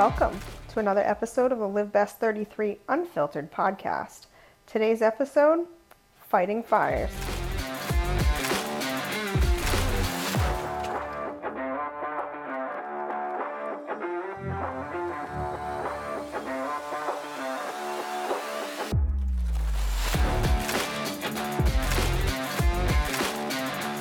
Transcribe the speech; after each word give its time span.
Welcome 0.00 0.40
to 0.70 0.78
another 0.78 1.02
episode 1.02 1.52
of 1.52 1.58
the 1.58 1.68
Live 1.68 1.92
Best 1.92 2.18
33 2.20 2.78
Unfiltered 2.88 3.52
podcast. 3.52 4.28
Today's 4.66 5.02
episode 5.02 5.66
Fighting 6.18 6.62
Fires. 6.62 7.10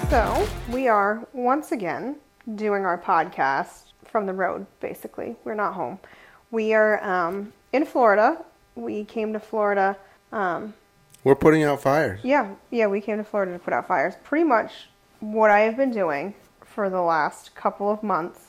So, 0.09 0.48
we 0.71 0.88
are 0.88 1.27
once 1.34 1.73
again 1.73 2.16
doing 2.55 2.85
our 2.85 2.98
podcast 2.98 3.88
from 4.09 4.26
the 4.26 4.34
road, 4.34 4.66
basically. 4.80 5.36
We're 5.44 5.55
not 5.55 5.73
home. 5.73 5.99
We 6.52 6.73
are 6.73 7.04
um, 7.04 7.54
in 7.73 7.86
Florida. 7.86 8.44
We 8.76 9.05
came 9.05 9.34
to 9.34 9.40
Florida. 9.40 9.98
Um, 10.32 10.73
We're 11.23 11.35
putting 11.35 11.63
out 11.63 11.82
fires. 11.82 12.20
yeah, 12.23 12.55
yeah, 12.72 12.88
we 12.88 13.02
came 13.02 13.18
to 13.18 13.23
Florida 13.23 13.54
to 13.54 13.59
put 13.59 13.73
out 13.73 13.88
fires. 13.88 14.16
Pretty 14.23 14.45
much 14.45 14.90
what 15.20 15.52
I 15.52 15.62
have 15.62 15.77
been 15.77 15.91
doing 15.91 16.34
for 16.63 16.90
the 16.90 17.02
last 17.02 17.55
couple 17.55 17.91
of 17.91 18.04
months. 18.04 18.48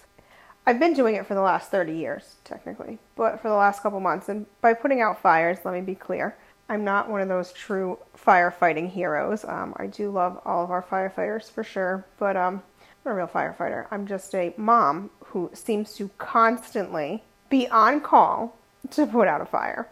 I've 0.66 0.78
been 0.78 0.94
doing 0.94 1.14
it 1.16 1.26
for 1.26 1.34
the 1.34 1.40
last 1.40 1.70
30 1.70 1.92
years, 1.94 2.36
technically, 2.44 2.98
but 3.16 3.40
for 3.40 3.48
the 3.48 3.54
last 3.54 3.82
couple 3.82 3.98
months. 3.98 4.28
And 4.28 4.46
by 4.60 4.74
putting 4.74 5.00
out 5.00 5.20
fires, 5.20 5.58
let 5.64 5.74
me 5.74 5.80
be 5.80 5.94
clear, 5.94 6.36
I'm 6.68 6.84
not 6.84 7.10
one 7.10 7.20
of 7.20 7.28
those 7.28 7.52
true 7.52 7.98
firefighting 8.16 8.88
heroes. 8.88 9.44
Um, 9.44 9.74
I 9.78 9.86
do 9.86 10.10
love 10.10 10.40
all 10.44 10.62
of 10.62 10.70
our 10.70 10.82
firefighters 10.82 11.50
for 11.50 11.64
sure, 11.64 12.04
but 12.18 12.36
um, 12.36 12.62
I'm 12.80 12.92
not 13.04 13.10
a 13.12 13.14
real 13.14 13.26
firefighter. 13.26 13.86
I'm 13.90 14.06
just 14.06 14.32
a 14.34 14.54
mom 14.56 15.10
who 15.30 15.50
seems 15.52 15.94
to 15.94 16.10
constantly 16.18 17.22
be 17.48 17.68
on 17.68 18.00
call 18.00 18.56
to 18.90 19.06
put 19.06 19.28
out 19.28 19.40
a 19.40 19.46
fire. 19.46 19.88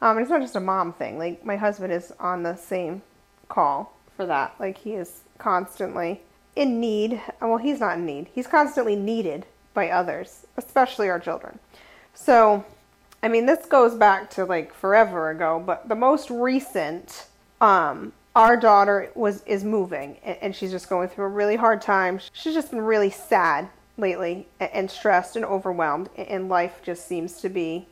Um, 0.00 0.16
and 0.16 0.20
it's 0.20 0.30
not 0.30 0.40
just 0.40 0.56
a 0.56 0.60
mom 0.60 0.92
thing. 0.92 1.18
Like 1.18 1.44
my 1.44 1.56
husband 1.56 1.92
is 1.92 2.12
on 2.18 2.42
the 2.42 2.56
same 2.56 3.02
call 3.48 3.96
for 4.16 4.26
that. 4.26 4.54
Like 4.58 4.78
he 4.78 4.94
is 4.94 5.20
constantly 5.38 6.22
in 6.56 6.80
need. 6.80 7.20
Well, 7.40 7.58
he's 7.58 7.80
not 7.80 7.98
in 7.98 8.06
need. 8.06 8.28
He's 8.32 8.46
constantly 8.46 8.96
needed 8.96 9.46
by 9.74 9.90
others, 9.90 10.46
especially 10.56 11.08
our 11.08 11.20
children. 11.20 11.58
So, 12.14 12.64
I 13.22 13.28
mean, 13.28 13.46
this 13.46 13.64
goes 13.66 13.94
back 13.94 14.30
to 14.30 14.44
like 14.44 14.74
forever 14.74 15.30
ago. 15.30 15.62
But 15.64 15.88
the 15.88 15.94
most 15.94 16.30
recent, 16.30 17.26
um, 17.60 18.12
our 18.34 18.56
daughter 18.56 19.10
was 19.14 19.42
is 19.44 19.62
moving, 19.62 20.16
and, 20.24 20.56
she's 20.56 20.70
just 20.70 20.88
going 20.88 21.08
through 21.08 21.26
a 21.26 21.28
really 21.28 21.56
hard 21.56 21.82
time. 21.82 22.18
She's 22.32 22.54
just 22.54 22.70
been 22.70 22.80
really 22.80 23.10
sad 23.10 23.68
lately, 23.96 24.48
and, 24.60 24.90
stressed 24.90 25.36
and 25.36 25.44
overwhelmed, 25.44 26.08
and 26.16 26.48
life 26.48 26.80
just 26.82 27.06
seems 27.06 27.40
to 27.40 27.48
be 27.48 27.86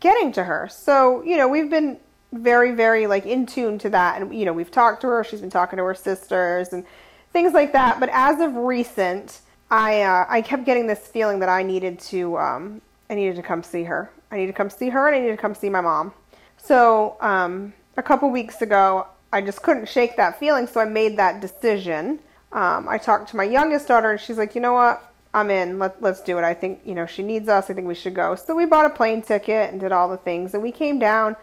getting 0.00 0.32
to 0.32 0.44
her. 0.44 0.68
So, 0.68 1.22
you 1.22 1.36
know, 1.36 1.48
we've 1.48 1.70
been 1.70 1.98
very, 2.32 2.72
very 2.72 3.06
like 3.06 3.26
in 3.26 3.46
tune 3.46 3.78
to 3.78 3.90
that. 3.90 4.20
And, 4.20 4.34
you 4.34 4.44
know, 4.44 4.52
we've 4.52 4.70
talked 4.70 5.00
to 5.02 5.06
her, 5.08 5.24
she's 5.24 5.40
been 5.40 5.50
talking 5.50 5.76
to 5.76 5.84
her 5.84 5.94
sisters 5.94 6.72
and 6.72 6.84
things 7.32 7.52
like 7.52 7.72
that. 7.72 8.00
But 8.00 8.10
as 8.12 8.40
of 8.40 8.54
recent, 8.56 9.40
I, 9.70 10.02
uh, 10.02 10.26
I 10.28 10.42
kept 10.42 10.64
getting 10.64 10.86
this 10.86 11.06
feeling 11.06 11.38
that 11.38 11.48
I 11.48 11.62
needed 11.62 11.98
to, 12.00 12.38
um, 12.38 12.80
I 13.08 13.14
needed 13.14 13.36
to 13.36 13.42
come 13.42 13.62
see 13.62 13.84
her. 13.84 14.10
I 14.30 14.36
needed 14.36 14.52
to 14.52 14.56
come 14.56 14.70
see 14.70 14.88
her 14.88 15.06
and 15.06 15.16
I 15.16 15.20
needed 15.20 15.36
to 15.36 15.40
come 15.40 15.54
see 15.54 15.70
my 15.70 15.80
mom. 15.80 16.12
So, 16.56 17.16
um, 17.20 17.72
a 17.96 18.02
couple 18.02 18.30
weeks 18.30 18.62
ago, 18.62 19.06
I 19.32 19.40
just 19.40 19.62
couldn't 19.62 19.88
shake 19.88 20.16
that 20.16 20.38
feeling. 20.38 20.66
So 20.66 20.80
I 20.80 20.84
made 20.84 21.16
that 21.18 21.40
decision. 21.40 22.18
Um, 22.52 22.88
I 22.88 22.98
talked 22.98 23.30
to 23.30 23.36
my 23.36 23.44
youngest 23.44 23.88
daughter 23.88 24.12
and 24.12 24.20
she's 24.20 24.38
like, 24.38 24.54
you 24.54 24.60
know 24.60 24.74
what? 24.74 25.13
I'm 25.34 25.50
in. 25.50 25.78
Let, 25.78 26.00
let's 26.00 26.20
do 26.22 26.38
it. 26.38 26.44
I 26.44 26.54
think, 26.54 26.80
you 26.84 26.94
know, 26.94 27.06
she 27.06 27.22
needs 27.22 27.48
us. 27.48 27.68
I 27.68 27.74
think 27.74 27.88
we 27.88 27.94
should 27.94 28.14
go. 28.14 28.36
So 28.36 28.54
we 28.54 28.64
bought 28.64 28.86
a 28.86 28.90
plane 28.90 29.20
ticket 29.20 29.70
and 29.70 29.80
did 29.80 29.92
all 29.92 30.08
the 30.08 30.16
things. 30.16 30.54
And 30.54 30.62
we 30.62 30.70
came 30.70 30.98
down. 30.98 31.36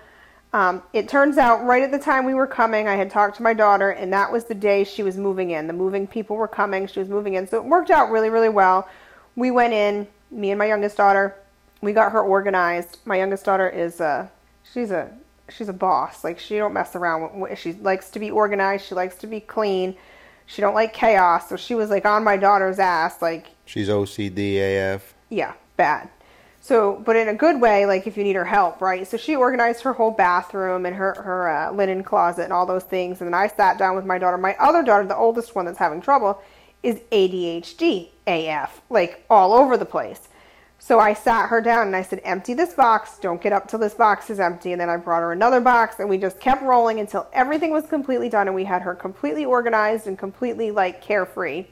Um, 0.54 0.82
it 0.94 1.08
turns 1.08 1.38
out 1.38 1.64
right 1.64 1.84
at 1.84 1.92
the 1.92 2.00
time 2.00 2.26
we 2.26 2.34
were 2.34 2.48
coming, 2.48 2.88
I 2.88 2.96
had 2.96 3.10
talked 3.10 3.38
to 3.38 3.44
my 3.44 3.54
daughter, 3.54 3.92
and 3.92 4.12
that 4.12 4.32
was 4.32 4.46
the 4.46 4.54
day 4.54 4.84
she 4.84 5.02
was 5.02 5.18
moving 5.18 5.52
in. 5.52 5.68
The 5.68 5.74
moving 5.74 6.08
people 6.08 6.36
were 6.36 6.48
coming. 6.48 6.88
She 6.88 7.00
was 7.00 7.08
moving 7.08 7.36
in. 7.36 7.48
So 7.48 7.58
it 7.58 7.64
worked 7.64 7.90
out 7.90 8.12
really, 8.12 8.30
really 8.30 8.50
well. 8.50 8.90
We 9.36 9.52
went 9.52 9.74
in, 9.74 10.08
me 10.30 10.52
and 10.52 10.60
my 10.60 10.66
youngest 10.66 10.98
daughter. 10.98 11.36
We 11.82 11.94
got 11.94 12.12
her 12.12 12.22
organized. 12.22 12.98
My 13.06 13.18
youngest 13.18 13.46
daughter 13.46 13.70
is 13.70 14.02
a, 14.02 14.30
she's 14.74 14.92
a, 14.92 15.12
she's 15.50 15.70
a 15.70 15.74
boss. 15.74 16.24
Like 16.24 16.40
she 16.40 16.58
don't 16.58 16.74
mess 16.74 16.96
around. 16.96 17.58
She 17.58 17.74
likes 17.74 18.10
to 18.12 18.20
be 18.20 18.32
organized. 18.32 18.86
She 18.86 18.96
likes 18.96 19.16
to 19.18 19.28
be 19.28 19.40
clean. 19.40 19.96
She 20.46 20.62
don't 20.62 20.74
like 20.74 20.94
chaos. 20.94 21.48
So 21.48 21.56
she 21.56 21.76
was 21.76 21.90
like 21.90 22.06
on 22.06 22.24
my 22.24 22.36
daughter's 22.36 22.78
ass, 22.78 23.22
like 23.22 23.48
She's 23.72 23.88
OCD 23.88 24.58
AF. 24.58 25.14
yeah, 25.30 25.54
bad. 25.78 26.10
So, 26.60 27.02
but 27.06 27.16
in 27.16 27.30
a 27.30 27.34
good 27.34 27.62
way, 27.62 27.86
like 27.86 28.06
if 28.06 28.18
you 28.18 28.24
need 28.26 28.36
her 28.36 28.44
help, 28.44 28.82
right? 28.82 29.08
So 29.08 29.16
she 29.16 29.34
organized 29.34 29.82
her 29.84 29.94
whole 29.94 30.12
bathroom 30.12 30.86
and 30.86 30.94
her 30.94 31.14
her 31.14 31.50
uh, 31.50 31.72
linen 31.72 32.04
closet 32.04 32.44
and 32.44 32.52
all 32.52 32.66
those 32.66 32.84
things. 32.84 33.22
And 33.22 33.28
then 33.28 33.34
I 33.34 33.48
sat 33.48 33.78
down 33.78 33.96
with 33.96 34.06
my 34.06 34.18
daughter. 34.18 34.38
My 34.38 34.58
other 34.58 34.84
daughter, 34.84 35.08
the 35.08 35.16
oldest 35.16 35.56
one 35.56 35.64
that's 35.64 35.78
having 35.78 36.02
trouble, 36.02 36.42
is 36.84 37.00
ADHD 37.14 38.10
AF, 38.28 38.82
like 38.90 39.26
all 39.30 39.54
over 39.54 39.78
the 39.78 39.86
place. 39.86 40.28
So 40.78 41.00
I 41.00 41.14
sat 41.14 41.48
her 41.48 41.62
down 41.62 41.88
and 41.88 41.96
I 41.96 42.02
said, 42.02 42.20
"Empty 42.26 42.56
this 42.56 42.74
box. 42.74 43.20
Don't 43.20 43.42
get 43.42 43.54
up 43.54 43.70
till 43.70 43.80
this 43.80 43.94
box 43.94 44.30
is 44.30 44.42
empty." 44.42 44.74
And 44.74 44.82
then 44.82 44.90
I 44.90 44.98
brought 44.98 45.22
her 45.22 45.32
another 45.32 45.62
box, 45.62 46.00
and 46.00 46.10
we 46.10 46.18
just 46.18 46.42
kept 46.42 46.62
rolling 46.62 47.00
until 47.00 47.26
everything 47.32 47.72
was 47.72 47.86
completely 47.88 48.28
done, 48.28 48.48
and 48.48 48.54
we 48.56 48.66
had 48.66 48.82
her 48.82 48.96
completely 48.96 49.46
organized 49.46 50.08
and 50.08 50.20
completely 50.20 50.72
like 50.72 51.02
carefree. 51.02 51.68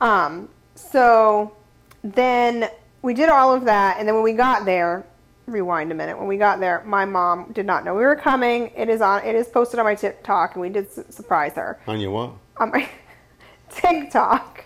Um, 0.00 0.48
so 0.74 1.54
then 2.02 2.68
we 3.02 3.14
did 3.14 3.28
all 3.28 3.52
of 3.54 3.64
that, 3.64 3.98
and 3.98 4.06
then 4.06 4.14
when 4.14 4.24
we 4.24 4.32
got 4.32 4.64
there, 4.64 5.04
rewind 5.46 5.90
a 5.90 5.94
minute. 5.94 6.16
When 6.18 6.28
we 6.28 6.36
got 6.36 6.60
there, 6.60 6.82
my 6.86 7.04
mom 7.04 7.52
did 7.52 7.66
not 7.66 7.84
know 7.84 7.94
we 7.94 8.04
were 8.04 8.16
coming. 8.16 8.70
It 8.76 8.88
is 8.88 9.00
on. 9.00 9.24
It 9.24 9.34
is 9.34 9.48
posted 9.48 9.78
on 9.78 9.84
my 9.84 9.94
TikTok, 9.94 10.54
and 10.54 10.62
we 10.62 10.68
did 10.68 10.90
su- 10.92 11.04
surprise 11.10 11.54
her 11.54 11.80
On 11.86 11.98
your 12.00 12.10
what? 12.10 12.30
on 12.58 12.70
my 12.70 12.88
TikTok. 13.70 14.64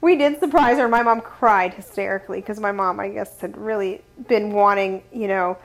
We 0.00 0.16
did 0.16 0.40
surprise 0.40 0.78
her. 0.78 0.88
My 0.88 1.02
mom 1.02 1.20
cried 1.20 1.74
hysterically 1.74 2.40
because 2.40 2.58
my 2.58 2.72
mom, 2.72 2.98
I 2.98 3.08
guess, 3.08 3.40
had 3.40 3.56
really 3.56 4.02
been 4.28 4.52
wanting, 4.52 5.02
you 5.12 5.28
know, 5.28 5.56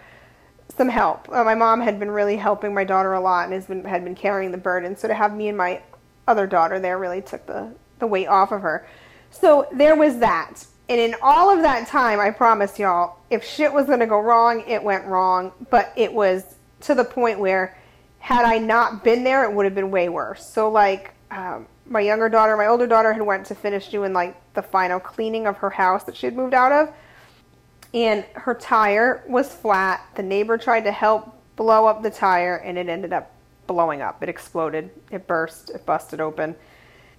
some 0.75 0.89
help. 0.89 1.27
Uh, 1.31 1.43
my 1.43 1.55
mom 1.55 1.81
had 1.81 1.99
been 1.99 2.11
really 2.11 2.37
helping 2.37 2.73
my 2.73 2.83
daughter 2.83 3.13
a 3.13 3.19
lot 3.19 3.45
and 3.45 3.53
has 3.53 3.65
been 3.65 3.83
had 3.83 4.03
been 4.03 4.15
carrying 4.15 4.51
the 4.51 4.57
burden. 4.57 4.95
So 4.95 5.07
to 5.07 5.13
have 5.13 5.35
me 5.35 5.47
and 5.47 5.57
my 5.57 5.81
other 6.27 6.45
daughter 6.45 6.79
there 6.79 6.97
really 6.99 7.21
took 7.21 7.45
the 7.47 7.73
the 7.99 8.07
weight 8.07 8.27
off 8.27 8.51
of 8.51 8.61
her. 8.61 8.87
So 9.31 9.67
there 9.71 9.95
was 9.95 10.19
that. 10.19 10.65
And 10.89 10.99
in 10.99 11.15
all 11.21 11.49
of 11.49 11.61
that 11.61 11.87
time, 11.87 12.19
I 12.19 12.31
promise 12.31 12.79
y'all, 12.79 13.19
if 13.29 13.43
shit 13.43 13.71
was 13.71 13.85
going 13.87 13.99
to 13.99 14.07
go 14.07 14.19
wrong, 14.19 14.63
it 14.67 14.81
went 14.81 15.05
wrong. 15.05 15.51
But 15.69 15.91
it 15.95 16.11
was 16.11 16.55
to 16.81 16.95
the 16.95 17.03
point 17.03 17.39
where, 17.39 17.77
had 18.19 18.45
I 18.45 18.57
not 18.57 19.03
been 19.03 19.23
there, 19.23 19.43
it 19.43 19.53
would 19.53 19.65
have 19.65 19.75
been 19.75 19.91
way 19.91 20.09
worse. 20.09 20.45
So 20.45 20.69
like, 20.69 21.13
um, 21.29 21.67
my 21.85 21.99
younger 22.01 22.29
daughter, 22.29 22.55
my 22.57 22.67
older 22.67 22.87
daughter 22.87 23.13
had 23.13 23.21
went 23.21 23.45
to 23.47 23.55
finish 23.55 23.89
doing 23.89 24.13
like 24.13 24.35
the 24.53 24.61
final 24.61 24.99
cleaning 24.99 25.45
of 25.45 25.57
her 25.57 25.69
house 25.69 26.03
that 26.05 26.15
she 26.15 26.25
had 26.25 26.35
moved 26.35 26.53
out 26.53 26.71
of 26.71 26.93
and 27.93 28.25
her 28.33 28.53
tire 28.53 29.23
was 29.27 29.53
flat. 29.53 30.05
The 30.15 30.23
neighbor 30.23 30.57
tried 30.57 30.81
to 30.81 30.91
help 30.91 31.33
blow 31.55 31.85
up 31.85 32.03
the 32.03 32.11
tire, 32.11 32.57
and 32.57 32.77
it 32.77 32.89
ended 32.89 33.13
up 33.13 33.31
blowing 33.65 34.01
up. 34.01 34.21
It 34.21 34.29
exploded. 34.29 34.89
It 35.11 35.27
burst. 35.27 35.71
It 35.71 35.85
busted 35.85 36.21
open. 36.21 36.55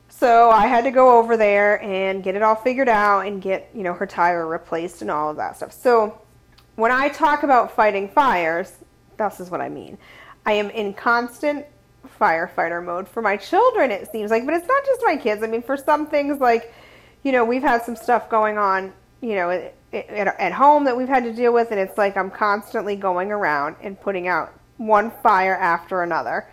So 0.08 0.50
I 0.50 0.66
had 0.66 0.84
to 0.84 0.90
go 0.90 1.18
over 1.18 1.36
there 1.36 1.82
and 1.82 2.22
get 2.22 2.34
it 2.34 2.42
all 2.42 2.54
figured 2.54 2.88
out 2.88 3.26
and 3.26 3.40
get 3.40 3.70
you 3.74 3.82
know 3.82 3.92
her 3.94 4.06
tire 4.06 4.46
replaced 4.46 5.02
and 5.02 5.10
all 5.10 5.30
of 5.30 5.36
that 5.36 5.56
stuff. 5.56 5.72
So 5.72 6.20
when 6.76 6.90
I 6.90 7.08
talk 7.08 7.42
about 7.42 7.74
fighting 7.74 8.08
fires, 8.08 8.72
this 9.16 9.40
is 9.40 9.50
what 9.50 9.60
I 9.60 9.68
mean. 9.68 9.98
I 10.46 10.52
am 10.52 10.70
in 10.70 10.94
constant 10.94 11.66
firefighter 12.18 12.84
mode 12.84 13.08
for 13.08 13.20
my 13.20 13.36
children. 13.36 13.90
It 13.90 14.10
seems 14.10 14.30
like, 14.30 14.44
but 14.46 14.54
it's 14.54 14.66
not 14.66 14.84
just 14.86 15.02
my 15.04 15.16
kids. 15.16 15.42
I 15.42 15.46
mean, 15.46 15.62
for 15.62 15.76
some 15.76 16.06
things 16.06 16.40
like 16.40 16.72
you 17.22 17.32
know, 17.32 17.44
we've 17.44 17.62
had 17.62 17.82
some 17.82 17.96
stuff 17.96 18.30
going 18.30 18.58
on, 18.58 18.92
you 19.20 19.34
know, 19.34 19.50
at, 19.50 19.74
at, 19.92 20.40
at 20.40 20.52
home 20.52 20.84
that 20.84 20.96
we've 20.96 21.08
had 21.08 21.24
to 21.24 21.32
deal 21.32 21.52
with, 21.52 21.70
and 21.70 21.80
it's 21.80 21.98
like 21.98 22.16
I'm 22.16 22.30
constantly 22.30 22.96
going 22.96 23.30
around 23.30 23.76
and 23.82 24.00
putting 24.00 24.28
out 24.28 24.52
one 24.76 25.10
fire 25.22 25.56
after 25.56 26.02
another. 26.02 26.48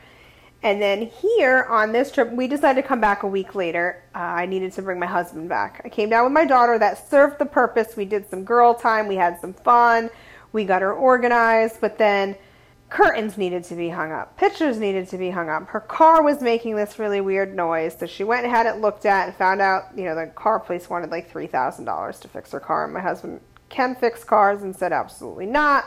And 0.66 0.82
then 0.82 1.12
here 1.22 1.68
on 1.70 1.92
this 1.92 2.10
trip, 2.10 2.32
we 2.32 2.48
decided 2.48 2.82
to 2.82 2.88
come 2.88 3.00
back 3.00 3.22
a 3.22 3.28
week 3.28 3.54
later. 3.54 4.02
Uh, 4.16 4.18
I 4.18 4.48
needed 4.48 4.72
to 4.74 4.82
bring 4.82 4.98
my 4.98 5.06
husband 5.06 5.48
back. 5.48 5.80
I 5.86 5.90
came 5.90 6.10
down 6.10 6.24
with 6.24 6.34
my 6.34 6.44
daughter. 6.44 6.80
That 6.80 7.08
served 7.08 7.38
the 7.38 7.46
purpose. 7.46 7.96
We 7.96 8.06
did 8.06 8.28
some 8.28 8.44
girl 8.44 8.74
time. 8.74 9.08
We 9.08 9.16
had 9.16 9.40
some 9.40 9.54
fun. 9.54 10.10
We 10.54 10.66
got 10.66 10.82
her 10.82 10.92
organized. 10.92 11.82
But 11.82 12.00
then 12.00 12.36
curtains 12.90 13.38
needed 13.38 13.64
to 13.66 13.76
be 13.76 13.90
hung 13.90 14.12
up. 14.12 14.38
Pictures 14.38 14.80
needed 14.80 15.08
to 15.10 15.20
be 15.20 15.30
hung 15.30 15.50
up. 15.50 15.68
Her 15.68 15.82
car 15.82 16.24
was 16.24 16.42
making 16.42 16.78
this 16.78 16.98
really 16.98 17.22
weird 17.22 17.56
noise. 17.56 17.96
So 18.00 18.08
she 18.08 18.24
went 18.24 18.44
and 18.44 18.52
had 18.52 18.66
it 18.66 18.82
looked 18.82 19.06
at 19.06 19.28
and 19.28 19.38
found 19.38 19.62
out, 19.62 19.96
you 19.96 20.06
know, 20.06 20.16
the 20.16 20.32
car 20.34 20.60
place 20.60 20.90
wanted 20.90 21.12
like 21.12 21.32
$3,000 21.32 22.22
to 22.22 22.28
fix 22.28 22.52
her 22.54 22.60
car. 22.60 22.86
And 22.86 22.94
my 22.96 23.02
husband 23.02 23.40
can 23.70 23.94
fix 23.94 24.24
cars 24.24 24.64
and 24.64 24.76
said, 24.76 24.94
absolutely 24.94 25.46
not. 25.46 25.86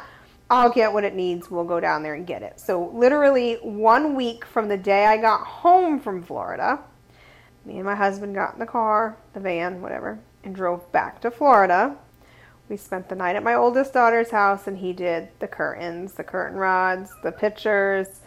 I'll 0.51 0.71
get 0.71 0.93
what 0.93 1.05
it 1.05 1.15
needs. 1.15 1.51
We'll 1.51 1.65
go 1.65 1.79
down 1.79 2.03
there 2.03 2.15
and 2.15 2.27
get 2.27 2.43
it. 2.43 2.59
So, 2.59 2.91
literally, 2.95 3.57
one 3.57 4.15
week 4.15 4.45
from 4.45 4.69
the 4.69 4.79
day 4.79 5.05
I 5.07 5.19
got 5.19 5.47
home 5.47 6.01
from 6.01 6.23
Florida, 6.23 6.81
me 7.67 7.77
and 7.77 7.85
my 7.85 7.95
husband 7.95 8.35
got 8.35 8.55
in 8.55 8.61
the 8.61 8.67
car, 8.67 9.17
the 9.35 9.41
van, 9.41 9.83
whatever, 9.83 10.19
and 10.45 10.55
drove 10.55 10.91
back 10.91 11.21
to 11.21 11.31
Florida. 11.31 11.97
We 12.69 12.77
spent 12.79 13.09
the 13.09 13.15
night 13.15 13.37
at 13.37 13.43
my 13.43 13.55
oldest 13.55 13.93
daughter's 13.93 14.31
house, 14.31 14.67
and 14.67 14.79
he 14.79 14.93
did 14.93 15.29
the 15.39 15.49
curtains, 15.49 16.15
the 16.15 16.25
curtain 16.25 16.59
rods, 16.59 17.11
the 17.23 17.33
pictures, 17.33 18.21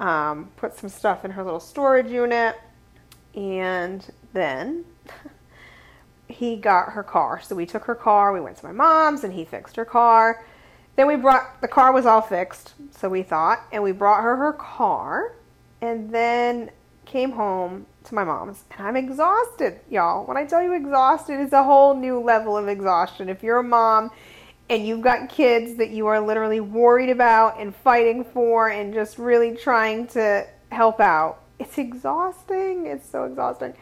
um, 0.00 0.50
put 0.56 0.76
some 0.76 0.88
stuff 0.88 1.24
in 1.24 1.30
her 1.32 1.44
little 1.44 1.60
storage 1.60 2.10
unit, 2.10 2.56
and 3.34 4.12
then 4.32 4.84
he 6.28 6.56
got 6.56 6.90
her 6.90 7.02
car. 7.02 7.40
So 7.40 7.54
we 7.54 7.66
took 7.66 7.84
her 7.84 7.94
car, 7.94 8.32
we 8.32 8.40
went 8.40 8.56
to 8.56 8.66
my 8.66 8.72
mom's, 8.72 9.22
and 9.22 9.32
he 9.32 9.44
fixed 9.44 9.76
her 9.76 9.84
car. 9.84 10.44
Then 11.00 11.06
we 11.06 11.16
brought 11.16 11.62
the 11.62 11.66
car 11.66 11.92
was 11.92 12.04
all 12.04 12.20
fixed, 12.20 12.74
so 12.90 13.08
we 13.08 13.22
thought, 13.22 13.64
and 13.72 13.82
we 13.82 13.90
brought 13.90 14.22
her 14.22 14.36
her 14.36 14.52
car, 14.52 15.32
and 15.80 16.14
then 16.14 16.70
came 17.06 17.32
home 17.32 17.86
to 18.04 18.14
my 18.14 18.22
mom's, 18.22 18.64
and 18.76 18.86
I'm 18.86 18.96
exhausted, 18.96 19.80
y'all. 19.88 20.26
When 20.26 20.36
I 20.36 20.44
tell 20.44 20.62
you 20.62 20.74
exhausted, 20.74 21.40
it's 21.40 21.54
a 21.54 21.64
whole 21.64 21.94
new 21.94 22.20
level 22.20 22.54
of 22.54 22.68
exhaustion. 22.68 23.30
If 23.30 23.42
you're 23.42 23.60
a 23.60 23.64
mom 23.64 24.10
and 24.68 24.86
you've 24.86 25.00
got 25.00 25.30
kids 25.30 25.76
that 25.76 25.88
you 25.88 26.06
are 26.06 26.20
literally 26.20 26.60
worried 26.60 27.08
about 27.08 27.58
and 27.58 27.74
fighting 27.74 28.22
for 28.22 28.68
and 28.68 28.92
just 28.92 29.16
really 29.16 29.56
trying 29.56 30.06
to 30.08 30.46
help 30.70 31.00
out, 31.00 31.44
it's 31.58 31.78
exhausting. 31.78 32.84
It's 32.84 33.08
so 33.08 33.24
exhausting. 33.24 33.72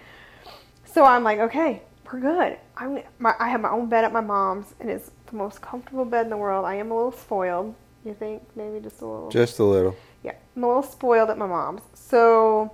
So 0.84 1.04
I'm 1.04 1.24
like, 1.24 1.40
okay, 1.40 1.82
we're 2.12 2.20
good. 2.20 2.58
I'm, 2.76 3.02
my, 3.18 3.34
I 3.40 3.48
have 3.48 3.60
my 3.60 3.70
own 3.70 3.88
bed 3.88 4.04
at 4.04 4.12
my 4.12 4.20
mom's, 4.20 4.72
and 4.78 4.88
it's 4.88 5.10
the 5.30 5.36
most 5.36 5.60
comfortable 5.60 6.04
bed 6.04 6.26
in 6.26 6.30
the 6.30 6.36
world. 6.36 6.64
I 6.64 6.74
am 6.74 6.90
a 6.90 6.96
little 6.96 7.12
spoiled. 7.12 7.74
You 8.04 8.14
think 8.14 8.42
maybe 8.56 8.80
just 8.80 9.00
a 9.00 9.06
little? 9.06 9.30
Just 9.30 9.58
a 9.58 9.64
little. 9.64 9.96
Yeah, 10.22 10.34
I'm 10.56 10.64
a 10.64 10.66
little 10.66 10.82
spoiled 10.82 11.30
at 11.30 11.38
my 11.38 11.46
mom's. 11.46 11.82
So 11.94 12.72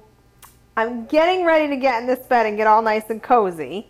I'm 0.76 1.06
getting 1.06 1.44
ready 1.44 1.68
to 1.68 1.76
get 1.76 2.00
in 2.00 2.06
this 2.06 2.26
bed 2.26 2.46
and 2.46 2.56
get 2.56 2.66
all 2.66 2.82
nice 2.82 3.10
and 3.10 3.22
cozy. 3.22 3.88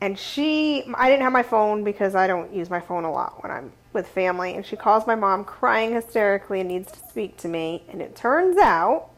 And 0.00 0.18
she, 0.18 0.84
I 0.94 1.08
didn't 1.08 1.22
have 1.22 1.32
my 1.32 1.42
phone 1.42 1.84
because 1.84 2.14
I 2.14 2.26
don't 2.26 2.52
use 2.52 2.68
my 2.68 2.80
phone 2.80 3.04
a 3.04 3.10
lot 3.10 3.42
when 3.42 3.50
I'm 3.50 3.72
with 3.92 4.06
family. 4.08 4.54
And 4.54 4.64
she 4.64 4.76
calls 4.76 5.06
my 5.06 5.14
mom 5.14 5.44
crying 5.44 5.92
hysterically 5.92 6.60
and 6.60 6.68
needs 6.68 6.92
to 6.92 6.98
speak 7.08 7.36
to 7.38 7.48
me. 7.48 7.84
And 7.88 8.02
it 8.02 8.14
turns 8.14 8.58
out 8.58 9.10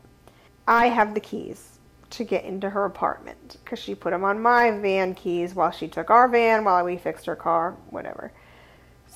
I 0.69 0.89
have 0.89 1.15
the 1.15 1.21
keys 1.21 1.79
to 2.11 2.25
get 2.25 2.45
into 2.45 2.71
her 2.71 2.85
apartment 2.85 3.57
because 3.63 3.79
she 3.79 3.95
put 3.95 4.11
them 4.11 4.25
on 4.25 4.41
my 4.41 4.71
van 4.71 5.15
keys 5.15 5.55
while 5.55 5.71
she 5.71 5.89
took 5.89 6.11
our 6.11 6.29
van 6.29 6.65
while 6.65 6.85
we 6.85 6.97
fixed 6.97 7.27
her 7.27 7.37
car, 7.37 7.73
whatever. 7.91 8.33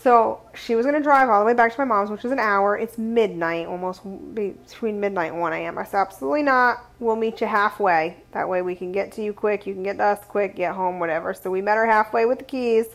So 0.03 0.41
she 0.55 0.75
was 0.77 0.87
going 0.87 0.97
to 0.97 1.03
drive 1.03 1.29
all 1.29 1.41
the 1.41 1.47
way 1.47 1.53
back 1.53 1.75
to 1.75 1.79
my 1.79 1.85
mom's, 1.85 2.11
which 2.11 2.25
is 2.25 2.33
an 2.33 2.39
hour. 2.39 2.79
It's 2.79 2.97
midnight, 2.97 3.67
almost 3.67 4.03
between 4.35 4.99
midnight 4.99 5.33
and 5.33 5.41
1 5.41 5.53
a.m. 5.53 5.77
I 5.77 5.85
said, 5.85 5.99
absolutely 5.99 6.43
not. 6.43 6.87
We'll 7.01 7.17
meet 7.17 7.43
you 7.43 7.47
halfway. 7.47 8.17
That 8.33 8.49
way 8.49 8.63
we 8.63 8.75
can 8.75 8.93
get 8.93 9.13
to 9.13 9.23
you 9.23 9.35
quick. 9.35 9.67
You 9.67 9.75
can 9.75 9.83
get 9.83 9.99
to 9.99 10.05
us 10.05 10.25
quick, 10.27 10.57
get 10.57 10.75
home, 10.75 11.01
whatever. 11.01 11.35
So 11.35 11.51
we 11.51 11.61
met 11.61 11.77
her 11.77 11.85
halfway 11.85 12.25
with 12.25 12.39
the 12.39 12.45
keys. 12.45 12.87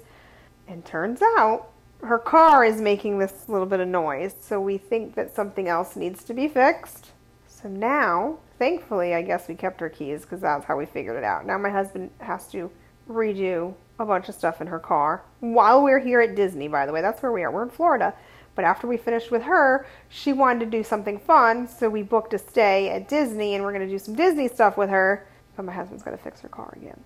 And 0.67 0.83
turns 0.83 1.21
out 1.21 1.67
her 2.01 2.17
car 2.17 2.65
is 2.65 2.81
making 2.81 3.19
this 3.19 3.47
little 3.47 3.67
bit 3.67 3.81
of 3.81 3.87
noise. 3.87 4.33
So 4.39 4.59
we 4.59 4.79
think 4.79 5.13
that 5.13 5.35
something 5.35 5.67
else 5.67 5.95
needs 5.95 6.23
to 6.23 6.33
be 6.33 6.47
fixed. 6.47 7.11
So 7.47 7.69
now, 7.69 8.39
thankfully, 8.57 9.13
I 9.13 9.21
guess 9.21 9.47
we 9.47 9.53
kept 9.53 9.79
her 9.79 9.89
keys 9.89 10.21
because 10.21 10.41
that's 10.41 10.65
how 10.65 10.75
we 10.75 10.87
figured 10.87 11.17
it 11.17 11.23
out. 11.23 11.45
Now 11.45 11.59
my 11.59 11.69
husband 11.69 12.09
has 12.19 12.47
to 12.47 12.71
redo 13.07 13.75
a 13.99 14.05
bunch 14.05 14.29
of 14.29 14.35
stuff 14.35 14.61
in 14.61 14.67
her 14.67 14.79
car 14.79 15.23
while 15.39 15.83
we're 15.83 15.99
here 15.99 16.21
at 16.21 16.35
Disney, 16.35 16.67
by 16.67 16.85
the 16.85 16.91
way. 16.91 17.01
That's 17.01 17.21
where 17.21 17.31
we 17.31 17.43
are. 17.43 17.51
We're 17.51 17.63
in 17.63 17.69
Florida. 17.69 18.13
But 18.55 18.63
after 18.63 18.87
we 18.87 18.97
finished 18.97 19.31
with 19.31 19.43
her, 19.43 19.85
she 20.07 20.31
wanted 20.31 20.59
to 20.59 20.77
do 20.77 20.83
something 20.83 21.19
fun, 21.19 21.67
so 21.67 21.89
we 21.89 22.03
booked 22.03 22.33
a 22.33 22.37
stay 22.37 22.89
at 22.89 23.09
Disney 23.09 23.53
and 23.53 23.63
we're 23.63 23.73
going 23.73 23.85
to 23.85 23.93
do 23.93 23.99
some 23.99 24.15
Disney 24.15 24.47
stuff 24.47 24.77
with 24.77 24.89
her. 24.89 25.27
But 25.57 25.65
my 25.65 25.73
husband's 25.73 26.03
going 26.03 26.17
to 26.17 26.23
fix 26.23 26.39
her 26.41 26.49
car 26.49 26.73
again. 26.75 26.99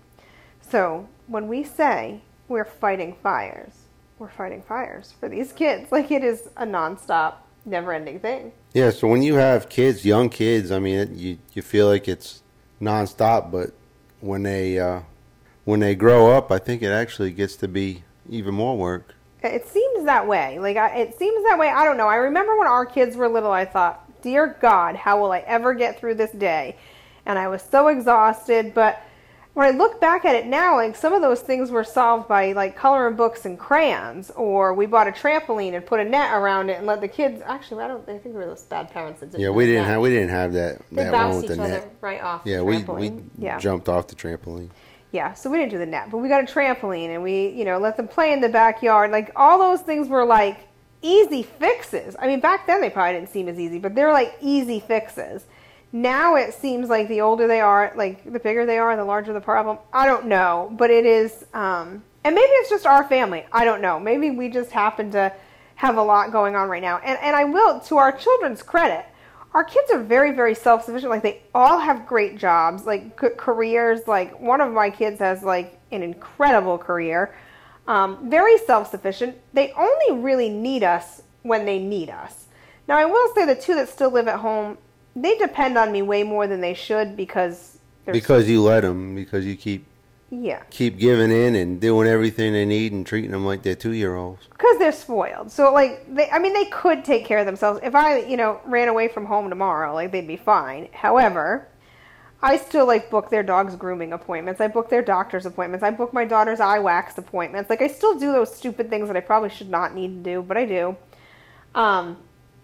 So 0.60 1.08
when 1.26 1.48
we 1.48 1.64
say 1.64 2.20
we're 2.48 2.64
fighting 2.64 3.16
fires, 3.22 3.72
we're 4.18 4.28
fighting 4.28 4.62
fires 4.62 5.14
for 5.18 5.28
these 5.28 5.52
kids. 5.52 5.90
Like 5.92 6.10
it 6.12 6.22
is 6.22 6.48
a 6.56 6.64
nonstop, 6.64 7.34
never 7.64 7.92
ending 7.92 8.20
thing. 8.20 8.52
Yeah, 8.72 8.90
so 8.90 9.08
when 9.08 9.22
you 9.22 9.34
have 9.34 9.68
kids, 9.68 10.04
young 10.04 10.28
kids, 10.28 10.70
I 10.70 10.78
mean, 10.78 10.98
it, 10.98 11.10
you, 11.10 11.38
you 11.52 11.62
feel 11.62 11.88
like 11.88 12.06
it's 12.06 12.42
nonstop, 12.80 13.50
but 13.50 13.72
when 14.20 14.44
they. 14.44 14.78
Uh, 14.78 15.00
when 15.70 15.80
they 15.80 15.94
grow 15.94 16.32
up, 16.36 16.50
I 16.50 16.58
think 16.58 16.82
it 16.82 16.90
actually 16.90 17.30
gets 17.30 17.54
to 17.56 17.68
be 17.68 18.02
even 18.28 18.54
more 18.54 18.76
work. 18.76 19.14
It 19.42 19.66
seems 19.68 20.04
that 20.04 20.26
way. 20.26 20.58
Like 20.58 20.76
I, 20.76 20.96
it 20.96 21.18
seems 21.18 21.44
that 21.44 21.58
way. 21.58 21.68
I 21.68 21.84
don't 21.84 21.96
know. 21.96 22.08
I 22.08 22.16
remember 22.16 22.58
when 22.58 22.66
our 22.66 22.84
kids 22.84 23.16
were 23.16 23.28
little, 23.28 23.52
I 23.52 23.64
thought, 23.64 24.20
"Dear 24.20 24.58
God, 24.60 24.96
how 24.96 25.20
will 25.20 25.32
I 25.32 25.38
ever 25.38 25.72
get 25.72 25.98
through 25.98 26.16
this 26.16 26.32
day?" 26.32 26.76
And 27.24 27.38
I 27.38 27.48
was 27.48 27.62
so 27.62 27.88
exhausted. 27.88 28.74
But 28.74 29.00
when 29.54 29.66
I 29.66 29.70
look 29.70 30.00
back 30.00 30.24
at 30.24 30.34
it 30.34 30.46
now, 30.46 30.76
like 30.76 30.96
some 30.96 31.12
of 31.12 31.22
those 31.22 31.40
things 31.40 31.70
were 31.70 31.84
solved 31.84 32.28
by 32.28 32.52
like 32.52 32.76
coloring 32.76 33.16
books 33.16 33.46
and 33.46 33.58
crayons, 33.58 34.30
or 34.32 34.74
we 34.74 34.86
bought 34.86 35.06
a 35.06 35.12
trampoline 35.12 35.74
and 35.74 35.86
put 35.86 36.00
a 36.00 36.04
net 36.04 36.34
around 36.34 36.68
it 36.68 36.78
and 36.78 36.86
let 36.86 37.00
the 37.00 37.08
kids. 37.08 37.40
Actually, 37.46 37.84
I 37.84 37.88
don't. 37.88 38.02
I 38.02 38.18
think 38.18 38.24
we 38.24 38.32
were 38.32 38.46
those 38.46 38.64
bad 38.64 38.90
parents 38.90 39.20
that 39.20 39.30
didn't. 39.30 39.42
Yeah, 39.42 39.50
we 39.50 39.66
didn't 39.66 39.86
have 39.86 40.00
we 40.02 40.10
didn't 40.10 40.30
have 40.30 40.52
that. 40.52 40.82
They 40.90 41.04
that 41.04 41.12
bounced 41.12 41.34
one 41.34 41.42
with 41.42 41.50
each 41.52 41.56
the 41.56 41.62
other 41.62 41.72
net. 41.72 41.96
right 42.00 42.20
off. 42.20 42.42
Yeah, 42.44 42.60
we 42.60 42.78
trampoline. 42.78 43.30
we 43.38 43.44
yeah. 43.44 43.58
jumped 43.58 43.88
off 43.88 44.08
the 44.08 44.16
trampoline. 44.16 44.70
Yeah, 45.12 45.34
so 45.34 45.50
we 45.50 45.58
didn't 45.58 45.72
do 45.72 45.78
the 45.78 45.86
net, 45.86 46.10
but 46.10 46.18
we 46.18 46.28
got 46.28 46.42
a 46.42 46.46
trampoline 46.46 47.08
and 47.08 47.22
we, 47.22 47.48
you 47.48 47.64
know, 47.64 47.78
let 47.78 47.96
them 47.96 48.06
play 48.06 48.32
in 48.32 48.40
the 48.40 48.48
backyard. 48.48 49.10
Like 49.10 49.32
all 49.34 49.58
those 49.58 49.80
things 49.80 50.08
were 50.08 50.24
like 50.24 50.68
easy 51.02 51.42
fixes. 51.42 52.14
I 52.18 52.26
mean, 52.26 52.40
back 52.40 52.66
then 52.66 52.80
they 52.80 52.90
probably 52.90 53.18
didn't 53.18 53.30
seem 53.30 53.48
as 53.48 53.58
easy, 53.58 53.78
but 53.78 53.94
they're 53.94 54.12
like 54.12 54.36
easy 54.40 54.78
fixes. 54.78 55.44
Now 55.92 56.36
it 56.36 56.54
seems 56.54 56.88
like 56.88 57.08
the 57.08 57.20
older 57.20 57.48
they 57.48 57.60
are, 57.60 57.92
like 57.96 58.30
the 58.30 58.38
bigger 58.38 58.64
they 58.64 58.78
are, 58.78 58.94
the 58.96 59.04
larger 59.04 59.32
the 59.32 59.40
problem. 59.40 59.78
I 59.92 60.06
don't 60.06 60.26
know, 60.26 60.72
but 60.78 60.90
it 60.90 61.04
is 61.04 61.44
um 61.54 62.04
and 62.22 62.34
maybe 62.34 62.46
it's 62.46 62.70
just 62.70 62.86
our 62.86 63.04
family. 63.04 63.46
I 63.50 63.64
don't 63.64 63.80
know. 63.80 63.98
Maybe 63.98 64.30
we 64.30 64.48
just 64.48 64.70
happen 64.70 65.10
to 65.12 65.32
have 65.76 65.96
a 65.96 66.02
lot 66.02 66.30
going 66.30 66.54
on 66.54 66.68
right 66.68 66.82
now. 66.82 66.98
And 66.98 67.18
and 67.20 67.34
I 67.34 67.44
will 67.44 67.80
to 67.80 67.96
our 67.96 68.12
children's 68.12 68.62
credit, 68.62 69.06
our 69.54 69.64
kids 69.64 69.90
are 69.90 70.02
very 70.02 70.32
very 70.32 70.54
self-sufficient. 70.54 71.10
Like 71.10 71.22
they 71.22 71.42
all 71.54 71.78
have 71.78 72.06
great 72.06 72.38
jobs 72.38 72.86
like 72.86 73.20
c- 73.20 73.28
careers. 73.36 74.06
Like 74.06 74.38
one 74.40 74.60
of 74.60 74.72
my 74.72 74.90
kids 74.90 75.18
has 75.18 75.42
like 75.42 75.78
an 75.90 76.02
incredible 76.02 76.78
career. 76.78 77.34
Um, 77.88 78.30
very 78.30 78.58
self-sufficient. 78.58 79.36
They 79.52 79.72
only 79.72 80.22
really 80.22 80.48
need 80.48 80.84
us 80.84 81.22
when 81.42 81.64
they 81.64 81.78
need 81.78 82.10
us. 82.10 82.46
Now 82.86 82.98
i 82.98 83.04
will 83.04 83.34
say 83.34 83.44
the 83.46 83.54
two 83.54 83.74
that 83.76 83.88
still 83.88 84.10
live 84.10 84.28
at 84.28 84.40
home 84.40 84.78
they 85.16 85.36
depend 85.38 85.76
on 85.76 85.90
me 85.92 86.02
way 86.02 86.22
more 86.22 86.46
than 86.46 86.60
they 86.60 86.74
should 86.74 87.16
because 87.16 87.78
Because 88.06 88.48
you 88.48 88.62
let 88.62 88.80
them, 88.82 89.14
because 89.14 89.44
you 89.44 89.56
keep 89.56 89.86
yeah 90.30 90.62
keep 90.70 90.98
giving 90.98 91.30
in 91.30 91.54
and 91.56 91.80
doing 91.80 92.06
everything 92.06 92.52
they 92.52 92.64
need 92.64 92.92
and 92.92 93.06
treating 93.06 93.32
them 93.32 93.44
like 93.44 93.62
they're 93.62 93.74
two 93.74 93.92
year 93.92 94.14
olds. 94.14 94.46
because 94.50 94.78
they're 94.78 94.92
spoiled. 94.92 95.50
So 95.50 95.72
like 95.72 96.12
they, 96.14 96.28
I 96.30 96.38
mean, 96.38 96.52
they 96.52 96.66
could 96.66 97.04
take 97.04 97.24
care 97.24 97.38
of 97.38 97.46
themselves. 97.46 97.80
If 97.82 97.94
I, 97.94 98.18
you 98.20 98.36
know, 98.36 98.60
ran 98.64 98.88
away 98.88 99.08
from 99.08 99.26
home 99.26 99.48
tomorrow, 99.48 99.94
like 99.94 100.12
they'd 100.12 100.26
be 100.26 100.36
fine. 100.36 100.88
However, 100.92 101.68
I 102.42 102.56
still 102.56 102.86
like 102.86 103.10
book 103.10 103.30
their 103.30 103.42
dog's 103.42 103.76
grooming 103.76 104.12
appointments. 104.12 104.60
I 104.60 104.68
book 104.68 104.88
their 104.88 105.02
doctor's 105.02 105.46
appointments. 105.46 105.82
I 105.82 105.90
book 105.90 106.12
my 106.12 106.24
daughter's 106.24 106.60
eye 106.60 106.78
wax 106.78 107.18
appointments. 107.18 107.68
Like 107.68 107.82
I 107.82 107.88
still 107.88 108.18
do 108.18 108.32
those 108.32 108.54
stupid 108.54 108.88
things 108.88 109.08
that 109.08 109.16
I 109.16 109.20
probably 109.20 109.50
should 109.50 109.70
not 109.70 109.94
need 109.94 110.24
to 110.24 110.30
do, 110.30 110.42
but 110.42 110.56
I 110.56 110.64
do. 110.64 110.96
Um, 111.74 112.16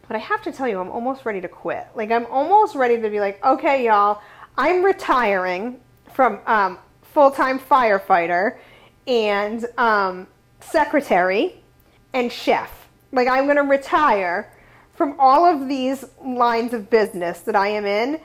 but 0.09 0.17
I 0.17 0.21
have 0.21 0.43
to 0.43 0.53
tell 0.53 0.69
you, 0.69 0.81
I'm 0.81 0.91
almost 0.91 1.25
ready 1.25 1.41
to 1.41 1.49
quit. 1.49 1.87
Like 1.95 2.11
I'm 2.11 2.27
almost 2.27 2.75
ready 2.75 3.01
to 3.01 3.11
be 3.11 3.21
like, 3.21 3.45
okay, 3.45 3.85
y'all, 3.85 4.23
I'm 4.57 4.83
retiring 4.85 5.81
from 6.13 6.41
um, 6.47 6.79
full-time 7.17 7.59
firefighter 7.59 8.59
and 9.07 9.65
um, 9.79 10.27
secretary 10.61 11.55
and 12.13 12.31
chef. 12.31 12.91
Like 13.11 13.27
I'm 13.27 13.45
going 13.45 13.57
to 13.57 13.63
retire 13.63 14.53
from 14.93 15.19
all 15.19 15.47
of 15.47 15.67
these 15.67 16.05
lines 16.23 16.75
of 16.75 16.91
business 16.91 17.41
that 17.41 17.57
I 17.57 17.69
am 17.69 17.87
in 17.87 18.21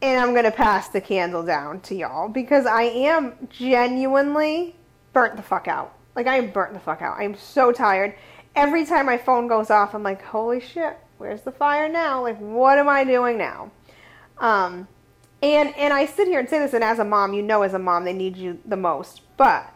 and 0.00 0.20
I'm 0.20 0.32
going 0.32 0.46
to 0.46 0.50
pass 0.50 0.88
the 0.88 1.02
candle 1.02 1.42
down 1.42 1.80
to 1.80 1.94
y'all 1.94 2.30
because 2.30 2.64
I 2.64 2.84
am 2.84 3.34
genuinely 3.50 4.74
burnt 5.12 5.36
the 5.36 5.42
fuck 5.42 5.68
out. 5.68 5.92
Like 6.16 6.26
I 6.26 6.36
am 6.36 6.50
burnt 6.50 6.72
the 6.72 6.80
fuck 6.80 7.02
out. 7.02 7.18
I 7.18 7.24
am 7.24 7.36
so 7.36 7.72
tired. 7.72 8.14
Every 8.56 8.86
time 8.86 9.04
my 9.04 9.18
phone 9.18 9.48
goes 9.48 9.68
off, 9.68 9.94
I'm 9.94 10.02
like, 10.02 10.22
"Holy 10.22 10.60
shit, 10.60 10.96
where's 11.18 11.42
the 11.42 11.52
fire 11.52 11.90
now? 11.90 12.22
Like 12.22 12.38
what 12.38 12.78
am 12.78 12.88
I 12.88 13.04
doing 13.04 13.36
now?" 13.36 13.70
Um 14.38 14.88
and 15.44 15.76
and 15.76 15.92
I 15.92 16.06
sit 16.06 16.26
here 16.26 16.40
and 16.40 16.48
say 16.48 16.58
this 16.58 16.72
and 16.72 16.82
as 16.82 16.98
a 16.98 17.04
mom, 17.04 17.34
you 17.34 17.42
know 17.42 17.62
as 17.62 17.74
a 17.74 17.78
mom 17.78 18.04
they 18.04 18.12
need 18.12 18.36
you 18.36 18.58
the 18.64 18.76
most. 18.76 19.20
But 19.36 19.72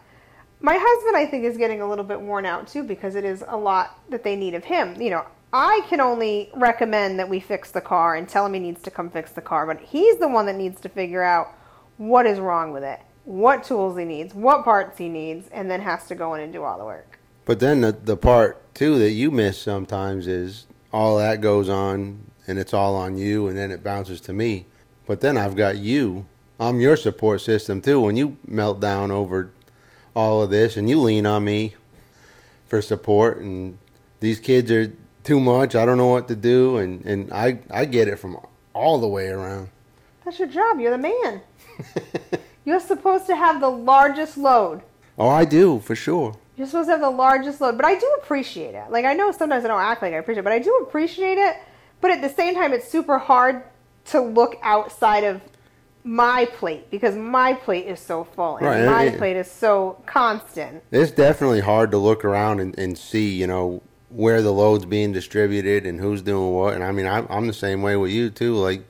my 0.61 0.77
husband 0.79 1.15
I 1.15 1.25
think 1.25 1.45
is 1.45 1.57
getting 1.57 1.81
a 1.81 1.87
little 1.87 2.03
bit 2.03 2.19
worn 2.19 2.45
out 2.45 2.67
too 2.67 2.83
because 2.83 3.15
it 3.15 3.23
is 3.23 3.43
a 3.47 3.57
lot 3.57 3.99
that 4.09 4.23
they 4.23 4.35
need 4.35 4.55
of 4.55 4.65
him. 4.65 4.99
You 5.01 5.11
know, 5.11 5.25
I 5.53 5.81
can 5.87 6.01
only 6.01 6.49
recommend 6.55 7.19
that 7.19 7.29
we 7.29 7.39
fix 7.39 7.71
the 7.71 7.81
car 7.81 8.15
and 8.15 8.27
tell 8.27 8.45
him 8.45 8.53
he 8.53 8.59
needs 8.59 8.81
to 8.83 8.91
come 8.91 9.09
fix 9.09 9.31
the 9.31 9.41
car, 9.41 9.65
but 9.65 9.79
he's 9.79 10.17
the 10.17 10.27
one 10.27 10.45
that 10.47 10.55
needs 10.55 10.81
to 10.81 10.89
figure 10.89 11.23
out 11.23 11.49
what 11.97 12.25
is 12.25 12.39
wrong 12.39 12.71
with 12.71 12.83
it, 12.83 12.99
what 13.25 13.63
tools 13.63 13.97
he 13.97 14.05
needs, 14.05 14.33
what 14.33 14.63
parts 14.63 14.97
he 14.97 15.09
needs, 15.09 15.47
and 15.49 15.69
then 15.69 15.81
has 15.81 16.07
to 16.07 16.15
go 16.15 16.33
in 16.33 16.41
and 16.41 16.53
do 16.53 16.63
all 16.63 16.77
the 16.77 16.85
work. 16.85 17.19
But 17.45 17.59
then 17.59 17.81
the 17.81 17.91
the 17.91 18.17
part 18.17 18.73
too 18.75 18.99
that 18.99 19.11
you 19.11 19.31
miss 19.31 19.59
sometimes 19.59 20.27
is 20.27 20.67
all 20.91 21.17
that 21.17 21.41
goes 21.41 21.69
on 21.69 22.31
and 22.47 22.57
it's 22.57 22.73
all 22.73 22.95
on 22.95 23.17
you 23.17 23.47
and 23.47 23.57
then 23.57 23.71
it 23.71 23.83
bounces 23.83 24.21
to 24.21 24.33
me. 24.33 24.65
But 25.09 25.21
then 25.21 25.37
I've 25.37 25.55
got 25.55 25.79
you. 25.79 26.27
I'm 26.59 26.79
your 26.79 26.95
support 26.95 27.41
system 27.41 27.81
too 27.81 27.99
when 27.99 28.15
you 28.15 28.37
melt 28.45 28.79
down 28.79 29.09
over 29.09 29.49
all 30.15 30.43
of 30.43 30.51
this 30.51 30.77
and 30.77 30.87
you 30.87 31.01
lean 31.01 31.25
on 31.25 31.45
me 31.45 31.73
for 32.67 32.79
support, 32.79 33.39
and 33.39 33.79
these 34.19 34.39
kids 34.39 34.69
are 34.69 34.93
too 35.23 35.39
much. 35.39 35.73
I 35.73 35.83
don't 35.87 35.97
know 35.97 36.05
what 36.05 36.27
to 36.27 36.35
do, 36.35 36.77
and 36.77 37.03
and 37.05 37.33
I 37.33 37.57
I 37.71 37.85
get 37.85 38.07
it 38.07 38.17
from 38.17 38.37
all 38.75 38.99
the 38.99 39.07
way 39.07 39.29
around. 39.29 39.69
That's 40.23 40.37
your 40.37 40.47
job. 40.47 40.79
You're 40.79 40.95
the 40.95 40.99
man. 40.99 41.41
You're 42.63 42.79
supposed 42.79 43.25
to 43.25 43.35
have 43.35 43.61
the 43.61 43.71
largest 43.71 44.37
load. 44.37 44.83
Oh, 45.17 45.27
I 45.27 45.43
do 45.43 45.79
for 45.79 45.95
sure. 45.95 46.35
You're 46.55 46.67
supposed 46.67 46.87
to 46.87 46.91
have 46.91 47.01
the 47.01 47.09
largest 47.09 47.61
load, 47.61 47.77
but 47.77 47.85
I 47.85 47.97
do 47.97 48.19
appreciate 48.21 48.75
it. 48.75 48.91
Like 48.91 49.05
I 49.05 49.15
know 49.15 49.31
sometimes 49.31 49.65
I 49.65 49.69
don't 49.69 49.81
act 49.81 50.03
like 50.03 50.13
I 50.13 50.17
appreciate 50.17 50.41
it, 50.41 50.43
but 50.43 50.53
I 50.53 50.59
do 50.59 50.85
appreciate 50.87 51.39
it. 51.39 51.55
But 51.99 52.11
at 52.11 52.21
the 52.21 52.29
same 52.29 52.53
time, 52.53 52.73
it's 52.73 52.87
super 52.87 53.17
hard 53.17 53.63
to 54.11 54.21
look 54.21 54.57
outside 54.61 55.23
of 55.23 55.41
my 56.03 56.45
plate 56.45 56.89
because 56.89 57.15
my 57.15 57.53
plate 57.53 57.85
is 57.85 57.99
so 57.99 58.23
full 58.23 58.57
and 58.57 58.65
Right, 58.65 58.85
my 58.85 59.03
it- 59.05 59.17
plate 59.17 59.35
is 59.35 59.49
so 59.49 60.01
constant. 60.05 60.83
It's 60.91 61.11
definitely 61.11 61.59
hard 61.59 61.91
to 61.91 61.97
look 61.97 62.23
around 62.25 62.59
and, 62.59 62.77
and 62.79 62.97
see, 62.97 63.29
you 63.35 63.47
know, 63.47 63.81
where 64.09 64.41
the 64.41 64.51
load's 64.51 64.85
being 64.85 65.11
distributed 65.11 65.85
and 65.85 65.99
who's 65.99 66.21
doing 66.21 66.51
what. 66.53 66.73
And 66.73 66.83
I 66.83 66.91
mean, 66.91 67.05
I'm, 67.05 67.27
I'm 67.29 67.47
the 67.47 67.53
same 67.53 67.81
way 67.81 67.95
with 67.95 68.11
you 68.11 68.29
too. 68.29 68.55
Like, 68.55 68.83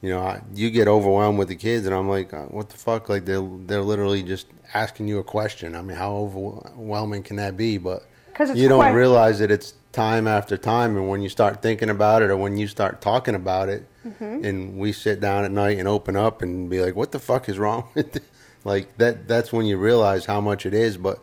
you 0.00 0.08
know, 0.08 0.20
I, 0.20 0.40
you 0.54 0.70
get 0.70 0.88
overwhelmed 0.88 1.38
with 1.38 1.48
the 1.48 1.54
kids, 1.56 1.86
and 1.86 1.94
I'm 1.94 2.08
like, 2.08 2.32
uh, 2.32 2.46
what 2.46 2.70
the 2.70 2.76
fuck? 2.76 3.08
Like, 3.08 3.24
they're 3.24 3.46
they're 3.66 3.82
literally 3.82 4.22
just 4.24 4.46
asking 4.74 5.06
you 5.06 5.18
a 5.20 5.22
question. 5.24 5.76
I 5.76 5.82
mean, 5.82 5.96
how 5.96 6.12
overwhelming 6.14 7.22
can 7.22 7.36
that 7.36 7.56
be? 7.56 7.78
But 7.78 8.04
'Cause 8.34 8.54
you 8.56 8.68
don't 8.68 8.78
quite- 8.78 8.90
realize 8.92 9.38
that 9.40 9.50
it's 9.50 9.74
time 9.92 10.26
after 10.26 10.56
time, 10.56 10.96
and 10.96 11.08
when 11.08 11.20
you 11.22 11.28
start 11.28 11.60
thinking 11.62 11.90
about 11.90 12.22
it, 12.22 12.30
or 12.30 12.36
when 12.36 12.56
you 12.56 12.66
start 12.66 13.00
talking 13.00 13.34
about 13.34 13.68
it, 13.68 13.84
Mm-hmm. 14.06 14.44
and 14.44 14.78
we 14.78 14.90
sit 14.92 15.20
down 15.20 15.44
at 15.44 15.52
night 15.52 15.78
and 15.78 15.86
open 15.86 16.16
up 16.16 16.42
and 16.42 16.68
be 16.68 16.80
like, 16.80 16.96
what 16.96 17.12
the 17.12 17.20
fuck 17.20 17.48
is 17.48 17.56
wrong 17.58 17.84
with 17.94 18.16
it? 18.16 18.24
Like 18.64 18.96
that. 18.98 19.28
That's 19.28 19.52
when 19.52 19.64
you 19.66 19.76
realize 19.76 20.24
how 20.26 20.40
much 20.40 20.66
it 20.66 20.74
is. 20.74 20.96
But 20.96 21.18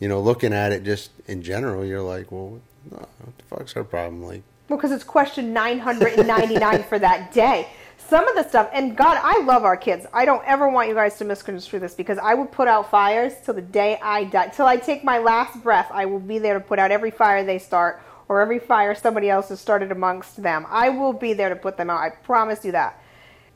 you 0.00 0.08
know, 0.08 0.20
looking 0.20 0.52
at 0.52 0.72
it 0.72 0.82
just 0.84 1.10
in 1.26 1.42
general, 1.42 1.84
you're 1.84 2.02
like, 2.02 2.32
well, 2.32 2.58
what 2.90 3.08
the 3.38 3.44
fuck's 3.44 3.76
our 3.76 3.84
problem? 3.84 4.24
Like, 4.24 4.42
Well, 4.68 4.76
because 4.78 4.90
it's 4.92 5.04
question 5.04 5.52
999 5.52 6.82
for 6.84 6.98
that 6.98 7.32
day. 7.32 7.68
Some 8.08 8.28
of 8.28 8.34
the 8.36 8.48
stuff, 8.48 8.68
and 8.72 8.96
God, 8.96 9.18
I 9.22 9.42
love 9.44 9.64
our 9.64 9.76
kids. 9.76 10.06
I 10.12 10.24
don't 10.24 10.44
ever 10.46 10.68
want 10.68 10.88
you 10.88 10.94
guys 10.94 11.16
to 11.18 11.24
misconstrue 11.24 11.80
this 11.80 11.94
because 11.94 12.18
I 12.18 12.34
will 12.34 12.46
put 12.46 12.68
out 12.68 12.90
fires 12.90 13.32
till 13.44 13.54
the 13.54 13.62
day 13.62 13.98
I 14.02 14.24
die. 14.24 14.48
Till 14.48 14.66
I 14.66 14.76
take 14.76 15.04
my 15.04 15.18
last 15.18 15.62
breath, 15.62 15.88
I 15.90 16.04
will 16.04 16.20
be 16.20 16.38
there 16.38 16.54
to 16.54 16.60
put 16.60 16.78
out 16.78 16.90
every 16.90 17.10
fire 17.10 17.44
they 17.44 17.58
start 17.58 18.02
or 18.28 18.40
every 18.40 18.58
fire 18.58 18.94
somebody 18.94 19.30
else 19.30 19.48
has 19.48 19.60
started 19.60 19.90
amongst 19.90 20.42
them. 20.42 20.66
I 20.68 20.90
will 20.90 21.12
be 21.12 21.32
there 21.32 21.48
to 21.48 21.56
put 21.56 21.76
them 21.76 21.88
out. 21.88 22.00
I 22.00 22.10
promise 22.10 22.64
you 22.64 22.72
that. 22.72 23.00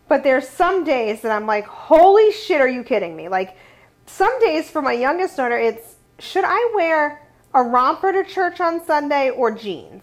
But 0.08 0.24
there's 0.24 0.48
some 0.48 0.84
days 0.84 1.20
that 1.22 1.32
I'm 1.32 1.46
like, 1.46 1.66
holy 1.66 2.32
shit, 2.32 2.60
are 2.60 2.68
you 2.68 2.82
kidding 2.82 3.14
me? 3.14 3.28
Like, 3.28 3.56
some 4.06 4.40
days 4.40 4.70
for 4.70 4.80
my 4.80 4.92
youngest 4.92 5.36
daughter, 5.36 5.58
it's 5.58 5.96
should 6.18 6.44
I 6.46 6.72
wear 6.74 7.22
a 7.52 7.62
romper 7.62 8.12
to 8.12 8.24
church 8.24 8.60
on 8.60 8.84
Sunday 8.84 9.30
or 9.30 9.50
jeans? 9.50 10.02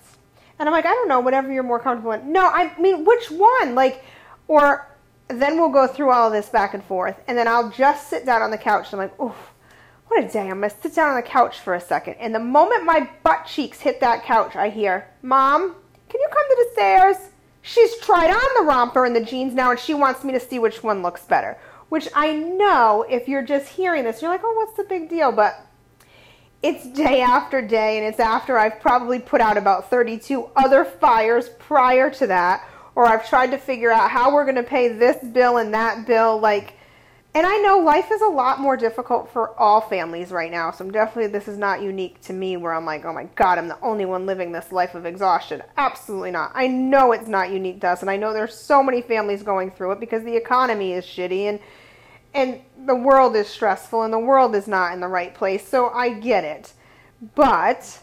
And 0.60 0.70
I'm 0.70 0.74
like, 0.74 0.86
I 0.86 0.94
don't 0.94 1.08
know, 1.08 1.20
whatever 1.20 1.52
you're 1.52 1.64
more 1.64 1.80
comfortable 1.80 2.12
in. 2.14 2.32
No, 2.32 2.48
I 2.48 2.78
mean, 2.80 3.04
which 3.04 3.30
one? 3.32 3.76
Like, 3.76 4.04
or 4.48 4.96
then 5.28 5.58
we'll 5.58 5.70
go 5.70 5.88
through 5.88 6.12
all 6.12 6.30
this 6.30 6.50
back 6.50 6.74
and 6.74 6.84
forth, 6.84 7.16
and 7.28 7.38
then 7.38 7.48
I'll 7.48 7.70
just 7.70 8.10
sit 8.10 8.26
down 8.26 8.42
on 8.42 8.52
the 8.52 8.58
couch. 8.58 8.94
I'm 8.94 9.00
like, 9.00 9.20
oof, 9.20 9.36
what 10.08 10.24
a 10.24 10.28
day. 10.28 10.50
I'm 10.50 10.60
going 10.60 10.70
to 10.70 10.82
sit 10.82 10.96
down 10.96 11.10
on 11.10 11.16
the 11.16 11.24
couch 11.24 11.60
for 11.60 11.74
a 11.74 11.82
second. 11.82 12.16
And 12.16 12.34
the 12.34 12.40
moment 12.40 12.86
my 12.86 13.10
butt 13.24 13.46
cheeks 13.48 13.80
hit 13.80 14.00
that 14.02 14.24
couch, 14.24 14.56
I 14.56 14.70
hear, 14.70 15.10
Mom, 15.22 15.76
can 16.10 16.22
you 16.22 16.28
come 16.32 16.50
to 16.50 16.64
the 16.64 16.74
stairs? 16.74 17.18
She's 17.64 17.98
tried 17.98 18.30
on 18.30 18.64
the 18.64 18.70
romper 18.70 19.06
and 19.06 19.16
the 19.16 19.24
jeans 19.24 19.56
now, 19.56 19.72
and 19.72 19.80
she 19.80 19.96
wants 19.96 20.24
me 20.24 20.32
to 20.34 20.40
see 20.40 20.60
which 20.60 20.84
one 20.84 21.02
looks 21.02 21.26
better. 21.26 21.58
Which 21.90 22.08
I 22.14 22.34
know 22.34 23.06
if 23.10 23.28
you're 23.28 23.44
just 23.44 23.70
hearing 23.70 24.04
this, 24.04 24.22
you're 24.22 24.32
like, 24.32 24.42
oh, 24.44 24.54
what's 24.54 24.78
the 24.78 24.84
big 24.84 25.10
deal? 25.10 25.32
But 25.32 25.66
it's 26.62 26.88
day 26.88 27.22
after 27.22 27.62
day, 27.62 27.98
and 27.98 28.06
it's 28.06 28.20
after 28.20 28.60
I've 28.60 28.80
probably 28.80 29.20
put 29.20 29.42
out 29.42 29.58
about 29.58 29.90
32 29.90 30.50
other 30.56 30.86
fires 30.86 31.50
prior 31.60 32.12
to 32.12 32.28
that, 32.28 32.68
or 32.96 33.06
I've 33.06 33.28
tried 33.28 33.52
to 33.52 33.58
figure 33.58 33.92
out 33.92 34.10
how 34.10 34.34
we're 34.34 34.46
going 34.46 34.56
to 34.56 34.64
pay 34.64 34.88
this 34.88 35.24
bill 35.24 35.58
and 35.58 35.74
that 35.74 36.08
bill. 36.08 36.40
Like, 36.40 36.76
and 37.34 37.46
I 37.46 37.58
know 37.58 37.80
life 37.80 38.12
is 38.12 38.22
a 38.22 38.28
lot 38.28 38.62
more 38.62 38.78
difficult 38.78 39.30
for 39.32 39.60
all 39.60 39.82
families 39.82 40.32
right 40.32 40.50
now, 40.50 40.72
so 40.72 40.86
I'm 40.86 40.92
definitely, 40.92 41.28
this 41.28 41.50
is 41.50 41.58
not 41.58 41.82
unique 41.82 42.22
to 42.22 42.34
me 42.34 42.56
where 42.56 42.74
I'm 42.74 42.86
like, 42.86 43.04
oh 43.04 43.12
my 43.12 43.26
God, 43.36 43.58
I'm 43.58 43.68
the 43.68 43.80
only 43.82 44.06
one 44.06 44.26
living 44.26 44.54
this 44.54 44.72
life 44.72 44.96
of 44.96 45.06
exhaustion. 45.06 45.62
Absolutely 45.76 46.32
not. 46.32 46.54
I 46.56 46.68
know 46.68 47.12
it's 47.12 47.28
not 47.28 47.52
unique 47.52 47.82
to 47.82 47.90
us, 47.90 48.02
and 48.02 48.10
I 48.10 48.16
know 48.16 48.32
there's 48.32 48.58
so 48.58 48.82
many 48.82 49.02
families 49.02 49.44
going 49.44 49.72
through 49.72 49.92
it 49.92 50.00
because 50.00 50.24
the 50.24 50.36
economy 50.36 50.94
is 50.94 51.06
shitty 51.06 51.50
and 51.50 51.60
and 52.34 52.60
the 52.86 52.96
world 52.96 53.36
is 53.36 53.48
stressful 53.48 54.04
and 54.04 54.14
the 54.14 54.20
world 54.20 54.56
is 54.56 54.68
not 54.68 54.94
in 54.94 55.00
the 55.00 55.08
right 55.08 55.34
place. 55.34 55.66
So 55.66 55.90
I 55.90 56.10
get 56.10 56.44
it. 56.44 56.74
But 57.34 58.02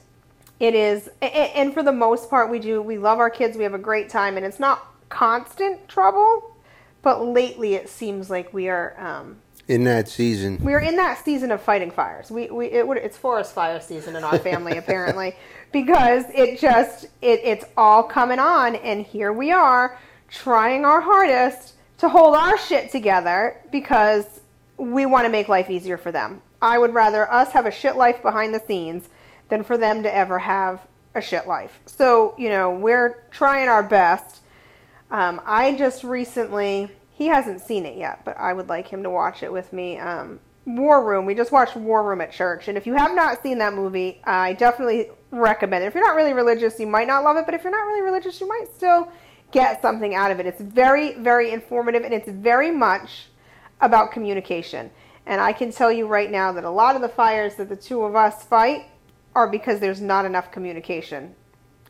it 0.62 0.76
is 0.76 1.10
and 1.20 1.74
for 1.74 1.82
the 1.82 1.92
most 1.92 2.30
part 2.30 2.48
we 2.48 2.60
do 2.60 2.80
we 2.80 2.96
love 2.96 3.18
our 3.18 3.28
kids, 3.28 3.56
we 3.56 3.64
have 3.64 3.74
a 3.74 3.78
great 3.78 4.08
time 4.08 4.36
and 4.36 4.46
it's 4.46 4.60
not 4.60 4.94
constant 5.08 5.88
trouble, 5.88 6.56
but 7.02 7.26
lately 7.26 7.74
it 7.74 7.88
seems 7.88 8.30
like 8.30 8.54
we 8.54 8.68
are 8.68 8.94
um 8.98 9.36
in 9.66 9.82
that 9.84 10.08
season, 10.08 10.58
we 10.62 10.72
are 10.72 10.80
in 10.80 10.94
that 10.96 11.24
season 11.24 11.50
of 11.50 11.60
fighting 11.60 11.90
fires. 11.90 12.30
We, 12.30 12.48
we 12.48 12.66
it 12.66 12.86
would 12.86 12.96
it's 12.98 13.18
forest 13.18 13.52
fire 13.52 13.80
season 13.80 14.14
in 14.14 14.22
our 14.22 14.38
family 14.38 14.78
apparently 14.78 15.34
because 15.72 16.26
it 16.32 16.60
just 16.60 17.06
it 17.20 17.40
it's 17.42 17.64
all 17.76 18.04
coming 18.04 18.38
on 18.38 18.76
and 18.76 19.04
here 19.04 19.32
we 19.32 19.50
are 19.50 19.98
trying 20.28 20.84
our 20.84 21.00
hardest 21.00 21.74
to 21.98 22.08
hold 22.08 22.36
our 22.36 22.56
shit 22.56 22.92
together 22.92 23.60
because 23.72 24.40
we 24.76 25.06
want 25.06 25.24
to 25.24 25.28
make 25.28 25.48
life 25.48 25.70
easier 25.70 25.96
for 25.96 26.12
them. 26.12 26.40
I 26.60 26.78
would 26.78 26.94
rather 26.94 27.28
us 27.32 27.50
have 27.50 27.66
a 27.66 27.72
shit 27.72 27.96
life 27.96 28.22
behind 28.22 28.54
the 28.54 28.60
scenes 28.60 29.08
than 29.52 29.62
for 29.62 29.76
them 29.76 30.02
to 30.02 30.14
ever 30.14 30.38
have 30.38 30.80
a 31.14 31.20
shit 31.20 31.46
life. 31.46 31.78
So, 31.84 32.34
you 32.38 32.48
know, 32.48 32.70
we're 32.70 33.22
trying 33.30 33.68
our 33.68 33.82
best. 33.82 34.40
Um, 35.10 35.42
I 35.44 35.76
just 35.76 36.04
recently, 36.04 36.90
he 37.10 37.26
hasn't 37.26 37.60
seen 37.60 37.84
it 37.84 37.98
yet, 37.98 38.24
but 38.24 38.38
I 38.38 38.54
would 38.54 38.70
like 38.70 38.88
him 38.88 39.02
to 39.02 39.10
watch 39.10 39.42
it 39.42 39.52
with 39.52 39.70
me. 39.70 39.98
Um, 39.98 40.40
War 40.64 41.04
Room. 41.04 41.26
We 41.26 41.34
just 41.34 41.52
watched 41.52 41.76
War 41.76 42.02
Room 42.02 42.22
at 42.22 42.32
church. 42.32 42.68
And 42.68 42.78
if 42.78 42.86
you 42.86 42.94
have 42.94 43.14
not 43.14 43.42
seen 43.42 43.58
that 43.58 43.74
movie, 43.74 44.22
I 44.24 44.54
definitely 44.54 45.10
recommend 45.30 45.84
it. 45.84 45.88
If 45.88 45.94
you're 45.94 46.06
not 46.06 46.16
really 46.16 46.32
religious, 46.32 46.80
you 46.80 46.86
might 46.86 47.06
not 47.06 47.22
love 47.22 47.36
it, 47.36 47.44
but 47.44 47.52
if 47.52 47.62
you're 47.62 47.72
not 47.72 47.86
really 47.86 48.00
religious, 48.00 48.40
you 48.40 48.48
might 48.48 48.68
still 48.74 49.12
get 49.50 49.82
something 49.82 50.14
out 50.14 50.30
of 50.30 50.40
it. 50.40 50.46
It's 50.46 50.62
very, 50.62 51.12
very 51.16 51.50
informative 51.50 52.04
and 52.04 52.14
it's 52.14 52.30
very 52.30 52.70
much 52.70 53.26
about 53.82 54.12
communication. 54.12 54.90
And 55.26 55.42
I 55.42 55.52
can 55.52 55.72
tell 55.72 55.92
you 55.92 56.06
right 56.06 56.30
now 56.30 56.52
that 56.52 56.64
a 56.64 56.70
lot 56.70 56.96
of 56.96 57.02
the 57.02 57.08
fires 57.10 57.56
that 57.56 57.68
the 57.68 57.76
two 57.76 58.02
of 58.04 58.16
us 58.16 58.44
fight 58.44 58.86
are 59.34 59.48
because 59.48 59.80
there's 59.80 60.00
not 60.00 60.24
enough 60.24 60.50
communication. 60.52 61.34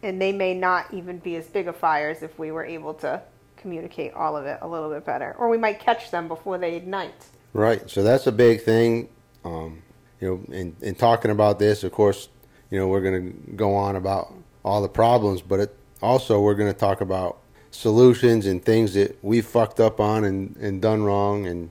And 0.02 0.20
they 0.20 0.32
may 0.32 0.54
not 0.54 0.92
even 0.92 1.18
be 1.18 1.37
as 1.37 1.46
big 1.46 1.68
of 1.68 1.76
fires 1.76 2.22
if 2.22 2.38
we 2.38 2.50
were 2.50 2.64
able 2.64 2.94
to 2.94 3.22
communicate 3.56 4.12
all 4.14 4.37
of 4.37 4.46
it 4.46 4.58
a 4.61 4.66
little 4.66 4.90
bit 4.90 5.04
better. 5.04 5.37
Or 5.38 5.49
we 5.49 5.58
might 5.58 5.78
catch 5.78 6.11
them 6.11 6.26
before 6.26 6.58
they 6.58 6.75
ignite. 6.75 7.26
right? 7.52 7.88
So 7.88 8.02
that's 8.02 8.26
a 8.26 8.32
big 8.32 8.62
thing. 8.62 9.08
Um, 9.44 9.82
you 10.20 10.28
know, 10.28 10.54
in, 10.54 10.76
in 10.80 10.94
talking 10.94 11.30
about 11.30 11.58
this, 11.58 11.84
of 11.84 11.92
course, 11.92 12.28
you 12.70 12.78
know, 12.78 12.88
we're 12.88 13.00
going 13.00 13.32
to 13.32 13.52
go 13.52 13.75
on 13.75 13.96
about 13.96 14.32
all 14.64 14.82
the 14.82 14.88
problems, 14.88 15.42
but 15.42 15.61
it, 15.61 15.76
also 16.00 16.40
we're 16.40 16.54
going 16.54 16.72
to 16.72 16.78
talk 16.78 17.00
about 17.00 17.38
solutions 17.70 18.46
and 18.46 18.64
things 18.64 18.94
that 18.94 19.22
we 19.22 19.40
fucked 19.40 19.80
up 19.80 20.00
on 20.00 20.25
and, 20.25 20.56
and 20.56 20.82
done 20.82 21.02
wrong 21.02 21.46
and, 21.46 21.70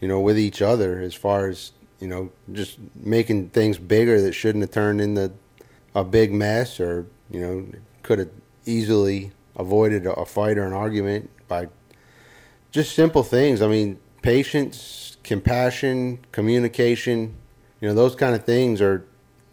you 0.00 0.08
know, 0.08 0.20
with 0.20 0.38
each 0.38 0.62
other 0.62 1.00
as 1.00 1.14
far 1.14 1.48
as, 1.48 1.72
you 2.00 2.08
know, 2.08 2.30
just 2.52 2.78
making 2.94 3.50
things 3.50 3.78
bigger 3.78 4.20
that 4.22 4.32
shouldn't 4.32 4.62
have 4.62 4.70
turned 4.70 5.00
into 5.00 5.32
a 5.94 6.02
big 6.02 6.32
mess 6.32 6.80
or, 6.80 7.06
you 7.30 7.40
know, 7.40 7.66
could 8.02 8.18
have 8.18 8.30
easily 8.64 9.32
avoided 9.56 10.06
a, 10.06 10.24
fight 10.24 10.56
or 10.56 10.64
an 10.64 10.72
argument 10.72 11.30
by 11.46 11.68
just 12.70 12.94
simple 12.94 13.22
things. 13.22 13.60
I 13.60 13.68
mean, 13.68 13.98
patience, 14.22 15.18
compassion, 15.22 16.18
communication, 16.32 17.34
you 17.80 17.88
know, 17.88 17.94
those 17.94 18.14
kind 18.14 18.34
of 18.34 18.44
things 18.44 18.80
are, 18.80 19.04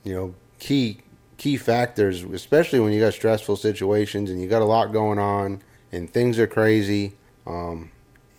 you 0.03 0.13
know, 0.13 0.35
key 0.59 1.01
key 1.37 1.57
factors, 1.57 2.23
especially 2.23 2.79
when 2.79 2.91
you 2.91 2.99
got 2.99 3.13
stressful 3.13 3.55
situations 3.55 4.31
and 4.31 4.41
you 4.41 4.47
got 4.47 4.63
a 4.63 4.65
lot 4.65 4.91
going 4.91 5.19
on 5.19 5.61
and 5.91 6.11
things 6.11 6.39
are 6.39 6.47
crazy. 6.47 7.13
Um, 7.45 7.91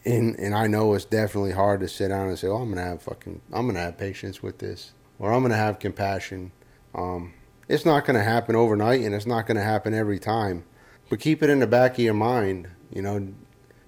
and 0.08 0.38
and 0.38 0.54
I 0.54 0.66
know 0.66 0.94
it's 0.94 1.04
definitely 1.04 1.52
hard 1.52 1.80
to 1.80 1.88
sit 1.88 2.08
down 2.08 2.28
and 2.28 2.38
say, 2.38 2.48
"Oh, 2.48 2.56
I'm 2.56 2.70
gonna 2.70 2.82
have 2.82 3.02
fucking, 3.02 3.42
I'm 3.52 3.66
gonna 3.66 3.80
have 3.80 3.98
patience 3.98 4.42
with 4.42 4.58
this, 4.58 4.92
or 5.18 5.32
I'm 5.32 5.42
gonna 5.42 5.56
have 5.56 5.78
compassion." 5.78 6.52
Um, 6.94 7.34
it's 7.68 7.84
not 7.84 8.06
gonna 8.06 8.22
happen 8.22 8.56
overnight, 8.56 9.02
and 9.02 9.14
it's 9.14 9.26
not 9.26 9.46
gonna 9.46 9.62
happen 9.62 9.92
every 9.92 10.18
time. 10.18 10.64
But 11.10 11.20
keep 11.20 11.42
it 11.42 11.50
in 11.50 11.58
the 11.60 11.66
back 11.66 11.92
of 11.92 11.98
your 11.98 12.14
mind. 12.14 12.68
You 12.90 13.02
know, 13.02 13.28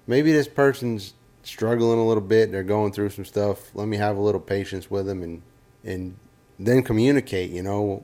maybe 0.05 0.31
this 0.31 0.47
person's 0.47 1.13
struggling 1.43 1.97
a 1.97 2.05
little 2.07 2.21
bit. 2.21 2.51
They're 2.51 2.63
going 2.63 2.91
through 2.91 3.09
some 3.09 3.25
stuff. 3.25 3.73
Let 3.73 3.87
me 3.87 3.97
have 3.97 4.15
a 4.15 4.21
little 4.21 4.41
patience 4.41 4.91
with 4.91 5.07
them, 5.07 5.23
and 5.23 5.41
and 5.83 6.17
then 6.59 6.83
communicate. 6.83 7.49
You 7.49 7.63
know, 7.63 8.03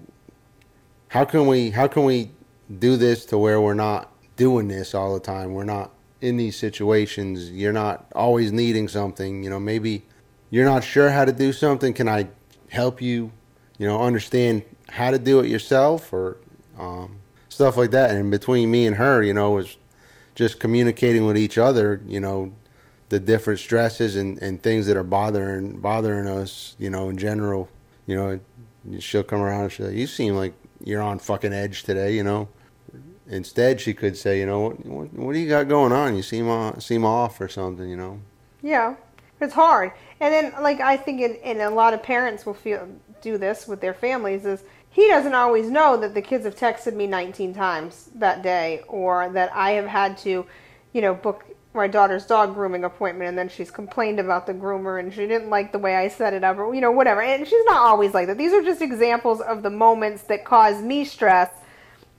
how 1.10 1.24
can 1.24 1.46
we 1.46 1.70
how 1.70 1.88
can 1.88 2.04
we 2.04 2.32
do 2.80 2.98
this 2.98 3.26
to 3.28 3.38
where 3.38 3.62
we're 3.62 3.76
not 3.76 4.12
doing 4.38 4.70
this 4.70 4.96
all 4.96 5.14
the 5.14 5.20
time? 5.20 5.54
We're 5.54 5.66
not 5.66 5.92
in 6.22 6.38
these 6.38 6.56
situations. 6.56 7.52
You're 7.52 7.74
not 7.74 8.08
always 8.16 8.52
needing 8.52 8.88
something. 8.88 9.44
You 9.44 9.50
know, 9.50 9.60
maybe 9.60 10.04
you're 10.50 10.66
not 10.66 10.84
sure 10.84 11.10
how 11.10 11.26
to 11.26 11.32
do 11.32 11.54
something. 11.54 11.94
Can 11.94 12.08
I 12.08 12.28
help 12.70 13.02
you? 13.02 13.32
You 13.78 13.88
know, 13.88 14.02
understand 14.02 14.64
how 14.90 15.12
to 15.12 15.20
do 15.20 15.40
it 15.40 15.48
yourself 15.48 16.12
or 16.12 16.38
um, 16.80 17.18
stuff 17.50 17.78
like 17.78 17.92
that. 17.92 18.12
And 18.12 18.32
between 18.32 18.72
me 18.72 18.88
and 18.88 18.96
her, 18.96 19.22
you 19.22 19.34
know, 19.34 19.52
was 19.52 19.78
just 20.36 20.60
communicating 20.60 21.26
with 21.26 21.38
each 21.38 21.58
other, 21.58 22.02
you 22.08 22.20
know, 22.20 22.54
the 23.10 23.20
different 23.20 23.60
stresses 23.60 24.16
and, 24.16 24.42
and 24.42 24.62
things 24.62 24.86
that 24.88 24.98
are 24.98 25.04
bothering 25.04 25.80
bothering 25.80 26.28
us, 26.28 26.76
you 26.78 26.90
know, 26.90 27.10
in 27.10 27.18
general. 27.18 27.70
You 28.06 28.16
know, 28.16 28.40
she'll 29.00 29.24
come 29.24 29.42
around 29.42 29.64
and 29.64 29.72
she'll, 29.72 29.92
you 29.92 30.08
seem 30.08 30.36
like 30.36 30.54
you're 30.84 31.02
on 31.02 31.20
fucking 31.20 31.54
edge 31.54 31.84
today, 31.84 32.16
you 32.16 32.24
know. 32.24 32.48
Instead, 33.30 33.82
she 33.82 33.94
could 33.94 34.16
say, 34.16 34.40
you 34.40 34.46
know, 34.46 34.60
what, 34.60 34.86
what, 34.86 35.14
what 35.14 35.34
do 35.34 35.40
you 35.40 35.50
got 35.50 35.68
going 35.68 35.92
on? 35.92 36.16
You 36.16 36.24
seem 36.24 36.48
on, 36.48 36.80
seem 36.80 37.04
off 37.04 37.42
or 37.42 37.48
something, 37.48 37.90
you 37.90 37.98
know. 37.98 38.20
Yeah, 38.62 38.96
it's 39.42 39.54
hard. 39.54 39.92
And 40.20 40.34
then, 40.34 40.62
like, 40.62 40.80
I 40.80 40.98
think, 40.98 41.22
in, 41.22 41.38
and 41.44 41.62
a 41.62 41.70
lot 41.70 41.94
of 41.94 42.02
parents 42.02 42.46
will 42.46 42.54
feel 42.54 42.88
do 43.22 43.38
this 43.38 43.68
with 43.68 43.82
their 43.82 43.94
families 43.94 44.46
is 44.46 44.64
he 44.92 45.08
doesn't 45.08 45.34
always 45.34 45.70
know 45.70 45.98
that 45.98 46.14
the 46.14 46.22
kids 46.22 46.46
have 46.46 46.56
texted 46.56 46.94
me 46.94 47.08
19 47.08 47.54
times 47.54 48.10
that 48.16 48.42
day, 48.42 48.84
or 48.88 49.30
that 49.30 49.52
I 49.54 49.72
have 49.72 49.88
had 49.88 50.18
to, 50.20 50.46
you 50.94 51.02
know, 51.02 51.14
book 51.14 51.46
my 51.74 51.88
daughter's 51.88 52.26
dog 52.26 52.56
grooming 52.56 52.84
appointment, 52.84 53.30
and 53.30 53.38
then 53.38 53.50
she's 53.50 53.70
complained 53.70 54.20
about 54.20 54.48
the 54.48 54.54
groomer, 54.54 55.00
and 55.00 55.14
she 55.14 55.28
didn't 55.28 55.50
like 55.50 55.72
the 55.72 55.80
way 55.80 55.96
I 55.96 56.08
set 56.08 56.34
it 56.34 56.44
up, 56.44 56.58
or 56.58 56.74
you 56.74 56.82
know, 56.82 56.92
whatever. 56.92 57.22
And 57.22 57.48
she's 57.48 57.66
not 57.66 57.78
always 57.78 58.14
like 58.14 58.28
that. 58.28 58.38
These 58.38 58.54
are 58.54 58.64
just 58.64 58.82
examples 58.82 59.42
of 59.42 59.62
the 59.64 59.70
moments 59.70 60.24
that 60.24 60.46
cause 60.46 60.82
me 60.82 61.06
stress 61.06 61.50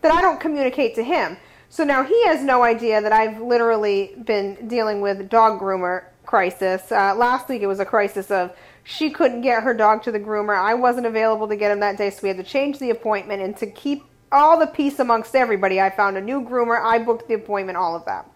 that 0.01 0.13
I 0.13 0.21
don't 0.21 0.41
communicate 0.41 0.95
to 0.97 1.05
him. 1.05 1.37
So 1.71 1.85
now 1.85 2.03
he 2.03 2.27
has 2.27 2.43
no 2.43 2.63
idea 2.63 3.01
that 3.01 3.13
I've 3.13 3.41
literally 3.41 4.15
been 4.25 4.69
dealing 4.69 5.01
with 5.01 5.29
dog 5.29 5.61
groomer 5.61 6.05
crisis. 6.25 6.91
Uh, 6.91 7.15
last 7.15 7.49
week 7.49 7.63
it 7.63 7.67
was 7.67 7.81
a 7.81 7.85
crisis 7.85 8.31
of 8.31 8.57
she 8.85 9.11
couldn't 9.11 9.43
get 9.43 9.63
her 9.63 9.75
dog 9.75 10.03
to 10.05 10.13
the 10.13 10.21
groomer. 10.21 10.57
I 10.57 10.75
wasn't 10.75 11.07
available 11.07 11.47
to 11.49 11.57
get 11.57 11.71
him 11.71 11.81
that 11.81 11.99
day, 11.99 12.09
so 12.11 12.21
we 12.23 12.29
had 12.29 12.39
to 12.39 12.43
change 12.43 12.79
the 12.79 12.91
appointment. 12.91 13.43
And 13.43 13.57
to 13.59 13.67
keep 13.67 14.05
all 14.33 14.59
the 14.59 14.67
peace 14.67 14.99
amongst 14.99 15.35
everybody, 15.35 15.81
I 15.81 15.91
found 15.91 16.17
a 16.17 16.21
new 16.23 16.41
groomer. 16.41 16.81
I 16.81 16.99
booked 16.99 17.29
the 17.29 17.35
appointment, 17.35 17.77
all 17.77 17.95
of 17.95 18.05
that. 18.07 18.31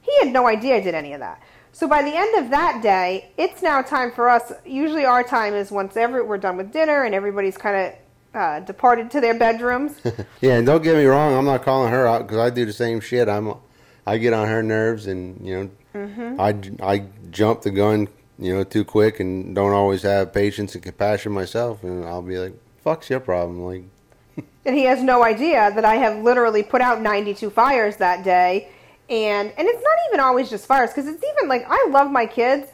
He 0.00 0.16
had 0.18 0.32
no 0.32 0.46
idea 0.46 0.76
I 0.76 0.80
did 0.80 0.94
any 0.94 1.12
of 1.12 1.20
that. 1.20 1.42
So 1.72 1.86
by 1.86 2.02
the 2.02 2.16
end 2.16 2.42
of 2.42 2.50
that 2.50 2.82
day, 2.82 3.30
it's 3.36 3.62
now 3.62 3.82
time 3.82 4.10
for 4.10 4.30
us. 4.30 4.52
Usually 4.64 5.04
our 5.04 5.22
time 5.22 5.52
is 5.54 5.70
once 5.70 5.96
every, 5.96 6.22
we're 6.22 6.38
done 6.38 6.56
with 6.56 6.72
dinner 6.72 7.04
and 7.04 7.14
everybody's 7.14 7.58
kind 7.58 7.76
of 7.76 7.94
uh, 8.38 8.60
departed 8.60 9.10
to 9.10 9.20
their 9.20 9.34
bedrooms. 9.34 10.00
yeah, 10.40 10.54
and 10.54 10.66
don't 10.66 10.82
get 10.82 10.96
me 10.96 11.04
wrong, 11.04 11.34
I'm 11.34 11.44
not 11.44 11.64
calling 11.64 11.90
her 11.90 12.06
out 12.06 12.22
because 12.22 12.38
I 12.38 12.50
do 12.50 12.64
the 12.64 12.72
same 12.72 13.00
shit. 13.00 13.28
I'm, 13.28 13.54
I 14.06 14.18
get 14.18 14.32
on 14.32 14.46
her 14.46 14.62
nerves, 14.62 15.08
and 15.08 15.44
you 15.46 15.56
know, 15.94 16.06
mm-hmm. 16.06 16.40
I 16.40 16.92
I 16.92 17.04
jump 17.30 17.62
the 17.62 17.72
gun, 17.72 18.08
you 18.38 18.54
know, 18.54 18.64
too 18.64 18.84
quick, 18.84 19.18
and 19.18 19.54
don't 19.54 19.72
always 19.72 20.02
have 20.02 20.32
patience 20.32 20.74
and 20.74 20.84
compassion 20.84 21.32
myself, 21.32 21.82
and 21.82 22.04
I'll 22.04 22.22
be 22.22 22.38
like, 22.38 22.54
"Fuck's 22.82 23.10
your 23.10 23.20
problem?" 23.20 23.64
Like, 23.64 23.82
and 24.64 24.76
he 24.76 24.84
has 24.84 25.02
no 25.02 25.24
idea 25.24 25.72
that 25.74 25.84
I 25.84 25.96
have 25.96 26.22
literally 26.22 26.62
put 26.62 26.80
out 26.80 27.02
92 27.02 27.50
fires 27.50 27.96
that 27.96 28.24
day, 28.24 28.68
and 29.10 29.52
and 29.58 29.66
it's 29.66 29.82
not 29.82 29.98
even 30.08 30.20
always 30.20 30.48
just 30.48 30.66
fires 30.66 30.90
because 30.90 31.08
it's 31.08 31.24
even 31.36 31.48
like 31.48 31.66
I 31.68 31.88
love 31.90 32.12
my 32.12 32.24
kids, 32.26 32.70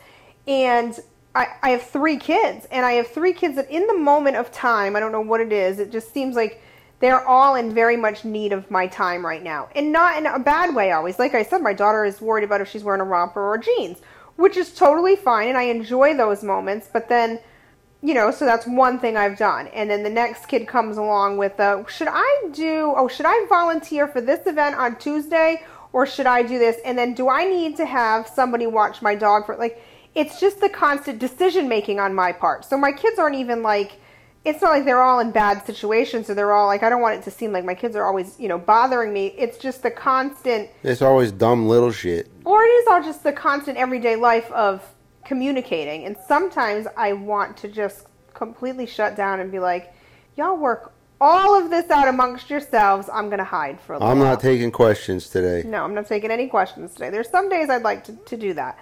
and 0.47 1.01
I, 1.35 1.49
I 1.63 1.71
have 1.71 1.83
three 1.83 2.17
kids, 2.17 2.67
and 2.71 2.87
I 2.87 2.93
have 2.93 3.09
three 3.09 3.33
kids 3.33 3.57
that 3.57 3.71
in 3.71 3.87
the 3.87 3.99
moment 3.99 4.37
of 4.37 4.53
time, 4.53 4.95
I 4.95 5.01
don't 5.01 5.13
know 5.13 5.21
what 5.21 5.41
it 5.41 5.53
is, 5.53 5.79
it 5.79 5.91
just 5.91 6.13
seems 6.13 6.37
like 6.37 6.63
they're 7.01 7.27
all 7.27 7.57
in 7.57 7.75
very 7.75 7.97
much 7.97 8.25
need 8.25 8.53
of 8.53 8.71
my 8.71 8.87
time 8.87 9.27
right 9.27 9.43
now. 9.43 9.69
And 9.75 9.93
not 9.93 10.17
in 10.17 10.27
a 10.27 10.39
bad 10.39 10.75
way 10.75 10.93
always. 10.93 11.19
Like 11.19 11.35
I 11.35 11.43
said, 11.43 11.61
my 11.61 11.73
daughter 11.73 12.05
is 12.05 12.21
worried 12.21 12.45
about 12.45 12.61
if 12.61 12.69
she's 12.69 12.85
wearing 12.85 13.01
a 13.01 13.05
romper 13.05 13.43
or 13.43 13.59
jeans, 13.59 13.99
which 14.37 14.57
is 14.57 14.73
totally 14.73 15.17
fine, 15.17 15.49
and 15.49 15.59
I 15.59 15.65
enjoy 15.65 16.17
those 16.17 16.43
moments, 16.43 16.89
but 16.93 17.09
then 17.09 17.41
you 18.05 18.13
know, 18.13 18.31
so 18.31 18.45
that's 18.45 18.67
one 18.67 18.99
thing 18.99 19.17
I've 19.17 19.39
done. 19.39 19.69
And 19.69 19.89
then 19.89 20.03
the 20.03 20.11
next 20.11 20.45
kid 20.45 20.69
comes 20.69 20.99
along 20.99 21.39
with, 21.39 21.59
uh, 21.59 21.87
should 21.87 22.09
I 22.11 22.49
do, 22.53 22.93
oh, 22.95 23.09
should 23.09 23.25
I 23.25 23.47
volunteer 23.49 24.07
for 24.07 24.21
this 24.21 24.47
event 24.47 24.77
on 24.77 24.97
Tuesday 24.97 25.65
or 25.95 26.05
should 26.05 26.27
I 26.27 26.43
do 26.43 26.59
this? 26.59 26.77
And 26.85 26.99
then 26.99 27.15
do 27.15 27.31
I 27.31 27.47
need 27.47 27.79
to 27.79 27.87
have 27.87 28.29
somebody 28.29 28.67
watch 28.67 29.01
my 29.01 29.15
dog 29.15 29.47
for, 29.47 29.57
like, 29.57 29.83
it's 30.15 30.41
just 30.41 30.61
the 30.61 30.69
constant 30.69 31.19
decision 31.19 31.69
making 31.69 31.99
on 32.01 32.15
my 32.15 32.33
part. 32.33 32.65
So 32.65 32.77
my 32.79 32.93
kids 32.93 33.19
aren't 33.19 33.37
even 33.37 33.63
like 33.63 33.93
it's 34.45 34.61
not 34.61 34.73
like 34.73 34.85
they're 34.85 35.01
all 35.03 35.21
in 35.21 35.31
bad 35.31 35.65
situations 35.65 36.29
or 36.29 36.35
they're 36.35 36.53
all 36.53 36.67
like 36.67 36.83
I 36.83 36.91
don't 36.91 37.01
want 37.01 37.19
it 37.19 37.25
to 37.25 37.31
seem 37.31 37.53
like 37.53 37.65
my 37.65 37.75
kids 37.75 37.97
are 37.97 38.05
always, 38.05 38.39
you 38.39 38.49
know, 38.49 38.59
bothering 38.59 39.13
me. 39.13 39.29
It's 39.39 39.57
just 39.59 39.83
the 39.83 39.91
constant 39.91 40.69
It's 40.83 41.03
always 41.03 41.33
dumb 41.33 41.67
little 41.67 41.91
shit. 41.91 42.29
Or 42.45 42.63
it 42.63 42.69
is 42.69 42.87
all 42.89 43.03
just 43.03 43.23
the 43.23 43.33
constant 43.33 43.79
everyday 43.79 44.17
life 44.17 44.51
of 44.53 44.83
communicating. 45.25 46.05
And 46.05 46.17
sometimes 46.29 46.87
I 46.97 47.15
want 47.15 47.57
to 47.59 47.69
just 47.69 48.07
completely 48.35 48.87
shut 48.87 49.17
down 49.17 49.41
and 49.41 49.51
be 49.51 49.59
like, 49.59 49.93
Y'all 50.37 50.57
work 50.57 50.93
all 51.21 51.57
of 51.57 51.71
this 51.71 51.89
out 51.91 52.09
amongst 52.09 52.51
yourselves. 52.51 53.09
I'm 53.11 53.27
going 53.27 53.39
to 53.39 53.45
hide 53.45 53.81
for 53.81 53.95
a 53.95 53.97
little 53.97 54.09
I'm 54.11 54.19
not 54.19 54.25
while. 54.25 54.37
taking 54.37 54.71
questions 54.73 55.31
today. 55.31 55.67
No, 55.67 55.85
I'm 55.85 55.95
not 55.95 56.07
taking 56.09 56.31
any 56.31 56.49
questions 56.49 56.93
today. 56.93 57.09
There's 57.09 57.31
some 57.31 57.49
days 57.49 57.71
I'd 57.71 57.83
like 57.85 58.05
to, 58.05 58.13
to 58.13 58.37
do 58.37 58.53
that. 58.55 58.79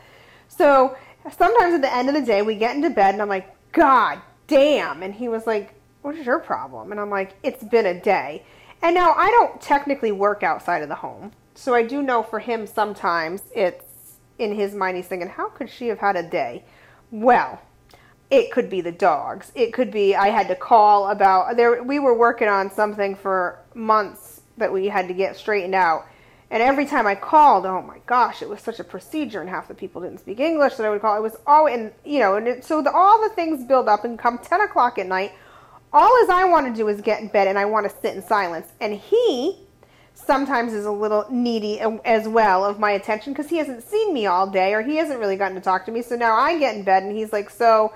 So 0.48 0.96
sometimes 1.30 1.74
at 1.74 1.82
the 1.82 1.94
end 1.94 2.08
of 2.08 2.14
the 2.14 2.22
day, 2.22 2.42
we 2.42 2.56
get 2.56 2.76
into 2.76 2.90
bed 2.90 3.14
and 3.14 3.22
I'm 3.22 3.28
like, 3.28 3.54
God 3.72 4.20
damn. 4.46 5.02
And 5.02 5.14
he 5.14 5.28
was 5.28 5.46
like, 5.46 5.74
What 6.02 6.16
is 6.16 6.26
your 6.26 6.38
problem? 6.38 6.92
And 6.92 7.00
I'm 7.00 7.10
like, 7.10 7.34
It's 7.42 7.64
been 7.64 7.86
a 7.86 7.98
day. 7.98 8.44
And 8.82 8.94
now 8.94 9.12
I 9.12 9.30
don't 9.30 9.60
technically 9.60 10.12
work 10.12 10.42
outside 10.42 10.82
of 10.82 10.88
the 10.88 10.96
home. 10.96 11.32
So 11.54 11.74
I 11.74 11.82
do 11.82 12.02
know 12.02 12.22
for 12.22 12.38
him 12.38 12.66
sometimes 12.66 13.42
it's 13.54 13.84
in 14.38 14.54
his 14.54 14.74
mind, 14.74 14.96
he's 14.96 15.06
thinking, 15.06 15.28
How 15.28 15.48
could 15.48 15.70
she 15.70 15.88
have 15.88 15.98
had 15.98 16.16
a 16.16 16.22
day? 16.22 16.64
Well, 17.10 17.60
it 18.30 18.50
could 18.50 18.70
be 18.70 18.80
the 18.80 18.92
dogs. 18.92 19.52
It 19.54 19.72
could 19.72 19.90
be 19.90 20.16
I 20.16 20.28
had 20.28 20.48
to 20.48 20.54
call 20.54 21.10
about 21.10 21.56
there 21.56 21.82
we 21.82 21.98
were 21.98 22.16
working 22.16 22.48
on 22.48 22.70
something 22.70 23.14
for 23.14 23.58
months 23.74 24.40
that 24.56 24.72
we 24.72 24.86
had 24.86 25.08
to 25.08 25.14
get 25.14 25.36
straightened 25.36 25.74
out 25.74 26.06
and 26.52 26.62
every 26.62 26.84
time 26.84 27.06
I 27.06 27.14
called, 27.14 27.64
oh 27.64 27.80
my 27.80 27.96
gosh, 28.04 28.42
it 28.42 28.48
was 28.48 28.60
such 28.60 28.78
a 28.78 28.84
procedure, 28.84 29.40
and 29.40 29.48
half 29.48 29.68
the 29.68 29.74
people 29.74 30.02
didn't 30.02 30.18
speak 30.18 30.38
English 30.38 30.74
that 30.74 30.84
I 30.84 30.90
would 30.90 31.00
call. 31.00 31.16
It 31.16 31.22
was 31.22 31.36
all, 31.46 31.66
and 31.66 31.90
you 32.04 32.18
know, 32.18 32.36
and 32.36 32.46
it, 32.46 32.62
so 32.62 32.82
the, 32.82 32.92
all 32.92 33.22
the 33.26 33.34
things 33.34 33.64
build 33.64 33.88
up, 33.88 34.04
and 34.04 34.18
come 34.18 34.36
ten 34.36 34.60
o'clock 34.60 34.98
at 34.98 35.06
night, 35.06 35.32
all 35.94 36.12
as 36.22 36.28
I 36.28 36.44
want 36.44 36.66
to 36.66 36.74
do 36.74 36.88
is 36.88 37.00
get 37.00 37.22
in 37.22 37.28
bed, 37.28 37.48
and 37.48 37.58
I 37.58 37.64
want 37.64 37.90
to 37.90 37.96
sit 38.02 38.14
in 38.14 38.22
silence. 38.22 38.68
And 38.82 38.94
he 38.94 39.60
sometimes 40.14 40.74
is 40.74 40.84
a 40.84 40.92
little 40.92 41.24
needy 41.30 41.80
as 41.80 42.28
well 42.28 42.66
of 42.66 42.78
my 42.78 42.90
attention 42.90 43.32
because 43.32 43.48
he 43.48 43.56
hasn't 43.56 43.82
seen 43.82 44.12
me 44.12 44.26
all 44.26 44.46
day, 44.46 44.74
or 44.74 44.82
he 44.82 44.96
hasn't 44.96 45.18
really 45.20 45.36
gotten 45.36 45.54
to 45.54 45.62
talk 45.62 45.86
to 45.86 45.90
me. 45.90 46.02
So 46.02 46.16
now 46.16 46.34
I 46.36 46.58
get 46.58 46.76
in 46.76 46.82
bed, 46.82 47.02
and 47.02 47.16
he's 47.16 47.32
like, 47.32 47.48
so, 47.48 47.94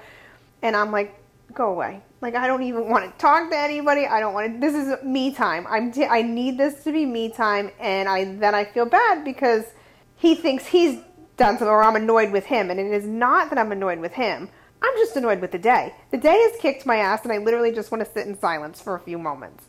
and 0.62 0.74
I'm 0.74 0.90
like, 0.90 1.14
go 1.56 1.70
away. 1.70 2.00
Like 2.20 2.34
I 2.34 2.46
don't 2.46 2.62
even 2.62 2.88
want 2.88 3.04
to 3.10 3.18
talk 3.18 3.50
to 3.50 3.56
anybody. 3.56 4.06
I 4.06 4.20
don't 4.20 4.34
want 4.34 4.54
to. 4.54 4.60
This 4.60 4.74
is 4.74 5.02
me 5.02 5.32
time. 5.32 5.66
I'm. 5.68 5.90
T- 5.90 6.06
I 6.06 6.22
need 6.22 6.58
this 6.58 6.84
to 6.84 6.92
be 6.92 7.04
me 7.04 7.30
time, 7.30 7.70
and 7.80 8.08
I 8.08 8.24
then 8.36 8.54
I 8.54 8.64
feel 8.64 8.86
bad 8.86 9.24
because 9.24 9.64
he 10.16 10.34
thinks 10.34 10.66
he's 10.66 11.00
done 11.36 11.54
something, 11.54 11.68
or 11.68 11.82
I'm 11.82 11.96
annoyed 11.96 12.32
with 12.32 12.46
him, 12.46 12.70
and 12.70 12.78
it 12.78 12.86
is 12.86 13.04
not 13.04 13.50
that 13.50 13.58
I'm 13.58 13.72
annoyed 13.72 13.98
with 13.98 14.12
him. 14.12 14.48
I'm 14.82 14.94
just 14.96 15.16
annoyed 15.16 15.40
with 15.40 15.52
the 15.52 15.58
day. 15.58 15.94
The 16.10 16.18
day 16.18 16.38
has 16.50 16.60
kicked 16.60 16.86
my 16.86 16.96
ass, 16.96 17.24
and 17.24 17.32
I 17.32 17.38
literally 17.38 17.72
just 17.72 17.90
want 17.90 18.04
to 18.04 18.10
sit 18.10 18.26
in 18.26 18.38
silence 18.38 18.80
for 18.80 18.94
a 18.94 19.00
few 19.00 19.18
moments. 19.18 19.64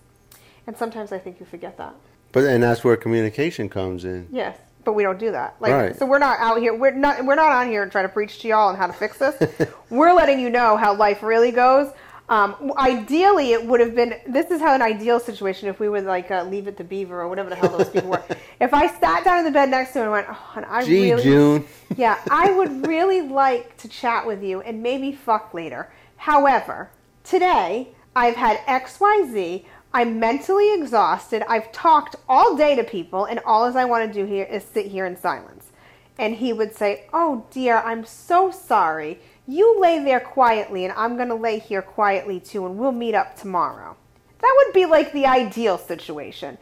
And 0.68 0.78
sometimes 0.78 1.12
I 1.12 1.20
think 1.20 1.40
you 1.40 1.46
forget 1.46 1.78
that. 1.78 1.96
But 2.32 2.44
and 2.44 2.62
that's 2.62 2.84
where 2.84 2.98
communication 2.98 3.70
comes 3.70 4.06
in. 4.06 4.28
Yes, 4.32 4.58
but 4.88 4.94
we 4.94 5.04
don't 5.04 5.20
do 5.20 5.32
that. 5.32 5.58
Like, 5.60 5.74
right. 5.74 5.96
so 5.98 6.06
we're 6.06 6.18
not 6.18 6.40
out 6.40 6.60
here. 6.60 6.74
We're 6.74 6.92
not. 6.92 7.26
We're 7.26 7.36
not 7.36 7.52
on 7.52 7.68
here 7.68 7.86
trying 7.90 8.06
to 8.06 8.10
preach 8.10 8.40
to 8.40 8.48
y'all 8.48 8.70
on 8.70 8.78
how 8.78 8.88
to 8.88 8.94
fix 8.94 9.18
this. 9.18 9.36
we're 9.90 10.14
letting 10.14 10.40
you 10.40 10.50
know 10.50 10.78
how 10.78 10.96
life 10.96 11.22
really 11.22 11.52
goes. 11.52 11.92
Um, 12.30 12.72
ideally, 12.78 13.52
it 13.52 13.66
would 13.66 13.82
have 13.82 13.96
been. 13.96 14.16
This 14.26 14.50
is 14.50 14.62
how 14.62 14.74
an 14.74 14.82
ideal 14.82 15.20
situation 15.20 15.68
if 15.68 15.82
we 15.82 15.90
would 15.90 16.06
like 16.06 16.32
uh, 16.32 16.44
leave 16.44 16.70
it 16.70 16.78
to 16.78 16.86
Beaver 16.86 17.20
or 17.20 17.28
whatever 17.28 17.50
the 17.50 17.58
hell 17.58 17.78
those 17.78 17.90
people 17.90 18.12
were. 18.12 18.24
If 18.60 18.74
I 18.74 18.88
sat 18.88 19.24
down 19.24 19.40
in 19.40 19.46
the 19.46 19.52
bed 19.52 19.70
next 19.70 19.92
to 19.92 20.00
him 20.00 20.04
and 20.04 20.12
went, 20.14 20.28
"Oh, 20.30 20.54
and 20.56 20.66
I 20.66 20.84
Gee, 20.84 21.12
really, 21.12 21.24
June. 21.24 21.68
yeah, 21.98 22.18
I 22.32 22.50
would 22.50 22.88
really 22.88 23.22
like 23.22 23.76
to 23.78 23.90
chat 23.90 24.26
with 24.26 24.42
you 24.42 24.62
and 24.62 24.82
maybe 24.82 25.12
fuck 25.12 25.54
later. 25.54 25.92
However, 26.16 26.90
today 27.26 27.90
I've 28.16 28.38
had 28.38 28.62
X, 28.66 29.02
Y, 29.02 29.30
Z. 29.32 29.66
I'm 29.98 30.20
mentally 30.20 30.76
exhausted. 30.76 31.42
I've 31.50 31.72
talked 31.72 32.18
all 32.30 32.56
day 32.56 32.76
to 32.76 32.84
people, 32.84 33.26
and 33.26 33.40
all 33.40 33.66
as 33.66 33.76
I 33.76 33.86
want 33.86 34.06
to 34.06 34.20
do 34.20 34.32
here 34.32 34.44
is 34.44 34.64
sit 34.64 34.86
here 34.86 35.08
in 35.08 35.18
silence. 35.18 35.72
And 36.20 36.36
he 36.36 36.54
would 36.54 36.76
say, 36.76 37.08
"Oh 37.14 37.48
dear, 37.50 37.78
I'm 37.78 38.06
so 38.06 38.52
sorry." 38.52 39.20
You 39.48 39.80
lay 39.80 39.98
there 39.98 40.20
quietly, 40.20 40.86
and 40.86 40.94
I'm 40.96 41.16
going 41.16 41.30
to 41.30 41.34
lay 41.34 41.58
here 41.58 41.82
quietly 41.82 42.40
too, 42.40 42.64
and 42.68 42.78
we'll 42.78 42.92
meet 42.92 43.16
up 43.16 43.36
tomorrow. 43.36 43.98
That 44.38 44.54
would 44.58 44.72
be 44.72 44.86
like 44.86 45.14
the 45.14 45.26
ideal 45.26 45.80
situation. 45.80 46.60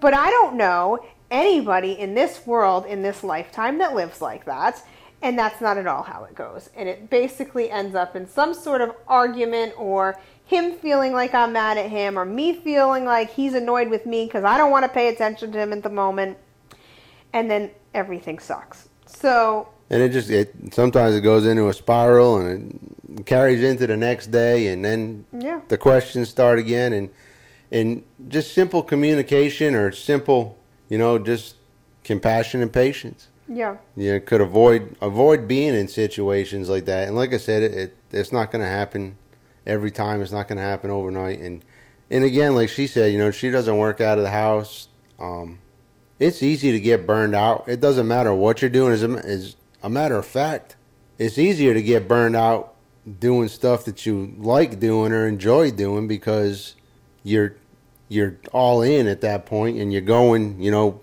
But 0.00 0.14
I 0.14 0.30
don't 0.30 0.56
know 0.56 1.04
anybody 1.30 1.92
in 1.92 2.14
this 2.14 2.46
world, 2.46 2.86
in 2.86 3.02
this 3.02 3.22
lifetime, 3.22 3.76
that 3.78 3.94
lives 3.94 4.22
like 4.22 4.46
that. 4.46 4.82
And 5.20 5.38
that's 5.38 5.60
not 5.60 5.78
at 5.78 5.86
all 5.86 6.04
how 6.04 6.24
it 6.24 6.34
goes. 6.34 6.70
And 6.76 6.88
it 6.88 7.10
basically 7.10 7.70
ends 7.70 7.94
up 7.94 8.14
in 8.14 8.28
some 8.28 8.54
sort 8.54 8.80
of 8.80 8.94
argument 9.08 9.74
or 9.76 10.18
him 10.46 10.72
feeling 10.74 11.12
like 11.12 11.34
I'm 11.34 11.52
mad 11.52 11.76
at 11.76 11.90
him 11.90 12.18
or 12.18 12.24
me 12.24 12.54
feeling 12.54 13.04
like 13.04 13.30
he's 13.30 13.54
annoyed 13.54 13.88
with 13.88 14.06
me 14.06 14.26
because 14.26 14.44
I 14.44 14.56
don't 14.56 14.70
want 14.70 14.84
to 14.84 14.88
pay 14.88 15.08
attention 15.08 15.52
to 15.52 15.58
him 15.58 15.72
at 15.72 15.82
the 15.82 15.90
moment. 15.90 16.38
And 17.32 17.50
then 17.50 17.70
everything 17.94 18.38
sucks. 18.38 18.88
So 19.06 19.68
and 19.90 20.02
it 20.02 20.10
just 20.10 20.30
it 20.30 20.54
sometimes 20.72 21.14
it 21.14 21.22
goes 21.22 21.46
into 21.46 21.68
a 21.68 21.74
spiral 21.74 22.38
and 22.38 22.96
it 23.18 23.26
carries 23.26 23.62
into 23.62 23.86
the 23.86 23.96
next 23.96 24.28
day 24.28 24.68
and 24.68 24.84
then 24.84 25.24
yeah. 25.32 25.60
the 25.68 25.78
questions 25.78 26.28
start 26.28 26.58
again 26.58 26.92
and 26.92 27.10
and 27.70 28.02
just 28.28 28.54
simple 28.54 28.82
communication 28.82 29.74
or 29.74 29.92
simple, 29.92 30.58
you 30.88 30.96
know, 30.96 31.18
just 31.18 31.56
compassion 32.04 32.62
and 32.62 32.72
patience. 32.72 33.28
Yeah. 33.48 33.78
You 33.96 34.20
could 34.20 34.40
avoid 34.40 34.96
avoid 35.00 35.48
being 35.48 35.74
in 35.74 35.88
situations 35.88 36.68
like 36.68 36.84
that. 36.84 37.08
And 37.08 37.16
like 37.16 37.32
I 37.32 37.38
said, 37.38 37.62
it, 37.62 37.74
it 37.74 37.96
it's 38.12 38.32
not 38.32 38.50
going 38.50 38.62
to 38.62 38.68
happen 38.68 39.16
every 39.66 39.90
time. 39.90 40.20
It's 40.20 40.32
not 40.32 40.48
going 40.48 40.58
to 40.58 40.62
happen 40.62 40.90
overnight. 40.90 41.40
And 41.40 41.64
and 42.10 42.24
again, 42.24 42.54
like 42.54 42.68
she 42.68 42.86
said, 42.86 43.12
you 43.12 43.18
know, 43.18 43.30
she 43.30 43.50
doesn't 43.50 43.76
work 43.76 44.00
out 44.00 44.18
of 44.18 44.24
the 44.24 44.30
house. 44.30 44.88
Um, 45.18 45.58
it's 46.18 46.42
easy 46.42 46.72
to 46.72 46.80
get 46.80 47.06
burned 47.06 47.34
out. 47.34 47.64
It 47.66 47.80
doesn't 47.80 48.06
matter 48.06 48.34
what 48.34 48.60
you're 48.60 48.70
doing. 48.70 48.92
As 48.92 49.02
a, 49.02 49.10
as 49.24 49.56
a 49.82 49.88
matter 49.88 50.16
of 50.16 50.26
fact, 50.26 50.76
it's 51.16 51.38
easier 51.38 51.74
to 51.74 51.82
get 51.82 52.06
burned 52.06 52.36
out 52.36 52.74
doing 53.18 53.48
stuff 53.48 53.84
that 53.86 54.04
you 54.04 54.34
like 54.36 54.78
doing 54.78 55.12
or 55.12 55.26
enjoy 55.26 55.70
doing 55.70 56.06
because 56.06 56.74
you're 57.22 57.56
you're 58.10 58.36
all 58.52 58.82
in 58.82 59.06
at 59.06 59.22
that 59.22 59.46
point 59.46 59.78
and 59.78 59.92
you're 59.92 60.02
going, 60.02 60.60
you 60.60 60.70
know, 60.70 61.00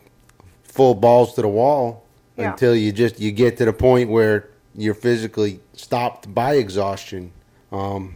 full 0.64 0.94
balls 0.94 1.34
to 1.34 1.42
the 1.42 1.48
wall 1.48 2.05
Yeah. 2.38 2.52
until 2.52 2.76
you 2.76 2.92
just 2.92 3.20
you 3.20 3.32
get 3.32 3.58
to 3.58 3.66
the 3.66 3.74
point 3.74 4.10
where 4.10 4.50
you're 4.76 4.94
physically 4.94 5.62
stopped 5.74 6.34
by 6.34 6.56
exhaustion. 6.56 7.32
Um, 7.72 8.16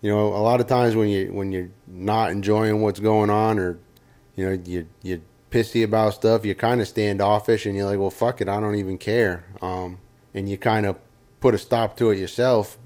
you 0.00 0.10
know, 0.10 0.28
a 0.28 0.38
lot 0.42 0.60
of 0.60 0.66
times 0.66 0.94
when 0.94 1.08
you 1.08 1.32
when 1.32 1.50
you're 1.50 1.70
not 1.86 2.30
enjoying 2.30 2.80
what's 2.82 3.00
going 3.00 3.30
on 3.30 3.58
or 3.58 3.78
you 4.36 4.46
know 4.46 4.62
you 4.64 4.86
you're 5.02 5.20
pissy 5.50 5.82
about 5.82 6.14
stuff, 6.14 6.44
you're 6.44 6.54
kind 6.54 6.80
of 6.80 6.88
standoffish 6.88 7.66
and 7.66 7.76
you're 7.76 7.86
like, 7.86 7.98
well, 7.98 8.10
fuck 8.10 8.40
it, 8.40 8.48
I 8.48 8.60
don't 8.60 8.76
even 8.76 8.98
care. 8.98 9.44
Um, 9.62 9.98
and 10.34 10.48
you 10.48 10.58
kind 10.58 10.86
of 10.86 10.96
put 11.40 11.54
a 11.54 11.58
stop 11.58 11.96
to 11.96 12.10
it 12.10 12.18
yourself, 12.18 12.78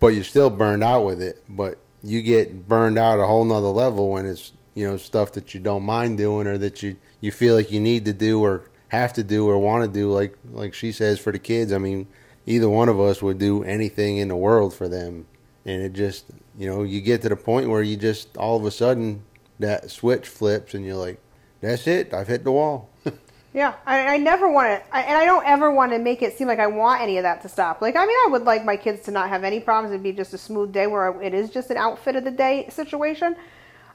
but 0.00 0.08
you're 0.08 0.24
still 0.24 0.50
burned 0.50 0.82
out 0.82 1.04
with 1.04 1.22
it. 1.22 1.44
But 1.48 1.78
you 2.02 2.22
get 2.22 2.66
burned 2.66 2.98
out 2.98 3.20
a 3.20 3.26
whole 3.26 3.44
nother 3.44 3.68
level 3.68 4.10
when 4.10 4.26
it's 4.26 4.52
you 4.74 4.88
know 4.88 4.96
stuff 4.96 5.32
that 5.32 5.54
you 5.54 5.60
don't 5.60 5.82
mind 5.82 6.18
doing 6.18 6.46
or 6.46 6.58
that 6.58 6.82
you 6.82 6.96
you 7.20 7.30
feel 7.30 7.54
like 7.54 7.70
you 7.70 7.80
need 7.80 8.04
to 8.06 8.12
do 8.12 8.42
or 8.42 8.64
have 8.90 9.12
to 9.14 9.22
do 9.22 9.48
or 9.48 9.58
want 9.58 9.84
to 9.84 9.90
do. 9.90 10.12
Like 10.12 10.36
like 10.52 10.74
she 10.74 10.92
says 10.92 11.18
for 11.18 11.32
the 11.32 11.38
kids, 11.38 11.72
I 11.72 11.78
mean, 11.78 12.06
either 12.46 12.68
one 12.68 12.88
of 12.88 13.00
us 13.00 13.22
would 13.22 13.38
do 13.38 13.64
anything 13.64 14.18
in 14.18 14.28
the 14.28 14.36
world 14.36 14.74
for 14.74 14.88
them, 14.88 15.26
and 15.64 15.82
it 15.82 15.92
just 15.94 16.26
you 16.58 16.68
know 16.68 16.82
you 16.82 17.00
get 17.00 17.22
to 17.22 17.28
the 17.28 17.36
point 17.36 17.68
where 17.68 17.82
you 17.82 17.96
just 17.96 18.36
all 18.36 18.56
of 18.56 18.64
a 18.64 18.70
sudden 18.70 19.24
that 19.58 19.90
switch 19.90 20.28
flips 20.28 20.74
and 20.74 20.84
you're 20.84 20.96
like, 20.96 21.20
that's 21.60 21.86
it, 21.86 22.14
I've 22.14 22.28
hit 22.28 22.44
the 22.44 22.52
wall. 22.52 22.90
Yeah, 23.52 23.74
I, 23.84 24.14
I 24.14 24.16
never 24.18 24.48
want 24.48 24.68
to, 24.68 24.96
and 24.96 25.18
I 25.18 25.24
don't 25.24 25.44
ever 25.44 25.72
want 25.72 25.90
to 25.90 25.98
make 25.98 26.22
it 26.22 26.38
seem 26.38 26.46
like 26.46 26.60
I 26.60 26.68
want 26.68 27.02
any 27.02 27.16
of 27.16 27.24
that 27.24 27.42
to 27.42 27.48
stop. 27.48 27.82
Like, 27.82 27.96
I 27.96 28.06
mean, 28.06 28.16
I 28.26 28.28
would 28.30 28.44
like 28.44 28.64
my 28.64 28.76
kids 28.76 29.02
to 29.06 29.10
not 29.10 29.28
have 29.28 29.42
any 29.42 29.58
problems. 29.58 29.92
It'd 29.92 30.04
be 30.04 30.12
just 30.12 30.32
a 30.32 30.38
smooth 30.38 30.72
day 30.72 30.86
where 30.86 31.20
it 31.20 31.34
is 31.34 31.50
just 31.50 31.68
an 31.70 31.76
outfit 31.76 32.14
of 32.14 32.22
the 32.22 32.30
day 32.30 32.68
situation. 32.70 33.34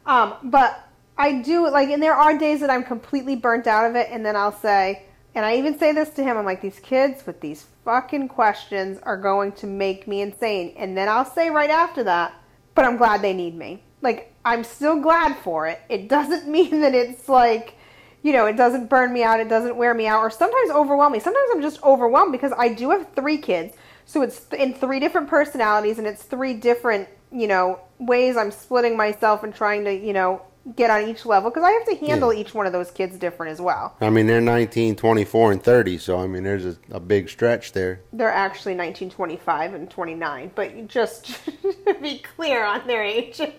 Um, 0.06 0.34
but 0.44 0.85
I 1.18 1.42
do 1.42 1.70
like, 1.70 1.90
and 1.90 2.04
there 2.04 2.14
are 2.14 2.38
days 2.38 2.60
that 2.60 2.70
I'm 2.70 2.84
completely 2.84 3.36
burnt 3.36 3.68
out 3.68 3.90
of 3.90 3.96
it, 3.96 4.10
and 4.12 4.26
then 4.26 4.36
I'll 4.36 4.52
say, 4.52 5.04
and 5.34 5.46
I 5.46 5.58
even 5.58 5.78
say 5.78 5.92
this 5.92 6.10
to 6.12 6.24
him, 6.24 6.38
I'm 6.38 6.46
like, 6.46 6.62
these 6.62 6.80
kids 6.80 7.26
with 7.26 7.42
these 7.42 7.66
fucking 7.84 8.30
questions 8.30 9.00
are 9.04 9.18
going 9.18 9.52
to 9.54 9.68
make 9.68 10.08
me 10.08 10.22
insane. 10.22 10.74
And 10.78 10.98
then 10.98 11.10
I'll 11.10 11.26
say 11.26 11.50
right 11.50 11.70
after 11.70 12.04
that, 12.04 12.34
but 12.74 12.86
I'm 12.86 12.98
glad 12.98 13.22
they 13.22 13.34
need 13.34 13.56
me. 13.56 13.84
Like, 14.02 14.34
I'm 14.46 14.64
still 14.64 15.02
glad 15.02 15.38
for 15.38 15.68
it. 15.68 15.82
It 15.90 16.08
doesn't 16.08 16.48
mean 16.52 16.82
that 16.82 16.96
it's 16.96 17.28
like, 17.28 17.76
you 18.22 18.34
know, 18.34 18.46
it 18.46 18.58
doesn't 18.58 18.90
burn 18.90 19.14
me 19.14 19.24
out, 19.24 19.40
it 19.40 19.50
doesn't 19.50 19.76
wear 19.76 19.94
me 19.94 20.08
out, 20.08 20.22
or 20.22 20.30
sometimes 20.30 20.72
overwhelm 20.72 21.12
me. 21.12 21.20
Sometimes 21.20 21.50
I'm 21.54 21.62
just 21.62 21.84
overwhelmed 21.84 22.32
because 22.32 22.54
I 22.58 22.70
do 22.74 22.90
have 22.92 23.14
three 23.14 23.38
kids. 23.38 23.76
So 24.06 24.22
it's 24.22 24.48
in 24.58 24.74
three 24.74 25.00
different 25.00 25.28
personalities 25.28 25.98
and 25.98 26.08
it's 26.08 26.24
three 26.24 26.54
different, 26.54 27.10
you 27.32 27.48
know, 27.48 27.80
ways 28.00 28.38
I'm 28.38 28.52
splitting 28.52 28.96
myself 28.96 29.44
and 29.44 29.54
trying 29.54 29.84
to, 29.86 29.94
you 29.94 30.14
know, 30.14 30.42
get 30.76 30.90
on 30.90 31.08
each 31.08 31.26
level 31.26 31.50
because 31.52 31.64
I 31.64 31.72
have 31.72 31.86
to 31.86 31.96
handle 32.08 32.34
Yeah. 32.34 32.40
each 32.42 32.54
one 32.54 32.66
of 32.66 32.74
those 32.74 32.90
kids 32.92 33.18
different 33.18 33.52
as 33.52 33.62
well. 33.62 33.96
I 34.02 34.10
mean, 34.10 34.26
they're 34.28 34.42
19, 34.42 34.96
24, 34.96 35.52
and 35.52 35.64
30, 35.64 35.98
so 36.00 36.20
I 36.20 36.28
mean, 36.28 36.44
there's 36.44 36.66
a, 36.66 36.76
a 36.92 37.00
big 37.00 37.30
stretch 37.30 37.74
there. 37.74 38.02
They're 38.12 38.32
actually 38.32 38.74
19, 38.76 39.12
25, 39.12 39.74
and 39.76 39.90
29, 39.90 40.52
but 40.56 40.88
just 40.88 41.46
to 41.86 41.94
be 42.02 42.20
clear 42.20 42.64
on 42.66 42.88
their 42.88 43.04
ages. 43.04 43.50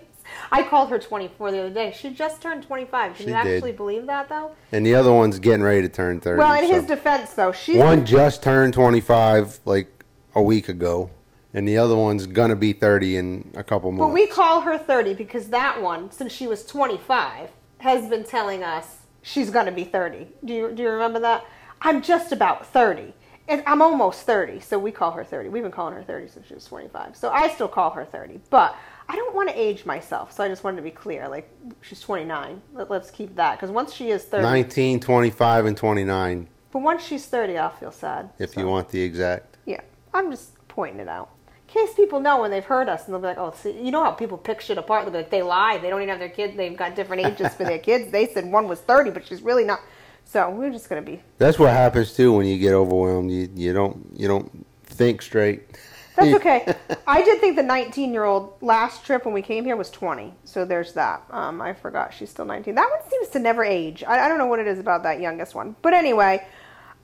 I 0.51 0.64
called 0.64 0.90
her 0.90 0.99
24 0.99 1.53
the 1.53 1.61
other 1.61 1.71
day. 1.71 1.95
She 1.97 2.11
just 2.11 2.42
turned 2.42 2.64
25. 2.64 3.14
Can 3.14 3.16
She 3.16 3.31
you 3.31 3.37
did. 3.42 3.55
actually 3.55 3.73
believe 3.73 4.07
that, 4.07 4.29
though? 4.29 4.51
And 4.73 4.85
the 4.85 4.97
other 4.97 5.12
one's 5.12 5.38
getting 5.38 5.62
ready 5.62 5.83
to 5.83 5.88
turn 5.88 6.19
30. 6.21 6.38
Well, 6.38 6.53
in 6.61 6.66
so- 6.69 6.75
his 6.75 6.85
defense, 6.87 7.33
though, 7.35 7.53
she 7.53 7.79
One 7.79 8.05
just 8.05 8.42
turned 8.42 8.75
25 8.75 9.61
like 9.64 9.88
a 10.35 10.42
week 10.42 10.69
ago, 10.69 11.11
and 11.57 11.66
the 11.66 11.79
other 11.79 11.97
one's 11.97 12.27
gonna 12.27 12.55
be 12.55 12.75
30 12.75 13.16
in 13.16 13.51
a 13.57 13.64
couple 13.64 13.90
months. 13.90 14.09
But 14.09 14.12
we 14.14 14.27
call 14.27 14.61
her 14.61 14.77
30 14.77 15.14
because 15.14 15.49
that 15.49 15.81
one, 15.81 16.11
since 16.12 16.31
she 16.31 16.47
was 16.47 16.64
25, 16.66 17.51
has 17.79 18.09
been 18.11 18.25
telling 18.25 18.62
us 18.62 18.99
she's 19.23 19.51
to 19.51 19.73
be 19.73 19.85
30. 19.85 20.29
Do 20.45 20.53
you, 20.53 20.73
do 20.73 20.83
you 20.83 20.90
remember 20.90 21.19
that? 21.21 21.47
I'm 21.81 22.03
just 22.03 22.31
about 22.31 22.66
30. 22.66 23.14
And 23.49 23.62
I'm 23.66 23.81
almost 23.81 24.23
30, 24.23 24.61
so 24.61 24.79
we 24.79 24.90
call 24.90 25.12
her 25.12 25.25
30. 25.25 25.49
We've 25.49 25.62
been 25.62 25.73
calling 25.73 25.95
her 25.95 26.03
30 26.03 26.29
since 26.29 26.47
she 26.47 26.55
was 26.55 26.64
25. 26.66 27.16
So 27.16 27.31
I 27.31 27.49
still 27.49 27.69
call 27.69 27.90
her 27.90 28.05
30. 28.05 28.40
But 28.51 28.77
I 29.09 29.14
don't 29.14 29.35
want 29.35 29.49
to 29.49 29.59
age 29.59 29.87
myself, 29.87 30.33
so 30.33 30.42
I 30.42 30.49
just 30.49 30.64
wanted 30.64 30.79
to 30.79 30.83
be 30.83 30.90
clear. 30.90 31.29
Like, 31.29 31.49
she's 31.81 32.01
29. 32.01 32.61
Let, 32.75 32.90
let's 32.90 33.11
keep 33.11 33.37
that. 33.37 33.57
Because 33.57 33.71
once 33.71 33.95
she 33.95 34.11
is 34.11 34.25
30, 34.25 34.42
19, 34.42 35.01
25, 35.01 35.66
and 35.66 35.77
29, 35.77 36.49
but 36.73 36.83
once 36.83 37.05
she's 37.05 37.25
30, 37.27 37.57
I'll 37.57 37.71
feel 37.71 37.92
sad. 37.92 38.31
if 38.40 38.55
So, 38.55 38.61
you 38.61 38.66
want 38.66 38.88
the 38.88 39.01
exact. 39.01 39.59
Yeah, 39.64 39.81
I'm 40.12 40.33
just 40.33 40.51
pointing 40.66 40.99
it 40.99 41.09
out. 41.09 41.31
In 41.77 41.87
case 41.87 41.95
people 41.95 42.21
know 42.21 42.41
when 42.41 42.51
they've 42.51 42.65
heard 42.65 42.89
us 42.89 43.05
and 43.05 43.12
they'll 43.12 43.21
be 43.21 43.27
like, 43.27 43.39
oh, 43.39 43.53
see, 43.55 43.73
you 43.73 43.91
know 43.91 44.03
how 44.03 44.12
people 44.12 44.39
pick 44.39 44.62
shit 44.62 44.79
apart? 44.79 45.05
They'll 45.05 45.12
be 45.12 45.19
like, 45.19 45.31
they 45.31 45.43
lie. 45.43 45.77
They 45.77 45.91
don't 45.91 46.01
even 46.01 46.09
have 46.09 46.19
their 46.19 46.31
kids. 46.31 46.57
They've 46.57 46.77
got 46.77 46.97
different 46.97 47.27
ages 47.27 47.55
for 47.55 47.65
their 47.65 47.79
kids. 47.79 48.11
They 48.11 48.27
said 48.29 48.51
one 48.51 48.67
was 48.67 48.81
30, 48.81 49.11
but 49.11 49.27
she's 49.27 49.43
really 49.43 49.65
not. 49.65 49.81
So 50.25 50.49
we're 50.49 50.71
just 50.71 50.89
going 50.89 51.05
to 51.05 51.11
be. 51.11 51.23
That's 51.37 51.59
what 51.59 51.71
happens 51.71 52.15
too 52.15 52.33
when 52.33 52.47
you 52.47 52.59
get 52.59 52.73
overwhelmed. 52.73 53.31
You 53.31 53.49
you 53.55 53.73
don't 53.73 54.11
you 54.17 54.27
don't 54.27 54.67
think 54.85 55.21
straight. 55.21 55.79
That's 56.17 56.35
okay. 56.37 56.75
I 57.07 57.23
did 57.23 57.41
think 57.41 57.57
the 57.57 57.62
19 57.62 58.12
year 58.12 58.25
old 58.25 58.55
last 58.62 59.05
trip 59.05 59.27
when 59.27 59.35
we 59.35 59.43
came 59.43 59.65
here 59.65 59.77
was 59.77 59.91
20. 59.91 60.35
So 60.45 60.65
there's 60.65 60.95
that. 60.95 61.25
Um, 61.31 61.61
I 61.61 61.75
forgot 61.75 62.12
she's 62.12 62.31
still 62.31 62.47
19. 62.47 62.75
That 62.75 62.89
one 62.91 63.11
seems 63.11 63.29
to 63.29 63.39
never 63.39 63.62
age. 63.62 64.03
I, 64.03 64.25
I 64.25 64.29
don't 64.29 64.39
know 64.39 64.47
what 64.47 64.61
it 64.61 64.67
is 64.67 64.79
about 64.79 65.03
that 65.03 65.21
youngest 65.21 65.55
one. 65.55 65.77
But 65.83 65.93
anyway, 65.93 66.45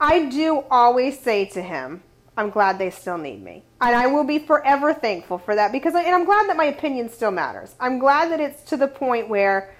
I 0.01 0.25
do 0.25 0.65
always 0.71 1.19
say 1.19 1.45
to 1.45 1.61
him, 1.61 2.01
I'm 2.35 2.49
glad 2.49 2.79
they 2.79 2.89
still 2.89 3.17
need 3.17 3.43
me. 3.43 3.63
And 3.79 3.95
I 3.95 4.07
will 4.07 4.23
be 4.23 4.39
forever 4.39 4.93
thankful 4.93 5.37
for 5.37 5.55
that 5.55 5.71
because, 5.71 5.93
I, 5.93 6.03
and 6.03 6.15
I'm 6.15 6.25
glad 6.25 6.49
that 6.49 6.57
my 6.57 6.65
opinion 6.65 7.09
still 7.09 7.31
matters. 7.31 7.75
I'm 7.79 7.99
glad 7.99 8.31
that 8.31 8.39
it's 8.39 8.63
to 8.63 8.77
the 8.77 8.87
point 8.87 9.29
where 9.29 9.73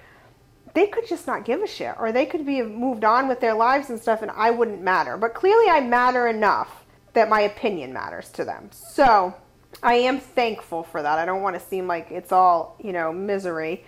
they 0.74 0.86
could 0.86 1.08
just 1.08 1.26
not 1.26 1.44
give 1.44 1.62
a 1.62 1.66
shit 1.66 1.94
or 1.98 2.12
they 2.12 2.26
could 2.26 2.46
be 2.46 2.62
moved 2.62 3.04
on 3.04 3.28
with 3.28 3.40
their 3.40 3.54
lives 3.54 3.90
and 3.90 4.00
stuff 4.00 4.22
and 4.22 4.30
I 4.30 4.50
wouldn't 4.50 4.82
matter. 4.82 5.16
But 5.16 5.34
clearly 5.34 5.68
I 5.68 5.80
matter 5.80 6.28
enough 6.28 6.84
that 7.14 7.28
my 7.28 7.40
opinion 7.40 7.92
matters 7.92 8.30
to 8.32 8.44
them. 8.44 8.70
So 8.72 9.34
I 9.82 9.94
am 9.94 10.20
thankful 10.20 10.82
for 10.82 11.02
that. 11.02 11.18
I 11.18 11.24
don't 11.24 11.42
want 11.42 11.58
to 11.58 11.66
seem 11.66 11.86
like 11.86 12.10
it's 12.10 12.32
all, 12.32 12.76
you 12.80 12.92
know, 12.92 13.12
misery. 13.12 13.84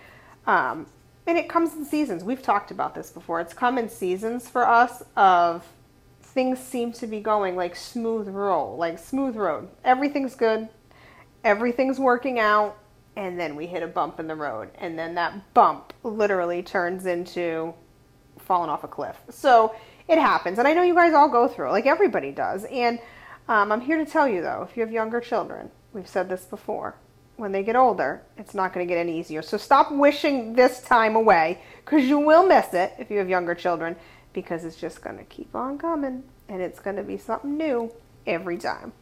Um, 0.47 0.87
and 1.27 1.37
it 1.37 1.49
comes 1.49 1.75
in 1.75 1.85
seasons. 1.85 2.23
We've 2.23 2.43
talked 2.43 2.71
about 2.71 2.95
this 2.95 3.11
before. 3.11 3.41
It's 3.41 3.53
come 3.53 3.79
in 3.79 3.89
seasons 3.89 4.49
for 4.49 4.67
us 4.67 5.03
of 5.17 5.65
things 6.37 6.59
seem 6.59 6.93
to 6.93 7.07
be 7.07 7.19
going 7.19 7.57
like 7.57 7.75
smooth 7.75 8.29
roll, 8.29 8.77
like 8.77 8.99
smooth 8.99 9.37
road. 9.37 9.71
Everything's 9.85 10.35
good. 10.35 10.69
Everything's 11.43 11.99
working 11.99 12.39
out. 12.39 12.77
And 13.17 13.41
then 13.41 13.57
we 13.57 13.67
hit 13.67 13.83
a 13.83 13.87
bump 13.87 14.21
in 14.21 14.27
the 14.27 14.35
road. 14.35 14.69
And 14.77 14.99
then 14.99 15.15
that 15.15 15.55
bump 15.55 15.95
literally 16.03 16.63
turns 16.63 17.07
into 17.07 17.73
falling 18.39 18.69
off 18.69 18.85
a 18.85 18.89
cliff. 18.89 19.17
So 19.31 19.75
it 20.09 20.19
happens. 20.19 20.59
And 20.59 20.69
I 20.69 20.75
know 20.75 20.83
you 20.83 20.95
guys 20.95 21.15
all 21.15 21.31
go 21.31 21.49
through 21.49 21.69
it, 21.69 21.73
like 21.73 21.87
everybody 21.87 22.33
does. 22.33 22.67
And 22.67 22.99
um, 23.49 23.73
I'm 23.73 23.81
here 23.81 23.97
to 23.97 24.05
tell 24.05 24.29
you, 24.29 24.43
though, 24.43 24.69
if 24.69 24.77
you 24.77 24.83
have 24.83 24.93
younger 24.93 25.23
children, 25.23 25.71
we've 25.95 26.07
said 26.07 26.29
this 26.29 26.45
before, 26.45 26.97
when 27.37 27.53
they 27.53 27.63
get 27.63 27.77
older, 27.77 28.23
it's 28.37 28.55
not 28.55 28.75
going 28.75 28.87
to 28.87 28.93
get 28.93 29.01
any 29.01 29.19
easier. 29.19 29.41
So 29.41 29.57
stop 29.57 29.91
wishing 29.91 30.53
this 30.53 30.83
time 30.83 31.17
away 31.17 31.63
because 31.83 32.05
you 32.05 32.19
will 32.19 32.47
miss 32.47 32.75
it 32.75 32.93
if 32.99 33.11
you 33.11 33.17
have 33.17 33.29
younger 33.31 33.55
children 33.55 33.97
because 34.37 34.67
it's 34.67 34.77
just 34.77 35.03
going 35.03 35.17
to 35.17 35.25
keep 35.25 35.57
on 35.57 35.79
coming 35.79 36.23
and 36.47 36.61
it's 36.61 36.79
going 36.79 36.95
to 36.95 37.03
be 37.03 37.17
something 37.17 37.57
new 37.57 37.91
every 38.27 38.59
time. 38.59 38.93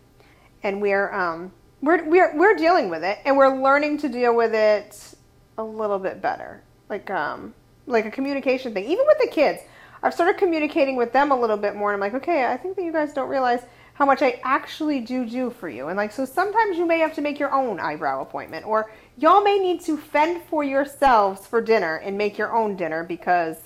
And 0.63 0.81
we're 0.81 1.13
um, 1.13 1.53
we're 1.83 2.09
we're 2.09 2.35
we're 2.39 2.55
dealing 2.55 2.89
with 2.89 3.03
it 3.03 3.19
and 3.27 3.37
we're 3.37 3.55
learning 3.55 3.99
to 3.99 4.09
deal 4.09 4.35
with 4.35 4.55
it 4.55 5.15
a 5.59 5.65
little 5.65 5.99
bit 5.99 6.23
better. 6.23 6.63
Like 6.89 7.11
um 7.11 7.53
like 7.87 8.07
a 8.07 8.11
communication 8.13 8.73
thing. 8.73 8.85
Even 8.85 9.05
with 9.07 9.19
the 9.19 9.27
kids, 9.27 9.61
I've 10.03 10.15
started 10.15 10.39
communicating 10.39 10.95
with 10.97 11.13
them 11.13 11.33
a 11.33 11.39
little 11.39 11.59
bit 11.59 11.75
more 11.75 11.93
and 11.93 12.03
I'm 12.03 12.13
like, 12.13 12.23
"Okay, 12.23 12.47
I 12.47 12.57
think 12.57 12.77
that 12.77 12.85
you 12.85 12.93
guys 12.93 13.13
don't 13.13 13.29
realize 13.29 13.63
how 13.95 14.07
much 14.07 14.23
I 14.23 14.41
actually 14.45 15.01
do 15.01 15.27
do 15.27 15.51
for 15.51 15.69
you." 15.69 15.89
And 15.89 15.97
like 15.97 16.13
so 16.13 16.25
sometimes 16.25 16.79
you 16.79 16.87
may 16.87 17.01
have 17.01 17.15
to 17.17 17.21
make 17.21 17.41
your 17.41 17.53
own 17.53 17.81
eyebrow 17.81 18.23
appointment 18.23 18.67
or 18.67 18.89
y'all 19.19 19.43
may 19.43 19.59
need 19.59 19.81
to 19.83 19.99
fend 19.99 20.43
for 20.45 20.63
yourselves 20.63 21.45
for 21.45 21.61
dinner 21.61 21.97
and 21.97 22.17
make 22.17 22.39
your 22.39 22.55
own 22.55 22.77
dinner 22.77 23.03
because 23.03 23.57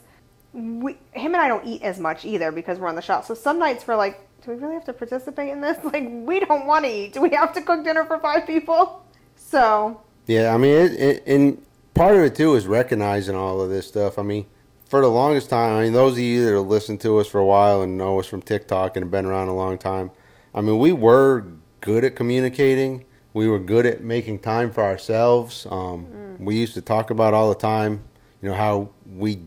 we, 0.52 0.96
him 1.12 1.34
and 1.34 1.36
I 1.36 1.48
don't 1.48 1.66
eat 1.66 1.82
as 1.82 1.98
much 1.98 2.24
either 2.24 2.52
because 2.52 2.78
we're 2.78 2.88
on 2.88 2.96
the 2.96 3.02
shop. 3.02 3.24
So 3.24 3.34
some 3.34 3.58
nights 3.58 3.86
we're 3.86 3.96
like, 3.96 4.26
do 4.44 4.52
we 4.52 4.56
really 4.56 4.74
have 4.74 4.84
to 4.84 4.92
participate 4.92 5.50
in 5.50 5.60
this? 5.60 5.78
Like, 5.84 6.06
we 6.08 6.40
don't 6.40 6.66
want 6.66 6.84
to 6.84 6.90
eat. 6.90 7.12
Do 7.12 7.20
we 7.20 7.30
have 7.30 7.52
to 7.54 7.62
cook 7.62 7.84
dinner 7.84 8.04
for 8.04 8.18
five 8.18 8.46
people? 8.46 9.04
So, 9.36 10.00
Yeah, 10.26 10.54
I 10.54 10.58
mean, 10.58 10.74
it, 10.74 10.92
it, 10.92 11.22
and 11.26 11.64
part 11.94 12.16
of 12.16 12.22
it 12.22 12.34
too 12.34 12.54
is 12.54 12.66
recognizing 12.66 13.34
all 13.34 13.60
of 13.60 13.70
this 13.70 13.86
stuff. 13.86 14.18
I 14.18 14.22
mean, 14.22 14.46
for 14.88 15.00
the 15.00 15.08
longest 15.08 15.50
time, 15.50 15.76
I 15.76 15.82
mean, 15.84 15.92
those 15.92 16.12
of 16.12 16.20
you 16.20 16.44
that 16.44 16.52
have 16.52 16.66
listened 16.66 17.00
to 17.02 17.18
us 17.18 17.26
for 17.26 17.38
a 17.38 17.44
while 17.44 17.82
and 17.82 17.98
know 17.98 18.18
us 18.18 18.26
from 18.26 18.40
TikTok 18.40 18.96
and 18.96 19.04
have 19.04 19.10
been 19.10 19.26
around 19.26 19.48
a 19.48 19.54
long 19.54 19.76
time, 19.76 20.10
I 20.54 20.60
mean, 20.60 20.78
we 20.78 20.92
were 20.92 21.46
good 21.80 22.04
at 22.04 22.16
communicating. 22.16 23.04
We 23.34 23.48
were 23.48 23.58
good 23.58 23.84
at 23.84 24.02
making 24.02 24.40
time 24.40 24.70
for 24.72 24.82
ourselves. 24.82 25.66
Um, 25.70 26.06
mm. 26.06 26.40
We 26.40 26.56
used 26.56 26.74
to 26.74 26.80
talk 26.80 27.10
about 27.10 27.34
all 27.34 27.50
the 27.50 27.54
time, 27.54 28.04
you 28.40 28.48
know, 28.48 28.54
how 28.54 28.90
we 29.06 29.42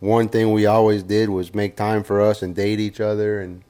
one 0.00 0.28
thing 0.28 0.52
we 0.52 0.66
always 0.66 1.02
did 1.02 1.28
was 1.28 1.54
make 1.54 1.76
time 1.76 2.02
for 2.02 2.20
us 2.20 2.42
and 2.42 2.54
date 2.54 2.80
each 2.80 3.00
other 3.00 3.40
and 3.40 3.62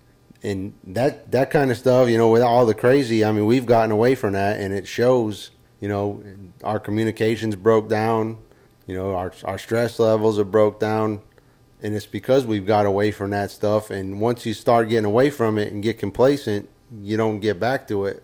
and 0.42 0.72
that 0.84 1.30
that 1.32 1.50
kind 1.50 1.70
of 1.70 1.76
stuff. 1.76 2.08
You 2.08 2.16
know, 2.16 2.30
with 2.30 2.42
all 2.42 2.64
the 2.64 2.74
crazy, 2.74 3.24
I 3.24 3.32
mean, 3.32 3.46
we've 3.46 3.66
gotten 3.66 3.90
away 3.90 4.14
from 4.14 4.32
that, 4.32 4.58
and 4.60 4.72
it 4.72 4.88
shows. 4.88 5.50
You 5.80 5.88
know, 5.88 6.22
our 6.62 6.78
communications 6.78 7.56
broke 7.56 7.88
down. 7.88 8.38
You 8.86 8.94
know, 8.94 9.14
our 9.14 9.32
our 9.44 9.58
stress 9.58 9.98
levels 9.98 10.38
are 10.38 10.44
broke 10.44 10.78
down 10.78 11.22
and 11.82 11.94
it's 11.94 12.06
because 12.06 12.44
we've 12.44 12.66
got 12.66 12.86
away 12.86 13.10
from 13.10 13.30
that 13.30 13.50
stuff. 13.50 13.90
And 13.90 14.20
once 14.20 14.44
you 14.44 14.54
start 14.54 14.88
getting 14.88 15.04
away 15.04 15.30
from 15.30 15.58
it 15.58 15.72
and 15.72 15.82
get 15.82 15.98
complacent, 15.98 16.68
you 17.00 17.16
don't 17.16 17.40
get 17.40 17.58
back 17.58 17.88
to 17.88 18.04
it. 18.04 18.22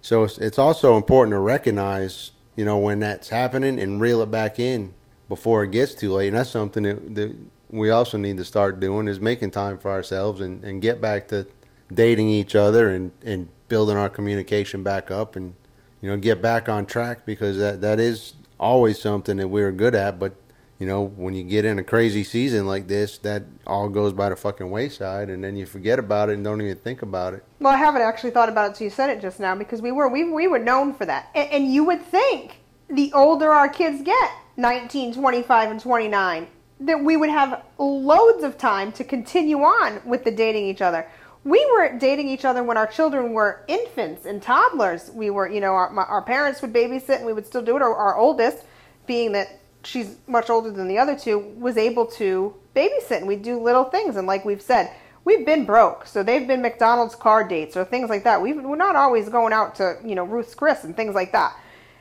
So 0.00 0.24
it's, 0.24 0.38
it's 0.38 0.58
also 0.58 0.96
important 0.96 1.32
to 1.32 1.38
recognize, 1.38 2.32
you 2.56 2.64
know, 2.64 2.78
when 2.78 3.00
that's 3.00 3.28
happening 3.28 3.78
and 3.78 4.00
reel 4.00 4.22
it 4.22 4.30
back 4.30 4.58
in 4.58 4.94
before 5.28 5.64
it 5.64 5.70
gets 5.70 5.94
too 5.94 6.12
late. 6.12 6.28
And 6.28 6.36
that's 6.36 6.50
something 6.50 6.82
that, 6.82 7.14
that 7.14 7.36
we 7.70 7.90
also 7.90 8.18
need 8.18 8.36
to 8.36 8.44
start 8.44 8.80
doing 8.80 9.08
is 9.08 9.20
making 9.20 9.50
time 9.50 9.78
for 9.78 9.90
ourselves 9.90 10.40
and, 10.40 10.62
and 10.64 10.80
get 10.82 11.00
back 11.00 11.28
to 11.28 11.46
dating 11.92 12.28
each 12.28 12.54
other 12.54 12.90
and, 12.90 13.12
and 13.24 13.48
building 13.68 13.96
our 13.96 14.08
communication 14.08 14.82
back 14.82 15.10
up 15.10 15.36
and, 15.36 15.54
you 16.00 16.10
know, 16.10 16.16
get 16.16 16.40
back 16.40 16.68
on 16.68 16.86
track 16.86 17.24
because 17.24 17.58
that, 17.58 17.80
that 17.80 17.98
is 17.98 18.34
always 18.58 19.00
something 19.00 19.36
that 19.38 19.48
we're 19.48 19.72
good 19.72 19.94
at, 19.94 20.18
but 20.18 20.34
you 20.78 20.86
know, 20.86 21.04
when 21.04 21.34
you 21.34 21.44
get 21.44 21.64
in 21.64 21.78
a 21.78 21.84
crazy 21.84 22.24
season 22.24 22.66
like 22.66 22.88
this, 22.88 23.18
that 23.18 23.44
all 23.66 23.88
goes 23.88 24.12
by 24.12 24.28
the 24.28 24.36
fucking 24.36 24.70
wayside, 24.70 25.30
and 25.30 25.42
then 25.42 25.56
you 25.56 25.66
forget 25.66 25.98
about 25.98 26.28
it 26.28 26.34
and 26.34 26.44
don't 26.44 26.60
even 26.60 26.76
think 26.76 27.02
about 27.02 27.32
it. 27.32 27.44
Well, 27.60 27.72
I 27.72 27.76
haven't 27.76 28.02
actually 28.02 28.32
thought 28.32 28.48
about 28.48 28.64
it 28.64 28.68
until 28.70 28.84
you 28.86 28.90
said 28.90 29.08
it 29.10 29.20
just 29.20 29.38
now 29.38 29.54
because 29.54 29.80
we 29.80 29.92
were 29.92 30.08
we 30.08 30.24
we 30.24 30.48
were 30.48 30.58
known 30.58 30.92
for 30.92 31.06
that, 31.06 31.30
and, 31.34 31.48
and 31.50 31.72
you 31.72 31.84
would 31.84 32.02
think 32.02 32.56
the 32.90 33.12
older 33.12 33.52
our 33.52 33.68
kids 33.68 34.02
get, 34.02 34.30
19, 34.56 35.14
25, 35.14 35.70
and 35.70 35.80
29, 35.80 36.46
that 36.80 37.02
we 37.02 37.16
would 37.16 37.30
have 37.30 37.62
loads 37.78 38.44
of 38.44 38.58
time 38.58 38.92
to 38.92 39.04
continue 39.04 39.58
on 39.58 40.00
with 40.04 40.24
the 40.24 40.30
dating 40.30 40.66
each 40.66 40.82
other. 40.82 41.06
We 41.44 41.64
were 41.72 41.98
dating 41.98 42.28
each 42.28 42.44
other 42.44 42.62
when 42.62 42.76
our 42.76 42.86
children 42.86 43.32
were 43.32 43.64
infants 43.68 44.24
and 44.24 44.42
toddlers. 44.42 45.10
We 45.10 45.30
were, 45.30 45.48
you 45.48 45.60
know, 45.60 45.72
our, 45.74 45.88
our 46.00 46.22
parents 46.22 46.62
would 46.62 46.72
babysit 46.72 47.16
and 47.16 47.26
we 47.26 47.32
would 47.32 47.46
still 47.46 47.62
do 47.62 47.76
it. 47.76 47.82
Our, 47.82 47.94
our 47.94 48.16
oldest, 48.16 48.64
being 49.06 49.32
that 49.32 49.60
she's 49.82 50.16
much 50.26 50.48
older 50.48 50.70
than 50.70 50.88
the 50.88 50.98
other 50.98 51.16
two, 51.16 51.38
was 51.58 51.76
able 51.76 52.06
to 52.06 52.54
babysit 52.74 53.18
and 53.18 53.26
we'd 53.26 53.42
do 53.42 53.60
little 53.60 53.84
things. 53.84 54.16
And 54.16 54.26
like 54.26 54.44
we've 54.44 54.62
said, 54.62 54.90
we've 55.24 55.44
been 55.44 55.66
broke. 55.66 56.06
So 56.06 56.22
they've 56.22 56.46
been 56.46 56.62
McDonald's 56.62 57.14
car 57.14 57.46
dates 57.46 57.76
or 57.76 57.84
things 57.84 58.08
like 58.08 58.24
that. 58.24 58.40
we 58.40 58.52
are 58.52 58.76
not 58.76 58.96
always 58.96 59.28
going 59.28 59.52
out 59.52 59.74
to, 59.76 59.98
you 60.04 60.14
know, 60.14 60.24
Ruth's 60.24 60.54
Chris 60.54 60.84
and 60.84 60.96
things 60.96 61.14
like 61.14 61.32
that. 61.32 61.56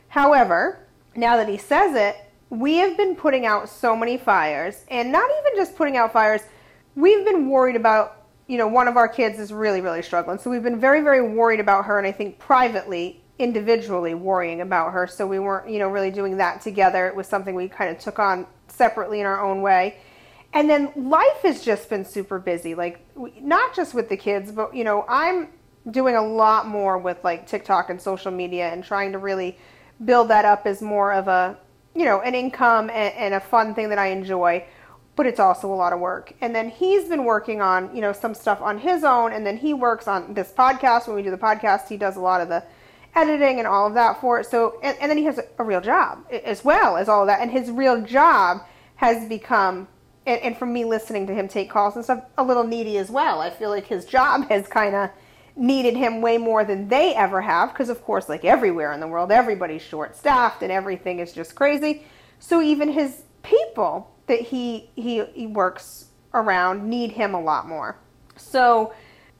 However, 0.08 0.80
now 1.16 1.38
that 1.38 1.50
he 1.50 1.58
says 1.58 1.96
it, 1.96 2.16
we 2.54 2.76
have 2.76 2.96
been 2.96 3.16
putting 3.16 3.48
out 3.48 3.68
so 3.68 3.96
many 3.96 4.16
fires 4.16 4.86
and 4.90 5.12
not 5.12 5.28
even 5.40 5.58
just 5.58 5.76
putting 5.76 5.98
out 5.98 6.14
fires. 6.14 6.42
We've 6.96 7.26
been 7.26 7.50
worried 7.50 7.76
about, 7.76 8.28
you 8.46 8.60
know, 8.60 8.68
one 8.68 8.88
of 8.88 8.96
our 8.96 9.08
kids 9.08 9.40
is 9.40 9.52
really, 9.52 9.82
really 9.82 10.04
struggling. 10.04 10.38
So 10.38 10.52
we've 10.52 10.62
been 10.62 10.80
very, 10.80 11.02
very 11.02 11.22
worried 11.22 11.60
about 11.60 11.86
her. 11.86 11.98
And 11.98 12.06
I 12.06 12.12
think 12.12 12.38
privately, 12.38 13.24
individually 13.40 14.14
worrying 14.14 14.62
about 14.62 14.94
her. 14.94 15.08
So 15.08 15.26
we 15.26 15.40
weren't, 15.40 15.68
you 15.68 15.80
know, 15.80 15.88
really 15.88 16.12
doing 16.12 16.38
that 16.38 16.62
together. 16.62 17.08
It 17.08 17.16
was 17.16 17.26
something 17.26 17.56
we 17.56 17.68
kind 17.68 17.90
of 17.90 17.98
took 17.98 18.20
on 18.20 18.46
separately 18.68 19.20
in 19.20 19.26
our 19.26 19.42
own 19.42 19.64
way. 19.64 19.98
And 20.54 20.70
then 20.70 20.94
life 20.96 21.42
has 21.42 21.66
just 21.66 21.90
been 21.90 22.06
super 22.06 22.38
busy, 22.38 22.76
like 22.76 23.04
not 23.42 23.76
just 23.76 23.96
with 23.96 24.10
the 24.10 24.18
kids, 24.18 24.52
but 24.52 24.76
you 24.76 24.84
know, 24.84 25.06
I'm 25.10 25.50
doing 25.90 26.16
a 26.16 26.22
lot 26.22 26.68
more 26.68 27.00
with 27.00 27.18
like 27.24 27.48
TikTok 27.48 27.90
and 27.90 28.00
social 28.00 28.32
media 28.32 28.72
and 28.72 28.84
trying 28.84 29.12
to 29.14 29.18
really 29.18 29.58
build 30.06 30.28
that 30.28 30.46
up 30.46 30.68
as 30.68 30.84
more 30.84 31.12
of 31.12 31.28
a, 31.28 31.58
you 31.96 32.06
know, 32.06 32.22
an 32.22 32.36
income 32.36 32.90
and, 32.90 33.14
and 33.16 33.34
a 33.34 33.40
fun 33.40 33.76
thing 33.76 33.90
that 33.90 33.98
I 33.98 34.08
enjoy. 34.08 34.66
But 35.16 35.28
it's 35.28 35.40
also 35.40 35.72
a 35.72 35.76
lot 35.76 35.94
of 35.94 36.00
work. 36.00 36.34
And 36.42 36.56
then 36.56 36.70
he's 36.70 37.08
been 37.08 37.24
working 37.24 37.62
on, 37.62 37.96
you 37.96 38.02
know, 38.02 38.14
some 38.14 38.34
stuff 38.34 38.62
on 38.62 38.80
his 38.80 39.04
own. 39.04 39.32
And 39.32 39.46
then 39.46 39.58
he 39.58 39.74
works 39.74 40.08
on 40.08 40.34
this 40.34 40.52
podcast. 40.52 41.08
When 41.08 41.16
we 41.16 41.22
do 41.22 41.30
the 41.30 41.38
podcast, 41.38 41.88
he 41.88 41.98
does 41.98 42.16
a 42.16 42.20
lot 42.20 42.42
of 42.42 42.50
the 42.50 42.64
editing 43.16 43.60
and 43.60 43.68
all 43.68 43.88
of 43.88 43.94
that 43.94 44.20
for 44.20 44.40
it. 44.40 44.48
So, 44.48 44.80
and, 44.82 44.98
and 45.00 45.10
then 45.10 45.18
he 45.18 45.26
has 45.26 45.38
a, 45.38 45.46
a, 45.60 45.64
real 45.64 45.82
job 45.82 46.26
as 46.32 46.66
well 46.66 46.98
as 46.98 47.10
all 47.10 47.22
of 47.22 47.28
that. 47.28 47.42
And 47.42 47.52
his 47.52 47.70
real 47.70 48.02
job 48.02 48.62
has 48.96 49.28
become, 49.30 49.88
and, 50.26 50.42
and 50.42 50.58
from 50.58 50.74
me 50.74 50.84
listening 50.86 51.28
to 51.28 51.34
him 51.34 51.48
take 51.48 51.70
calls 51.70 51.96
and 51.96 52.04
stuff, 52.04 52.24
a 52.38 52.44
little 52.44 52.64
needy 52.64 52.98
as 52.98 53.12
well. 53.12 53.40
I 53.40 53.52
feel 53.52 53.70
like 53.70 53.86
his 53.86 54.06
job 54.06 54.50
has 54.50 54.68
kind 54.68 54.96
of 54.96 55.10
needed 55.56 55.96
him 55.96 56.22
way 56.22 56.38
more 56.38 56.64
than 56.64 56.88
they 56.88 57.14
ever 57.16 57.42
have 57.42 57.72
because, 57.72 57.90
of 57.90 58.04
course, 58.04 58.28
like 58.28 58.44
everywhere 58.44 58.92
in 58.92 59.00
the 59.00 59.08
world, 59.08 59.32
everybody's 59.32 59.82
short 59.82 60.16
staffed 60.16 60.64
and 60.64 60.72
everything 60.72 61.20
is 61.20 61.34
just 61.34 61.56
crazy. 61.56 62.06
So 62.40 62.62
even 62.62 62.90
his 62.90 63.24
people 63.44 64.12
that 64.28 64.40
he, 64.40 64.90
he, 64.96 65.24
he 65.34 65.48
works 65.48 66.06
around 66.34 66.90
need 66.90 67.12
him 67.12 67.34
a 67.34 67.42
lot 67.42 67.68
more. 67.68 67.98
So, 68.36 68.94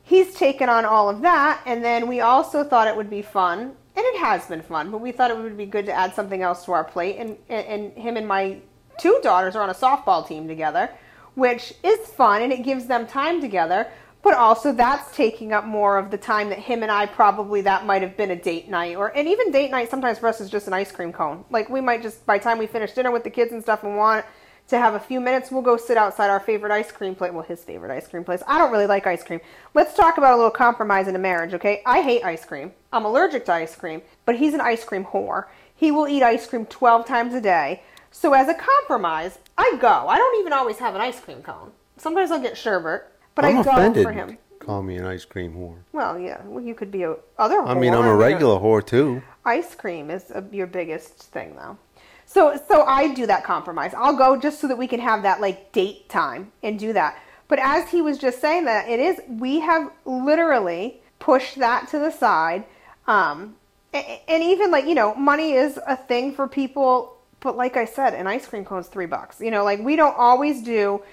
he's 0.04 0.36
taken 0.36 0.70
on 0.70 0.86
all 0.86 1.10
of 1.10 1.22
that. 1.22 1.62
And 1.66 1.84
then 1.84 2.08
we 2.08 2.20
also 2.20 2.64
thought 2.64 2.88
it 2.88 2.96
would 2.96 3.10
be 3.10 3.22
fun, 3.22 3.62
and 3.62 3.76
it 3.96 4.20
has 4.20 4.46
been 4.46 4.62
fun, 4.62 4.92
but 4.92 5.00
we 5.00 5.12
thought 5.12 5.32
it 5.32 5.38
would 5.38 5.58
be 5.58 5.66
good 5.66 5.86
to 5.88 5.94
add 5.94 6.14
something 6.14 6.42
else 6.42 6.66
to 6.66 6.74
our 6.74 6.84
plate. 6.84 7.18
And, 7.18 7.38
and, 7.50 7.94
him 7.94 8.18
and 8.18 8.28
my 8.28 8.58
two 9.00 9.20
daughters 9.24 9.56
are 9.56 9.64
on 9.64 9.70
a 9.70 9.74
softball 9.74 10.28
team 10.28 10.48
together, 10.48 10.90
which 11.36 11.74
is 11.84 12.00
fun 12.10 12.44
and 12.44 12.54
it 12.54 12.64
gives 12.64 12.86
them 12.86 13.08
time 13.08 13.42
together. 13.42 13.88
But 14.24 14.36
also, 14.36 14.72
that's 14.72 15.16
taking 15.16 15.52
up 15.52 15.66
more 15.66 15.98
of 15.98 16.10
the 16.10 16.18
time 16.18 16.50
that 16.50 16.58
him 16.58 16.82
and 16.82 16.92
I 16.92 17.06
probably 17.06 17.62
that 17.62 17.86
might 17.86 18.02
have 18.02 18.16
been 18.16 18.32
a 18.32 18.36
date 18.38 18.70
night, 18.70 18.96
or 18.96 19.10
and 19.16 19.28
even 19.28 19.52
date 19.52 19.70
night 19.70 19.92
sometimes 19.92 20.18
for 20.18 20.28
us 20.28 20.40
is 20.40 20.50
just 20.50 20.66
an 20.66 20.74
ice 20.74 20.92
cream 20.92 21.12
cone. 21.12 21.44
Like 21.50 21.70
we 21.70 21.82
might 21.82 22.02
just 22.02 22.26
by 22.26 22.38
the 22.38 22.44
time 22.44 22.58
we 22.58 22.66
finish 22.66 22.94
dinner 22.94 23.12
with 23.12 23.26
the 23.26 23.30
kids 23.30 23.52
and 23.52 23.62
stuff 23.62 23.84
and 23.84 23.98
want 23.98 24.26
to 24.70 24.80
have 24.80 24.94
a 24.94 25.00
few 25.00 25.20
minutes, 25.20 25.52
we'll 25.52 25.62
go 25.62 25.76
sit 25.76 25.98
outside 25.98 26.30
our 26.30 26.40
favorite 26.40 26.72
ice 26.72 26.90
cream 26.90 27.16
place. 27.16 27.34
Well, 27.34 27.44
his 27.44 27.66
favorite 27.66 27.92
ice 27.92 28.08
cream 28.08 28.24
place. 28.24 28.42
I 28.48 28.58
don't 28.58 28.72
really 28.72 28.88
like 28.88 29.06
ice 29.06 29.24
cream. 29.24 29.42
Let's 29.74 29.94
talk 29.94 30.18
about 30.18 30.34
a 30.34 30.38
little 30.38 30.52
compromise 30.52 31.10
in 31.10 31.16
a 31.18 31.20
marriage, 31.20 31.54
okay? 31.54 31.82
I 31.86 32.02
hate 32.02 32.24
ice 32.24 32.46
cream. 32.46 32.72
I'm 32.94 33.04
allergic 33.04 33.44
to 33.46 33.54
ice 33.54 33.76
cream, 33.76 34.02
but 34.26 34.38
he's 34.38 34.54
an 34.54 34.62
ice 34.62 34.86
cream 34.86 35.04
whore. 35.04 35.48
He 35.76 35.92
will 35.92 36.08
eat 36.08 36.24
ice 36.24 36.48
cream 36.48 36.66
12 36.66 37.06
times 37.06 37.34
a 37.34 37.42
day. 37.42 37.84
So 38.10 38.34
as 38.34 38.48
a 38.48 38.54
compromise, 38.54 39.40
I 39.58 39.76
go. 39.82 40.08
I 40.08 40.18
don't 40.18 40.40
even 40.40 40.54
always 40.54 40.78
have 40.78 40.96
an 40.96 41.02
ice 41.02 41.20
cream 41.20 41.42
cone. 41.42 41.72
Sometimes 41.98 42.32
I'll 42.32 42.42
get 42.42 42.58
sherbet, 42.58 43.04
but 43.36 43.46
I'm 43.46 43.58
I 43.58 43.62
offended. 43.62 44.04
for 44.04 44.12
him. 44.12 44.38
Call 44.60 44.82
me 44.82 44.96
an 44.96 45.06
ice 45.06 45.26
cream 45.26 45.54
whore. 45.54 45.78
Well, 45.92 46.18
yeah. 46.18 46.42
Well, 46.46 46.64
you 46.64 46.74
could 46.74 46.90
be 46.90 47.04
a 47.04 47.16
other. 47.38 47.60
I 47.62 47.74
mean, 47.74 47.94
I'm 47.94 48.06
a 48.06 48.16
regular 48.16 48.60
whore 48.60 48.86
too. 48.86 49.22
Ice 49.46 49.76
cream 49.76 50.10
is 50.10 50.32
a, 50.32 50.44
your 50.52 50.68
biggest 50.68 51.16
thing, 51.16 51.56
though. 51.56 51.78
So 52.26 52.60
so 52.68 52.84
I 52.84 53.14
do 53.14 53.28
that 53.28 53.44
compromise. 53.44 53.94
I'll 53.94 54.16
go 54.16 54.38
just 54.38 54.60
so 54.60 54.68
that 54.68 54.78
we 54.78 54.88
can 54.88 55.00
have 55.00 55.24
that 55.24 55.42
like 55.42 55.72
date 55.72 56.10
time 56.10 56.52
and 56.64 56.80
do 56.80 56.94
that. 56.94 57.22
But 57.48 57.60
as 57.60 57.90
he 57.90 58.02
was 58.02 58.18
just 58.18 58.40
saying 58.40 58.66
that, 58.66 58.88
it 58.88 59.00
is 59.00 59.20
we 59.28 59.60
have 59.60 59.92
literally 60.06 61.02
pushed 61.20 61.60
that 61.60 61.88
to 61.90 62.00
the 62.00 62.10
side. 62.10 62.64
Um, 63.06 63.56
and 63.94 64.42
even 64.42 64.72
like 64.72 64.86
you 64.86 64.96
know, 64.96 65.14
money 65.16 65.54
is 65.54 65.80
a 65.86 65.96
thing 65.96 66.34
for 66.34 66.48
people. 66.48 67.18
But 67.42 67.58
like 67.58 67.76
I 67.76 67.84
said, 67.84 68.14
an 68.14 68.26
ice 68.26 68.48
cream 68.48 68.64
cone 68.64 68.80
is 68.80 68.88
three 68.88 69.06
bucks. 69.06 69.42
You 69.42 69.52
know, 69.52 69.64
like 69.66 69.80
we 69.82 69.96
don't 69.96 70.16
always 70.18 70.64
do. 70.64 71.04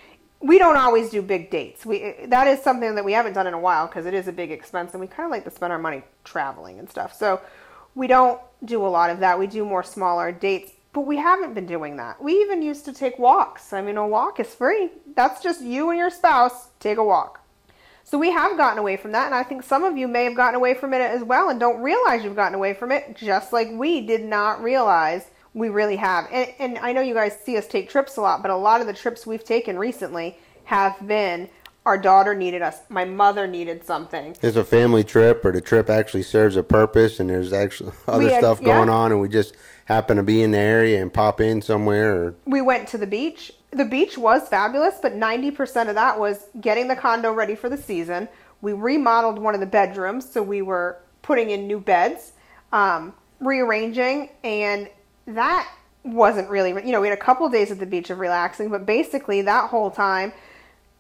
We 0.41 0.59
don't 0.59 0.77
always 0.77 1.11
do 1.11 1.21
big 1.23 1.51
dates. 1.51 1.85
We 1.85 2.15
that 2.27 2.47
is 2.47 2.63
something 2.63 2.95
that 2.95 3.05
we 3.05 3.13
haven't 3.13 3.35
done 3.35 3.47
in 3.47 3.55
a 3.55 3.61
while 3.61 3.87
because 3.87 4.07
it 4.07 4.15
is 4.15 4.27
a 4.27 4.33
big 4.33 4.51
expense, 4.51 4.93
and 4.93 5.01
we 5.01 5.07
kind 5.07 5.27
of 5.27 5.31
like 5.31 5.45
to 5.45 5.51
spend 5.51 5.73
our 5.73 5.79
money 5.79 6.03
traveling 6.25 6.79
and 6.79 6.89
stuff. 6.89 7.15
So 7.15 7.41
we 7.95 8.07
don't 8.07 8.41
do 8.65 8.85
a 8.85 8.89
lot 8.89 9.11
of 9.11 9.21
that. 9.21 9.39
We 9.39 9.47
do 9.47 9.65
more 9.65 9.83
smaller 9.83 10.33
dates 10.33 10.73
but 10.93 11.03
we 11.03 11.17
haven't 11.17 11.55
been 11.55 11.67
doing 11.67 11.97
that. 11.97 12.23
We 12.23 12.35
even 12.41 12.63
used 12.63 12.85
to 12.87 12.93
take 12.93 13.19
walks. 13.19 13.73
I 13.73 13.81
mean, 13.81 13.97
a 13.97 14.07
walk 14.07 14.41
is 14.41 14.55
free. 14.55 14.91
That's 15.15 15.43
just 15.43 15.63
you 15.63 15.91
and 15.91 15.99
your 15.99 16.11
spouse 16.11 16.69
take 16.81 16.99
a 16.99 17.05
walk. 17.05 17.41
So 18.03 18.19
we 18.19 18.33
have 18.33 18.57
gotten 18.57 18.79
away 18.79 18.97
from 18.97 19.13
that, 19.13 19.27
and 19.27 19.35
I 19.35 19.45
think 19.45 19.63
some 19.63 19.85
of 19.85 19.97
you 19.97 20.09
may 20.09 20.25
have 20.25 20.35
gotten 20.35 20.57
away 20.57 20.75
from 20.75 20.93
it 20.93 21.01
as 21.01 21.23
well 21.23 21.49
and 21.49 21.61
don't 21.61 21.81
realize 21.81 22.25
you've 22.25 22.35
gotten 22.35 22.57
away 22.57 22.75
from 22.75 22.91
it, 22.91 23.15
just 23.17 23.53
like 23.53 23.69
we 23.71 24.05
did 24.05 24.25
not 24.25 24.61
realize 24.61 25.27
we 25.55 25.69
really 25.69 25.97
have. 25.97 26.27
And, 26.31 26.53
and 26.59 26.79
I 26.79 26.93
know 26.93 27.01
you 27.01 27.15
guys 27.15 27.39
see 27.45 27.57
us 27.57 27.67
take 27.67 27.89
trips 27.89 28.17
a 28.17 28.21
lot, 28.21 28.43
but 28.43 28.51
a 28.51 28.57
lot 28.57 28.81
of 28.81 28.87
the 28.87 28.93
trips 28.93 29.27
we've 29.27 29.45
taken 29.45 29.79
recently 29.79 30.39
have 30.65 30.97
been 31.07 31.49
our 31.87 31.97
daughter 31.97 32.35
needed 32.35 32.63
us. 32.63 32.79
My 32.89 33.05
mother 33.05 33.47
needed 33.47 33.85
something. 33.85 34.37
It's 34.43 34.57
a 34.57 34.65
family 34.65 35.03
trip, 35.03 35.45
or 35.45 35.53
the 35.53 35.61
trip 35.61 35.89
actually 35.89 36.23
serves 36.23 36.57
a 36.57 36.63
purpose, 36.63 37.21
and 37.21 37.31
there's 37.31 37.53
actually 37.53 37.93
other 38.07 38.29
had, 38.29 38.41
stuff 38.41 38.63
going 38.63 38.89
yeah. 38.89 38.95
on, 38.95 39.13
and 39.13 39.21
we 39.21 39.29
just 39.29 39.57
happen 39.87 40.17
to 40.17 40.23
be 40.23 40.43
in 40.43 40.51
the 40.51 40.59
area 40.59 41.01
and 41.01 41.13
pop 41.13 41.41
in 41.41 41.63
somewhere. 41.63 42.15
Or... 42.15 42.35
We 42.45 42.61
went 42.61 42.87
to 42.89 42.99
the 42.99 43.07
beach. 43.07 43.53
The 43.71 43.85
beach 43.85 44.19
was 44.19 44.49
fabulous, 44.49 44.97
but 45.01 45.15
90% 45.15 45.89
of 45.89 45.95
that 45.95 46.19
was 46.19 46.47
getting 46.61 46.89
the 46.89 46.97
condo 46.97 47.33
ready 47.33 47.55
for 47.55 47.69
the 47.69 47.77
season. 47.77 48.29
We 48.61 48.73
remodeled 48.73 49.39
one 49.39 49.55
of 49.55 49.61
the 49.61 49.67
bedrooms, 49.67 50.31
so 50.31 50.43
we 50.43 50.61
were 50.61 50.99
putting 51.23 51.51
in 51.51 51.67
new 51.67 51.81
beds, 51.81 52.33
um, 52.73 53.15
rearranging, 53.41 54.31
and 54.45 54.89
that 55.37 55.71
wasn't 56.05 56.49
really, 56.49 56.71
you 56.71 56.93
know, 56.93 57.01
we 57.01 57.09
had 57.09 57.17
a 57.17 57.21
couple 57.21 57.49
days 57.49 57.71
at 57.71 57.79
the 57.79 57.87
beach 57.87 58.11
of 58.11 58.19
relaxing, 58.19 58.71
but 58.71 58.87
basically 58.87 59.43
that 59.43 59.71
whole 59.71 59.91
time 59.91 60.33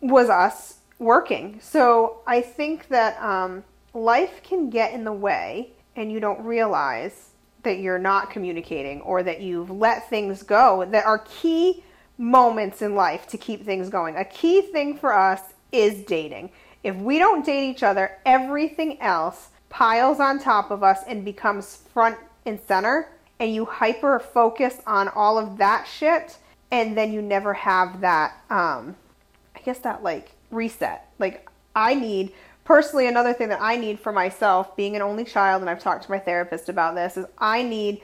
was 0.01 0.29
us 0.29 0.79
working. 0.99 1.59
So 1.62 2.21
I 2.27 2.43
think 2.43 2.88
that 2.88 3.21
um, 3.23 3.64
life 3.95 4.43
can 4.43 4.71
get 4.71 4.93
in 4.93 5.05
the 5.05 5.12
way 5.12 5.71
and 5.97 6.12
you 6.12 6.21
don't 6.21 6.45
realize 6.45 7.31
that 7.62 7.79
you're 7.79 7.99
not 7.99 8.31
communicating 8.31 9.01
or 9.03 9.23
that 9.23 9.40
you've 9.40 9.71
let 9.71 10.09
things 10.09 10.43
go 10.43 10.85
that 10.90 11.05
are 11.05 11.19
key 11.19 11.83
moments 12.16 12.83
in 12.83 12.95
life 12.95 13.27
to 13.29 13.38
keep 13.38 13.64
things 13.64 13.88
going. 13.88 14.16
A 14.16 14.25
key 14.25 14.62
thing 14.62 14.97
for 14.97 15.12
us 15.12 15.40
is 15.73 16.05
dating. 16.05 16.51
If 16.83 16.97
we 16.97 17.19
don't 17.19 17.45
date 17.45 17.71
each 17.71 17.83
other, 17.83 18.19
everything 18.25 19.01
else 19.01 19.49
piles 19.69 20.21
on 20.21 20.38
top 20.38 20.71
of 20.71 20.83
us 20.83 21.01
and 21.07 21.25
becomes 21.25 21.77
front 21.93 22.16
and 22.47 22.59
center 22.66 23.09
and 23.40 23.53
you 23.53 23.64
hyper 23.64 24.20
focus 24.20 24.76
on 24.87 25.09
all 25.09 25.38
of 25.38 25.57
that 25.57 25.88
shit 25.88 26.37
and 26.70 26.96
then 26.96 27.12
you 27.12 27.20
never 27.20 27.55
have 27.55 28.00
that 28.03 28.33
um 28.50 28.94
I 29.57 29.61
guess 29.61 29.79
that 29.81 30.03
like 30.03 30.33
reset. 30.50 31.11
Like 31.18 31.48
I 31.74 31.94
need 31.94 32.33
personally 32.64 33.09
another 33.09 33.33
thing 33.33 33.48
that 33.48 33.61
I 33.61 33.76
need 33.76 33.98
for 33.98 34.12
myself 34.12 34.76
being 34.76 34.94
an 34.94 35.03
only 35.03 35.24
child 35.24 35.62
and 35.62 35.70
I've 35.70 35.83
talked 35.83 36.05
to 36.05 36.11
my 36.11 36.18
therapist 36.18 36.68
about 36.68 36.94
this 36.94 37.16
is 37.16 37.26
I 37.38 37.62
need 37.62 38.03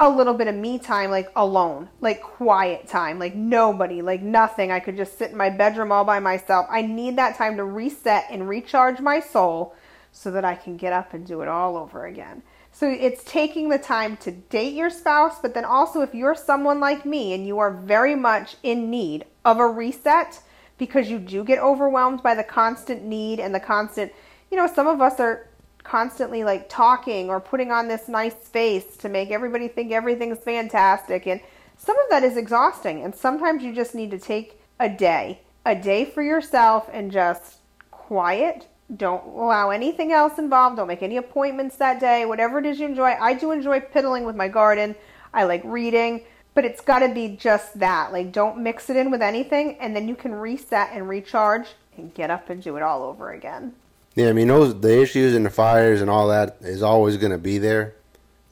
a 0.00 0.08
little 0.08 0.34
bit 0.34 0.46
of 0.46 0.54
me 0.54 0.78
time 0.78 1.10
like 1.10 1.30
alone, 1.34 1.88
like 2.00 2.22
quiet 2.22 2.86
time, 2.86 3.18
like 3.18 3.34
nobody, 3.34 4.00
like 4.00 4.22
nothing. 4.22 4.70
I 4.70 4.80
could 4.80 4.96
just 4.96 5.18
sit 5.18 5.32
in 5.32 5.36
my 5.36 5.50
bedroom 5.50 5.90
all 5.90 6.04
by 6.04 6.20
myself. 6.20 6.66
I 6.70 6.82
need 6.82 7.16
that 7.16 7.36
time 7.36 7.56
to 7.56 7.64
reset 7.64 8.26
and 8.30 8.48
recharge 8.48 9.00
my 9.00 9.18
soul 9.18 9.74
so 10.12 10.30
that 10.30 10.44
I 10.44 10.54
can 10.54 10.76
get 10.76 10.92
up 10.92 11.14
and 11.14 11.26
do 11.26 11.42
it 11.42 11.48
all 11.48 11.76
over 11.76 12.06
again. 12.06 12.42
So 12.78 12.88
it's 12.88 13.24
taking 13.24 13.70
the 13.70 13.78
time 13.78 14.16
to 14.18 14.30
date 14.30 14.74
your 14.74 14.88
spouse, 14.88 15.40
but 15.42 15.52
then 15.52 15.64
also 15.64 16.00
if 16.00 16.14
you're 16.14 16.36
someone 16.36 16.78
like 16.78 17.04
me 17.04 17.34
and 17.34 17.44
you 17.44 17.58
are 17.58 17.72
very 17.72 18.14
much 18.14 18.54
in 18.62 18.88
need 18.88 19.24
of 19.44 19.58
a 19.58 19.66
reset 19.66 20.40
because 20.78 21.10
you 21.10 21.18
do 21.18 21.42
get 21.42 21.58
overwhelmed 21.58 22.22
by 22.22 22.36
the 22.36 22.44
constant 22.44 23.02
need 23.02 23.40
and 23.40 23.52
the 23.52 23.58
constant, 23.58 24.12
you 24.48 24.56
know, 24.56 24.68
some 24.68 24.86
of 24.86 25.00
us 25.00 25.18
are 25.18 25.48
constantly 25.82 26.44
like 26.44 26.68
talking 26.68 27.28
or 27.28 27.40
putting 27.40 27.72
on 27.72 27.88
this 27.88 28.06
nice 28.06 28.34
face 28.34 28.96
to 28.98 29.08
make 29.08 29.32
everybody 29.32 29.66
think 29.66 29.90
everything's 29.90 30.38
fantastic 30.38 31.26
and 31.26 31.40
some 31.76 31.98
of 31.98 32.08
that 32.10 32.22
is 32.22 32.36
exhausting 32.36 33.02
and 33.02 33.12
sometimes 33.12 33.64
you 33.64 33.74
just 33.74 33.92
need 33.92 34.12
to 34.12 34.20
take 34.20 34.60
a 34.78 34.88
day, 34.88 35.40
a 35.66 35.74
day 35.74 36.04
for 36.04 36.22
yourself 36.22 36.88
and 36.92 37.10
just 37.10 37.56
quiet 37.90 38.68
don't 38.96 39.24
allow 39.26 39.70
anything 39.70 40.12
else 40.12 40.38
involved. 40.38 40.76
Don't 40.76 40.88
make 40.88 41.02
any 41.02 41.18
appointments 41.18 41.76
that 41.76 42.00
day. 42.00 42.24
Whatever 42.24 42.58
it 42.58 42.66
is 42.66 42.80
you 42.80 42.86
enjoy. 42.86 43.16
I 43.20 43.34
do 43.34 43.50
enjoy 43.50 43.80
piddling 43.80 44.24
with 44.24 44.36
my 44.36 44.48
garden. 44.48 44.94
I 45.34 45.44
like 45.44 45.62
reading, 45.64 46.22
but 46.54 46.64
it's 46.64 46.80
got 46.80 47.00
to 47.00 47.08
be 47.08 47.36
just 47.36 47.78
that. 47.78 48.12
Like, 48.12 48.32
don't 48.32 48.58
mix 48.58 48.88
it 48.88 48.96
in 48.96 49.10
with 49.10 49.20
anything, 49.20 49.76
and 49.78 49.94
then 49.94 50.08
you 50.08 50.14
can 50.14 50.34
reset 50.34 50.90
and 50.92 51.08
recharge 51.08 51.68
and 51.98 52.14
get 52.14 52.30
up 52.30 52.48
and 52.48 52.62
do 52.62 52.76
it 52.76 52.82
all 52.82 53.02
over 53.02 53.32
again. 53.32 53.74
Yeah, 54.14 54.30
I 54.30 54.32
mean, 54.32 54.48
those 54.48 54.80
the 54.80 55.00
issues 55.00 55.34
and 55.34 55.44
the 55.44 55.50
fires 55.50 56.00
and 56.00 56.08
all 56.08 56.28
that 56.28 56.56
is 56.60 56.82
always 56.82 57.18
going 57.18 57.32
to 57.32 57.38
be 57.38 57.58
there, 57.58 57.94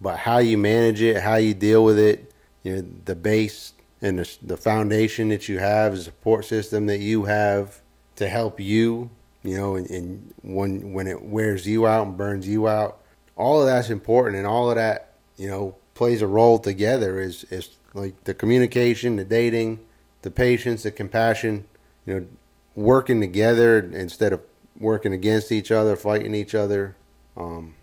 but 0.00 0.18
how 0.18 0.38
you 0.38 0.58
manage 0.58 1.00
it, 1.00 1.22
how 1.22 1.36
you 1.36 1.54
deal 1.54 1.82
with 1.82 1.98
it, 1.98 2.30
you 2.62 2.76
know, 2.76 2.86
the 3.06 3.14
base 3.14 3.72
and 4.02 4.18
the, 4.18 4.36
the 4.42 4.56
foundation 4.56 5.30
that 5.30 5.48
you 5.48 5.58
have, 5.58 5.96
the 5.96 6.02
support 6.02 6.44
system 6.44 6.86
that 6.86 7.00
you 7.00 7.24
have 7.24 7.80
to 8.16 8.28
help 8.28 8.60
you 8.60 9.10
you 9.42 9.56
know, 9.56 9.76
and, 9.76 9.88
and 9.90 10.34
when 10.42 10.92
when 10.92 11.06
it 11.06 11.22
wears 11.22 11.66
you 11.66 11.86
out 11.86 12.06
and 12.06 12.16
burns 12.16 12.46
you 12.46 12.68
out, 12.68 13.00
all 13.36 13.60
of 13.60 13.66
that's 13.66 13.90
important, 13.90 14.36
and 14.36 14.46
all 14.46 14.70
of 14.70 14.76
that, 14.76 15.12
you 15.36 15.48
know, 15.48 15.76
plays 15.94 16.22
a 16.22 16.26
role 16.26 16.58
together. 16.58 17.20
Is 17.20 17.44
is 17.44 17.76
like 17.94 18.24
the 18.24 18.34
communication, 18.34 19.16
the 19.16 19.24
dating, 19.24 19.80
the 20.22 20.30
patience, 20.30 20.82
the 20.82 20.90
compassion, 20.90 21.66
you 22.04 22.14
know, 22.14 22.26
working 22.74 23.20
together 23.20 23.78
instead 23.78 24.32
of 24.32 24.40
working 24.78 25.12
against 25.12 25.50
each 25.50 25.70
other, 25.70 25.96
fighting 25.96 26.34
each 26.34 26.54
other. 26.54 26.96
Um, 27.36 27.74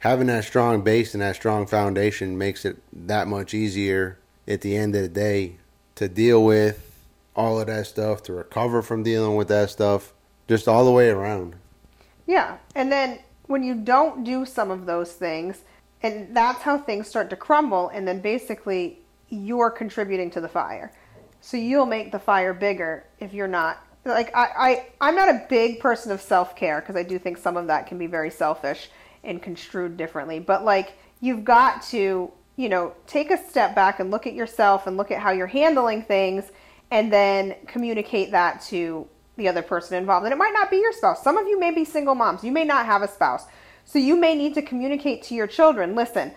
having 0.00 0.26
that 0.28 0.44
strong 0.44 0.82
base 0.82 1.14
and 1.14 1.22
that 1.22 1.36
strong 1.36 1.66
foundation 1.66 2.38
makes 2.38 2.64
it 2.64 2.76
that 2.92 3.26
much 3.26 3.54
easier 3.54 4.18
at 4.46 4.60
the 4.60 4.76
end 4.76 4.94
of 4.94 5.02
the 5.02 5.08
day 5.08 5.56
to 5.96 6.08
deal 6.08 6.44
with 6.44 6.82
all 7.34 7.60
of 7.60 7.66
that 7.66 7.86
stuff, 7.86 8.22
to 8.22 8.32
recover 8.32 8.82
from 8.82 9.02
dealing 9.02 9.36
with 9.36 9.48
that 9.48 9.68
stuff, 9.70 10.12
just 10.48 10.68
all 10.68 10.84
the 10.84 10.90
way 10.90 11.10
around. 11.10 11.54
Yeah. 12.26 12.58
And 12.74 12.90
then 12.90 13.20
when 13.46 13.62
you 13.62 13.74
don't 13.74 14.24
do 14.24 14.44
some 14.44 14.70
of 14.70 14.86
those 14.86 15.12
things, 15.12 15.62
and 16.02 16.36
that's 16.36 16.62
how 16.62 16.78
things 16.78 17.08
start 17.08 17.30
to 17.30 17.36
crumble, 17.36 17.88
and 17.88 18.06
then 18.06 18.20
basically 18.20 19.00
you're 19.28 19.70
contributing 19.70 20.30
to 20.30 20.40
the 20.40 20.48
fire. 20.48 20.92
So 21.40 21.56
you'll 21.56 21.86
make 21.86 22.12
the 22.12 22.18
fire 22.18 22.54
bigger 22.54 23.04
if 23.20 23.32
you're 23.32 23.48
not. 23.48 23.82
Like, 24.04 24.34
I, 24.36 24.44
I, 24.56 24.86
I'm 25.00 25.16
not 25.16 25.28
a 25.28 25.46
big 25.48 25.80
person 25.80 26.12
of 26.12 26.20
self 26.20 26.54
care 26.54 26.80
because 26.80 26.96
I 26.96 27.02
do 27.02 27.18
think 27.18 27.38
some 27.38 27.56
of 27.56 27.66
that 27.66 27.86
can 27.86 27.98
be 27.98 28.06
very 28.06 28.30
selfish 28.30 28.88
and 29.24 29.42
construed 29.42 29.96
differently. 29.96 30.38
But, 30.38 30.64
like, 30.64 30.96
you've 31.20 31.44
got 31.44 31.82
to, 31.84 32.30
you 32.56 32.68
know, 32.68 32.94
take 33.06 33.30
a 33.30 33.48
step 33.48 33.74
back 33.74 33.98
and 33.98 34.10
look 34.10 34.26
at 34.26 34.34
yourself 34.34 34.86
and 34.86 34.96
look 34.96 35.10
at 35.10 35.18
how 35.18 35.32
you're 35.32 35.48
handling 35.48 36.02
things 36.02 36.52
and 36.92 37.12
then 37.12 37.56
communicate 37.66 38.30
that 38.30 38.62
to 38.62 39.08
the 39.36 39.48
other 39.48 39.62
person 39.62 39.96
involved. 39.96 40.24
And 40.24 40.32
it 40.32 40.36
might 40.36 40.52
not 40.52 40.70
be 40.70 40.78
your 40.78 40.92
spouse. 40.92 41.22
Some 41.22 41.36
of 41.38 41.46
you 41.46 41.58
may 41.58 41.70
be 41.70 41.84
single 41.84 42.14
moms. 42.14 42.42
You 42.42 42.52
may 42.52 42.64
not 42.64 42.86
have 42.86 43.02
a 43.02 43.08
spouse. 43.08 43.44
So 43.84 43.98
you 43.98 44.16
may 44.16 44.34
need 44.34 44.54
to 44.54 44.62
communicate 44.62 45.22
to 45.24 45.34
your 45.34 45.46
children. 45.46 45.94
Listen, 45.94 46.32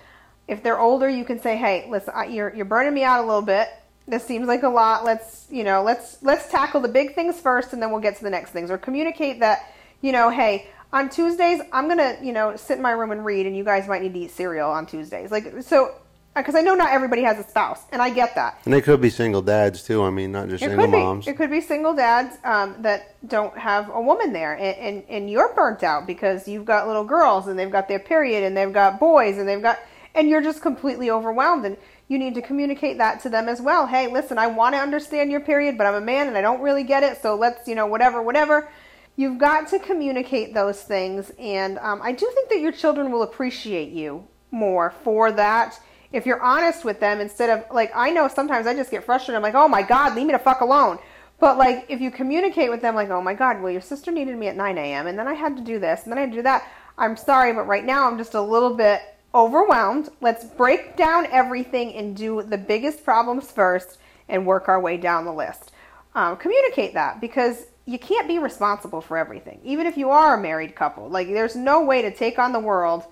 if 0.47 0.61
they're 0.61 0.79
older, 0.79 1.09
you 1.09 1.25
can 1.25 1.39
say, 1.39 1.57
"Hey, 1.57 1.87
listen, 1.89 2.13
you're 2.31 2.53
you're 2.53 2.65
burning 2.65 2.93
me 2.93 3.03
out 3.03 3.23
a 3.23 3.27
little 3.27 3.41
bit. 3.41 3.69
This 4.07 4.23
seems 4.23 4.47
like 4.47 4.63
a 4.63 4.69
lot. 4.69 5.03
Let's, 5.03 5.47
you 5.49 5.63
know, 5.63 5.81
let's 5.83 6.21
let's 6.21 6.49
tackle 6.49 6.81
the 6.81 6.87
big 6.87 7.15
things 7.15 7.39
first 7.39 7.73
and 7.73 7.81
then 7.81 7.91
we'll 7.91 8.01
get 8.01 8.17
to 8.17 8.23
the 8.23 8.29
next 8.29 8.51
things." 8.51 8.69
Or 8.69 8.77
communicate 8.77 9.39
that, 9.39 9.71
you 10.01 10.11
know, 10.11 10.29
"Hey, 10.29 10.67
on 10.91 11.09
Tuesdays, 11.09 11.61
I'm 11.71 11.87
to, 11.89 12.17
you 12.21 12.33
know, 12.33 12.55
sit 12.55 12.77
in 12.77 12.83
my 12.83 12.91
room 12.91 13.11
and 13.11 13.23
read 13.23 13.45
and 13.45 13.55
you 13.55 13.63
guys 13.63 13.87
might 13.87 14.01
need 14.01 14.13
to 14.13 14.19
eat 14.19 14.31
cereal 14.31 14.69
on 14.69 14.85
Tuesdays." 14.85 15.31
Like 15.31 15.61
so 15.61 15.93
because 16.35 16.55
I 16.55 16.61
know 16.61 16.75
not 16.75 16.91
everybody 16.91 17.23
has 17.23 17.37
a 17.39 17.49
spouse, 17.49 17.81
and 17.91 18.01
I 18.01 18.09
get 18.09 18.35
that. 18.35 18.59
And 18.65 18.73
they 18.73 18.81
could 18.81 19.01
be 19.01 19.09
single 19.09 19.41
dads 19.41 19.83
too. 19.83 20.03
I 20.03 20.09
mean, 20.09 20.31
not 20.31 20.49
just 20.49 20.63
it 20.63 20.67
single 20.67 20.85
could 20.85 20.91
be. 20.91 20.97
moms. 20.97 21.27
It 21.27 21.37
could 21.37 21.51
be 21.51 21.61
single 21.61 21.93
dads 21.93 22.37
um, 22.43 22.75
that 22.81 23.15
don't 23.27 23.57
have 23.57 23.89
a 23.89 24.01
woman 24.01 24.33
there, 24.33 24.53
and, 24.53 24.77
and 24.77 25.03
and 25.09 25.29
you're 25.29 25.53
burnt 25.53 25.83
out 25.83 26.07
because 26.07 26.47
you've 26.47 26.65
got 26.65 26.87
little 26.87 27.03
girls 27.03 27.47
and 27.47 27.57
they've 27.57 27.71
got 27.71 27.87
their 27.87 27.99
period, 27.99 28.43
and 28.43 28.55
they've 28.55 28.73
got 28.73 28.99
boys, 28.99 29.37
and 29.37 29.47
they've 29.47 29.61
got, 29.61 29.79
and 30.15 30.29
you're 30.29 30.41
just 30.41 30.61
completely 30.61 31.09
overwhelmed, 31.09 31.65
and 31.65 31.77
you 32.09 32.17
need 32.17 32.35
to 32.35 32.41
communicate 32.41 32.97
that 32.97 33.21
to 33.21 33.29
them 33.29 33.47
as 33.47 33.61
well. 33.61 33.85
Hey, 33.87 34.11
listen, 34.11 34.37
I 34.37 34.47
want 34.47 34.75
to 34.75 34.79
understand 34.79 35.31
your 35.31 35.41
period, 35.41 35.77
but 35.77 35.85
I'm 35.85 35.93
a 35.93 36.01
man 36.01 36.27
and 36.27 36.37
I 36.37 36.41
don't 36.41 36.59
really 36.59 36.83
get 36.83 37.03
it, 37.03 37.21
so 37.21 37.35
let's, 37.35 37.67
you 37.67 37.75
know, 37.75 37.85
whatever, 37.85 38.21
whatever. 38.21 38.67
You've 39.15 39.37
got 39.37 39.67
to 39.69 39.79
communicate 39.79 40.53
those 40.53 40.81
things, 40.81 41.31
and 41.37 41.77
um, 41.77 42.01
I 42.01 42.11
do 42.11 42.29
think 42.33 42.49
that 42.49 42.61
your 42.61 42.71
children 42.71 43.11
will 43.11 43.21
appreciate 43.21 43.91
you 43.91 44.27
more 44.49 44.89
for 45.03 45.31
that 45.33 45.79
if 46.11 46.25
you're 46.25 46.41
honest 46.41 46.83
with 46.83 46.99
them 46.99 47.19
instead 47.19 47.49
of 47.49 47.65
like 47.73 47.91
I 47.95 48.09
know 48.11 48.27
sometimes 48.27 48.67
I 48.67 48.73
just 48.73 48.91
get 48.91 49.03
frustrated. 49.03 49.35
I'm 49.35 49.43
like, 49.43 49.55
oh 49.55 49.67
my 49.67 49.81
god, 49.81 50.15
leave 50.15 50.27
me 50.27 50.33
the 50.33 50.39
fuck 50.39 50.61
alone. 50.61 50.99
But 51.39 51.57
like 51.57 51.85
if 51.89 52.01
you 52.01 52.11
communicate 52.11 52.69
with 52.69 52.81
them 52.81 52.95
like, 52.95 53.09
oh 53.09 53.21
my 53.21 53.33
god, 53.33 53.61
well 53.61 53.71
your 53.71 53.81
sister 53.81 54.11
needed 54.11 54.37
me 54.37 54.47
at 54.47 54.55
9 54.55 54.77
a.m. 54.77 55.07
and 55.07 55.17
then 55.17 55.27
I 55.27 55.33
had 55.33 55.55
to 55.57 55.63
do 55.63 55.79
this 55.79 56.03
and 56.03 56.11
then 56.11 56.17
I 56.17 56.21
had 56.21 56.31
to 56.31 56.37
do 56.37 56.43
that. 56.43 56.67
I'm 56.97 57.15
sorry, 57.15 57.53
but 57.53 57.67
right 57.67 57.85
now 57.85 58.07
I'm 58.07 58.17
just 58.17 58.33
a 58.33 58.41
little 58.41 58.75
bit 58.75 59.01
overwhelmed. 59.33 60.09
Let's 60.21 60.43
break 60.45 60.97
down 60.97 61.27
everything 61.27 61.93
and 61.93 62.15
do 62.15 62.41
the 62.41 62.57
biggest 62.57 63.03
problems 63.03 63.51
first 63.51 63.99
and 64.27 64.45
work 64.45 64.67
our 64.67 64.79
way 64.79 64.97
down 64.97 65.25
the 65.25 65.33
list. 65.33 65.71
Um, 66.15 66.37
communicate 66.37 66.93
that 66.95 67.21
because 67.21 67.67
you 67.85 67.99
can't 67.99 68.27
be 68.27 68.39
responsible 68.39 69.01
for 69.01 69.17
everything, 69.17 69.59
even 69.63 69.87
if 69.87 69.97
you 69.97 70.09
are 70.09 70.37
a 70.37 70.41
married 70.41 70.75
couple. 70.75 71.07
Like 71.09 71.27
there's 71.27 71.55
no 71.55 71.83
way 71.83 72.01
to 72.01 72.11
take 72.13 72.37
on 72.37 72.51
the 72.51 72.59
world 72.59 73.05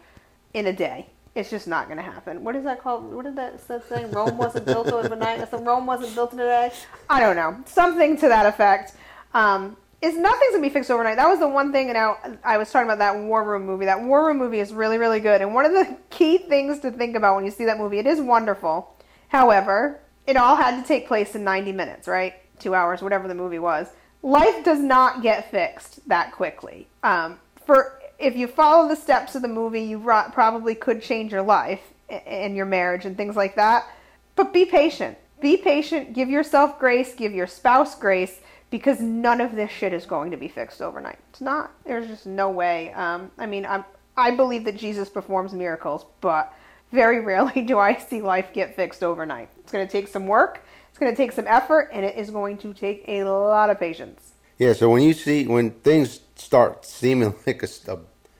in 0.54 0.68
a 0.68 0.74
day. 0.74 1.08
It's 1.38 1.52
just 1.52 1.68
not 1.68 1.86
going 1.86 1.98
to 1.98 2.04
happen. 2.04 2.44
What 2.44 2.56
is 2.56 2.64
that 2.64 2.82
called? 2.82 3.14
What 3.14 3.26
did 3.26 3.36
that 3.36 3.62
say? 3.62 4.06
Rome 4.06 4.38
wasn't 4.38 4.66
built 4.66 4.88
overnight. 4.88 5.50
So 5.52 5.60
Rome 5.60 5.86
wasn't 5.86 6.16
built 6.16 6.34
in 6.34 6.40
a 6.40 6.44
day. 6.44 6.72
I 7.12 7.20
don't 7.20 7.36
know. 7.36 7.64
Something 7.66 8.18
to 8.18 8.28
that 8.28 8.48
effect. 8.48 8.94
Um, 9.36 9.78
is 10.02 10.18
nothing's 10.18 10.52
gonna 10.52 10.62
be 10.62 10.70
fixed 10.70 10.90
overnight. 10.90 11.18
That 11.18 11.28
was 11.28 11.40
the 11.40 11.48
one 11.48 11.72
thing, 11.72 11.90
and 11.90 11.98
I, 11.98 12.38
I 12.44 12.58
was 12.58 12.72
talking 12.72 12.88
about 12.88 13.00
that 13.00 13.16
War 13.18 13.44
Room 13.44 13.66
movie. 13.66 13.86
That 13.86 14.02
War 14.02 14.28
Room 14.28 14.38
movie 14.38 14.60
is 14.60 14.74
really, 14.74 14.98
really 14.98 15.20
good. 15.20 15.42
And 15.42 15.54
one 15.54 15.66
of 15.66 15.72
the 15.72 15.98
key 16.10 16.38
things 16.38 16.80
to 16.80 16.92
think 16.92 17.16
about 17.16 17.36
when 17.36 17.46
you 17.46 17.52
see 17.52 17.66
that 17.66 17.78
movie, 17.78 18.00
it 18.00 18.08
is 18.08 18.22
wonderful. 18.22 18.96
However, 19.30 20.00
it 20.26 20.38
all 20.38 20.56
had 20.56 20.80
to 20.80 20.88
take 20.88 21.08
place 21.08 21.36
in 21.36 21.44
90 21.44 21.72
minutes, 21.72 22.08
right? 22.08 22.34
Two 22.60 22.76
hours, 22.76 23.02
whatever 23.02 23.28
the 23.28 23.36
movie 23.36 23.60
was. 23.60 23.88
Life 24.24 24.64
does 24.64 24.80
not 24.80 25.22
get 25.22 25.50
fixed 25.52 26.08
that 26.10 26.32
quickly. 26.32 26.88
Um, 27.04 27.40
for 27.66 27.97
if 28.20 28.36
you 28.36 28.48
follow 28.48 28.88
the 28.88 28.96
steps 28.96 29.36
of 29.36 29.42
the 29.42 29.48
movie, 29.48 29.82
you 29.82 30.00
probably 30.00 30.76
could 30.76 31.02
change 31.02 31.32
your 31.32 31.42
life 31.42 31.82
and 32.10 32.56
your 32.56 32.66
marriage 32.66 33.06
and 33.06 33.16
things 33.16 33.36
like 33.36 33.56
that. 33.56 33.86
But 34.36 34.54
be 34.54 34.66
patient. 34.66 35.18
Be 35.40 35.58
patient. 35.58 36.14
Give 36.14 36.30
yourself 36.30 36.80
grace. 36.80 37.14
Give 37.14 37.34
your 37.34 37.48
spouse 37.48 37.96
grace 37.96 38.40
because 38.70 39.00
none 39.00 39.42
of 39.42 39.56
this 39.56 39.72
shit 39.72 39.94
is 39.94 40.06
going 40.06 40.32
to 40.32 40.38
be 40.38 40.48
fixed 40.48 40.82
overnight. 40.82 41.20
It's 41.30 41.42
not. 41.42 41.72
There's 41.86 42.08
just 42.08 42.26
no 42.26 42.50
way. 42.50 42.92
Um, 42.94 43.32
I 43.38 43.46
mean, 43.46 43.66
I'm, 43.66 43.86
I 44.16 44.32
believe 44.32 44.66
that 44.66 44.78
Jesus 44.78 45.10
performs 45.10 45.54
miracles, 45.54 46.06
but 46.22 46.54
very 46.92 47.20
rarely 47.24 47.62
do 47.62 47.78
I 47.78 47.98
see 47.98 48.22
life 48.22 48.52
get 48.54 48.76
fixed 48.76 49.04
overnight. 49.04 49.50
It's 49.60 49.72
going 49.72 49.86
to 49.86 49.92
take 49.92 50.08
some 50.08 50.28
work. 50.28 50.64
It's 50.90 50.98
going 50.98 51.12
to 51.12 51.18
take 51.18 51.32
some 51.32 51.46
effort, 51.48 51.90
and 51.94 52.04
it 52.04 52.18
is 52.18 52.32
going 52.32 52.58
to 52.60 52.74
take 52.74 53.04
a 53.08 53.24
lot 53.24 53.70
of 53.70 53.80
patience. 53.80 54.27
Yeah, 54.58 54.74
so 54.74 54.90
when 54.90 55.04
you 55.04 55.14
see 55.14 55.46
when 55.46 55.72
things 55.72 56.22
start 56.36 56.86
seeming 56.86 57.36
like 57.48 57.64
a, 57.64 57.92
a 57.92 58.00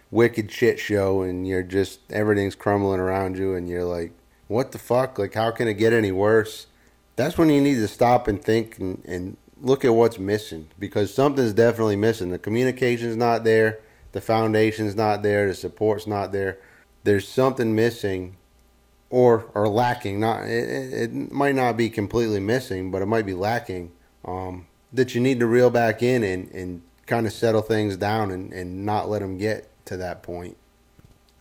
wicked 0.10 0.52
shit 0.52 0.80
show 0.80 1.22
and 1.22 1.48
you're 1.48 1.64
just 1.64 2.00
everything's 2.12 2.56
crumbling 2.56 3.00
around 3.00 3.38
you 3.38 3.54
and 3.56 3.70
you're 3.70 3.86
like, 3.86 4.12
what 4.48 4.72
the 4.72 4.80
fuck? 4.80 5.20
Like, 5.20 5.34
how 5.34 5.52
can 5.52 5.68
it 5.68 5.76
get 5.76 5.94
any 5.94 6.12
worse? 6.12 6.68
That's 7.16 7.38
when 7.38 7.50
you 7.50 7.62
need 7.62 7.76
to 7.76 7.88
stop 7.88 8.28
and 8.28 8.42
think 8.42 8.80
and, 8.80 9.04
and 9.06 9.38
look 9.62 9.84
at 9.84 9.94
what's 9.94 10.20
missing 10.20 10.68
because 10.80 11.14
something's 11.14 11.54
definitely 11.54 11.96
missing. 11.96 12.30
The 12.30 12.40
communication's 12.40 13.18
not 13.18 13.44
there, 13.44 13.80
the 14.12 14.22
foundation's 14.22 14.96
not 14.96 15.24
there, 15.24 15.48
the 15.48 15.56
support's 15.56 16.08
not 16.08 16.32
there. 16.32 16.60
There's 17.04 17.28
something 17.28 17.76
missing 17.76 18.38
or 19.10 19.46
or 19.54 19.68
lacking. 19.68 20.20
Not 20.20 20.46
it, 20.46 20.94
it 20.94 21.32
might 21.32 21.56
not 21.56 21.78
be 21.78 21.90
completely 21.90 22.40
missing, 22.40 22.92
but 22.92 23.02
it 23.02 23.06
might 23.08 23.26
be 23.26 23.34
lacking. 23.34 23.92
Um, 24.26 24.68
that 24.94 25.16
you 25.16 25.22
need 25.22 25.40
to 25.40 25.48
reel 25.48 25.70
back 25.70 26.02
in 26.02 26.24
and, 26.24 26.50
and 26.52 26.82
kind 27.06 27.26
of 27.26 27.34
settle 27.34 27.62
things 27.62 27.98
down 27.98 28.32
and, 28.32 28.54
and 28.54 28.86
not 28.86 29.10
let 29.10 29.20
them 29.20 29.38
get 29.38 29.70
to 29.86 29.98
that 29.98 30.24
point. 30.24 30.58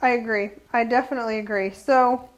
I 0.03 0.11
agree. 0.11 0.51
I 0.73 0.85
definitely 0.85 1.39
agree. 1.39 1.71
So 1.71 2.29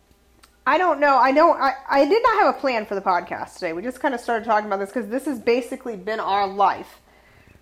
I 0.67 0.77
don't 0.77 1.01
know. 1.01 1.17
I 1.17 1.33
don't. 1.33 1.59
I, 1.59 1.73
I 1.89 2.05
did 2.05 2.23
not 2.23 2.41
have 2.41 2.55
a 2.55 2.59
plan 2.59 2.85
for 2.85 2.95
the 2.95 3.01
podcast 3.01 3.55
today. 3.55 3.73
We 3.73 3.83
just 3.83 4.01
kind 4.01 4.15
of 4.15 4.21
started 4.21 4.45
talking 4.45 4.67
about 4.67 4.81
this 4.81 4.91
because 4.91 5.09
this 5.09 5.25
has 5.25 5.39
basically 5.39 5.97
been 5.97 6.21
our 6.21 6.47
life 6.47 7.01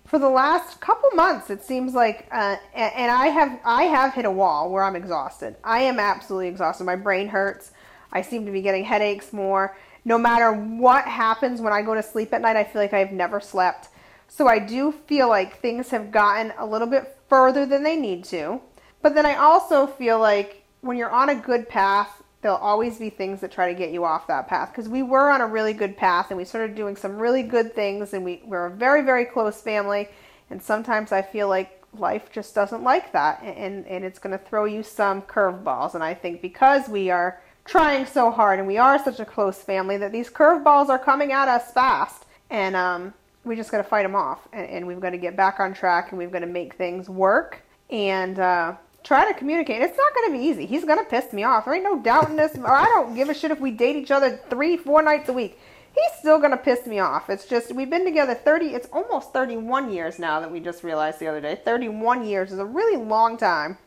for 0.05 0.19
the 0.19 0.29
last 0.29 0.81
couple 0.81 1.09
months. 1.11 1.49
It 1.49 1.63
seems 1.63 1.93
like, 1.93 2.27
uh, 2.31 2.57
and, 2.73 2.93
and 2.95 3.11
I 3.11 3.27
have 3.27 3.59
I 3.63 3.83
have 3.83 4.13
hit 4.13 4.25
a 4.25 4.31
wall 4.31 4.69
where 4.69 4.83
I'm 4.83 4.95
exhausted. 4.95 5.55
I 5.63 5.83
am 5.83 5.99
absolutely 5.99 6.49
exhausted. 6.49 6.83
My 6.83 6.97
brain 6.97 7.29
hurts. 7.29 7.71
I 8.11 8.21
seem 8.21 8.45
to 8.45 8.51
be 8.51 8.61
getting 8.61 8.83
headaches 8.83 9.31
more. 9.31 9.77
No 10.07 10.17
matter 10.17 10.53
what 10.53 11.03
happens 11.03 11.59
when 11.59 11.73
I 11.73 11.81
go 11.81 11.93
to 11.93 12.01
sleep 12.01 12.33
at 12.33 12.39
night, 12.39 12.55
I 12.55 12.63
feel 12.63 12.81
like 12.81 12.93
I've 12.93 13.11
never 13.11 13.41
slept. 13.41 13.89
So 14.29 14.47
I 14.47 14.57
do 14.57 14.93
feel 14.93 15.27
like 15.27 15.59
things 15.59 15.89
have 15.89 16.11
gotten 16.11 16.53
a 16.57 16.65
little 16.65 16.87
bit 16.87 17.17
further 17.27 17.65
than 17.65 17.83
they 17.83 17.97
need 17.97 18.23
to. 18.25 18.61
But 19.01 19.15
then 19.15 19.25
I 19.25 19.35
also 19.35 19.85
feel 19.85 20.17
like 20.17 20.63
when 20.79 20.95
you're 20.95 21.11
on 21.11 21.27
a 21.27 21.35
good 21.35 21.67
path, 21.67 22.23
there'll 22.41 22.55
always 22.55 22.97
be 22.97 23.09
things 23.09 23.41
that 23.41 23.51
try 23.51 23.67
to 23.67 23.77
get 23.77 23.91
you 23.91 24.05
off 24.05 24.27
that 24.27 24.47
path. 24.47 24.71
Because 24.71 24.87
we 24.87 25.03
were 25.03 25.29
on 25.29 25.41
a 25.41 25.45
really 25.45 25.73
good 25.73 25.97
path 25.97 26.27
and 26.29 26.37
we 26.37 26.45
started 26.45 26.73
doing 26.73 26.95
some 26.95 27.17
really 27.17 27.43
good 27.43 27.75
things 27.75 28.13
and 28.13 28.23
we, 28.23 28.41
we're 28.45 28.67
a 28.67 28.71
very, 28.71 29.01
very 29.01 29.25
close 29.25 29.61
family. 29.61 30.07
And 30.49 30.63
sometimes 30.63 31.11
I 31.11 31.21
feel 31.21 31.49
like 31.49 31.83
life 31.93 32.31
just 32.31 32.55
doesn't 32.55 32.81
like 32.81 33.11
that 33.11 33.43
and, 33.43 33.85
and 33.85 34.05
it's 34.05 34.19
going 34.19 34.39
to 34.39 34.45
throw 34.45 34.63
you 34.63 34.83
some 34.83 35.21
curveballs. 35.23 35.95
And 35.95 36.03
I 36.03 36.13
think 36.13 36.41
because 36.41 36.87
we 36.87 37.09
are 37.09 37.41
trying 37.67 38.05
so 38.05 38.31
hard 38.31 38.59
and 38.59 38.67
we 38.67 38.77
are 38.77 38.97
such 39.03 39.19
a 39.19 39.25
close 39.25 39.57
family 39.57 39.97
that 39.97 40.11
these 40.11 40.29
curveballs 40.29 40.89
are 40.89 40.97
coming 40.97 41.31
at 41.31 41.47
us 41.47 41.71
fast. 41.71 42.25
And 42.49 42.75
um, 42.75 43.13
we 43.43 43.55
just 43.55 43.71
got 43.71 43.77
to 43.77 43.83
fight 43.83 44.03
them 44.03 44.15
off 44.15 44.47
and, 44.53 44.67
and 44.69 44.87
we've 44.87 44.99
got 44.99 45.11
to 45.11 45.17
get 45.17 45.35
back 45.35 45.59
on 45.59 45.73
track 45.73 46.11
and 46.11 46.17
we've 46.17 46.31
got 46.31 46.39
to 46.39 46.47
make 46.47 46.75
things 46.75 47.09
work 47.09 47.61
and 47.89 48.39
uh, 48.39 48.75
try 49.03 49.31
to 49.31 49.37
communicate. 49.37 49.81
It's 49.81 49.97
not 49.97 50.13
going 50.13 50.31
to 50.31 50.37
be 50.37 50.45
easy. 50.45 50.65
He's 50.65 50.85
going 50.85 50.99
to 50.99 51.05
piss 51.05 51.33
me 51.33 51.43
off. 51.43 51.65
There 51.65 51.73
ain't 51.73 51.83
no 51.83 51.99
doubt 51.99 52.29
in 52.29 52.35
this. 52.35 52.57
or 52.57 52.71
I 52.71 52.85
don't 52.85 53.15
give 53.15 53.29
a 53.29 53.33
shit 53.33 53.51
if 53.51 53.59
we 53.59 53.71
date 53.71 53.95
each 53.95 54.11
other 54.11 54.39
three, 54.49 54.77
four 54.77 55.01
nights 55.01 55.29
a 55.29 55.33
week. 55.33 55.59
He's 55.93 56.19
still 56.19 56.37
going 56.37 56.51
to 56.51 56.57
piss 56.57 56.85
me 56.85 56.99
off. 56.99 57.29
It's 57.29 57.45
just, 57.45 57.73
we've 57.73 57.89
been 57.89 58.05
together 58.05 58.35
30, 58.35 58.67
it's 58.67 58.87
almost 58.93 59.33
31 59.33 59.91
years 59.91 60.19
now 60.19 60.39
that 60.39 60.51
we 60.51 60.59
just 60.59 60.83
realized 60.83 61.19
the 61.19 61.27
other 61.27 61.41
day. 61.41 61.59
31 61.65 62.25
years 62.25 62.51
is 62.51 62.59
a 62.59 62.65
really 62.65 62.97
long 62.97 63.35
time 63.35 63.79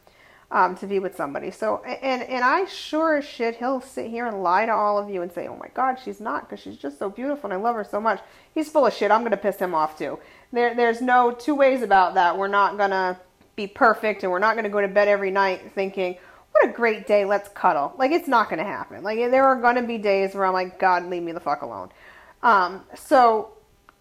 um, 0.53 0.77
to 0.77 0.87
be 0.87 0.99
with 0.99 1.17
somebody. 1.17 1.51
So, 1.51 1.83
and 1.85 2.23
and 2.23 2.45
I 2.45 2.65
sure 2.67 3.19
as 3.19 3.25
shit, 3.25 3.57
he'll 3.57 3.81
sit 3.81 4.11
here 4.11 4.27
and 4.27 4.43
lie 4.43 4.67
to 4.67 4.73
all 4.73 4.99
of 4.99 5.09
you 5.09 5.23
and 5.23 5.31
say, 5.31 5.47
"Oh 5.47 5.57
my 5.57 5.69
God, 5.75 5.99
she's 6.03 6.21
not," 6.21 6.49
because 6.49 6.61
she's 6.61 6.77
just 6.77 6.99
so 6.99 7.09
beautiful 7.09 7.51
and 7.51 7.59
I 7.59 7.63
love 7.63 7.77
her 7.77 7.85
so 7.85 8.01
much. 8.01 8.21
He's 8.53 8.69
full 8.69 8.87
of 8.87 8.93
shit. 8.93 9.11
I'm 9.11 9.23
gonna 9.23 9.37
piss 9.37 9.59
him 9.59 9.75
off 9.75 9.97
too. 9.97 10.19
There, 10.53 10.75
there's 10.75 11.01
no 11.01 11.31
two 11.31 11.55
ways 11.55 11.83
about 11.83 12.15
that. 12.15 12.37
We're 12.37 12.49
not 12.49 12.77
gonna 12.77 13.21
be 13.55 13.67
perfect, 13.67 14.23
and 14.23 14.33
we're 14.33 14.41
not 14.41 14.57
gonna 14.57 14.69
go 14.69 14.81
to 14.81 14.89
bed 14.89 15.07
every 15.07 15.31
night 15.31 15.73
thinking, 15.75 16.17
"What 16.53 16.69
a 16.69 16.73
great 16.73 17.07
day, 17.07 17.25
let's 17.25 17.49
cuddle." 17.51 17.95
Like 17.97 18.11
it's 18.11 18.29
not 18.29 18.51
gonna 18.51 18.65
happen. 18.65 19.05
Like 19.05 19.19
there 19.19 19.45
are 19.45 19.57
gonna 19.57 19.85
be 19.85 19.99
days 19.99 20.35
where 20.35 20.47
I'm 20.47 20.53
like, 20.53 20.81
"God, 20.81 21.07
leave 21.07 21.23
me 21.23 21.33
the 21.33 21.41
fuck 21.41 21.63
alone." 21.63 21.91
Um, 22.43 22.85
so 22.95 23.53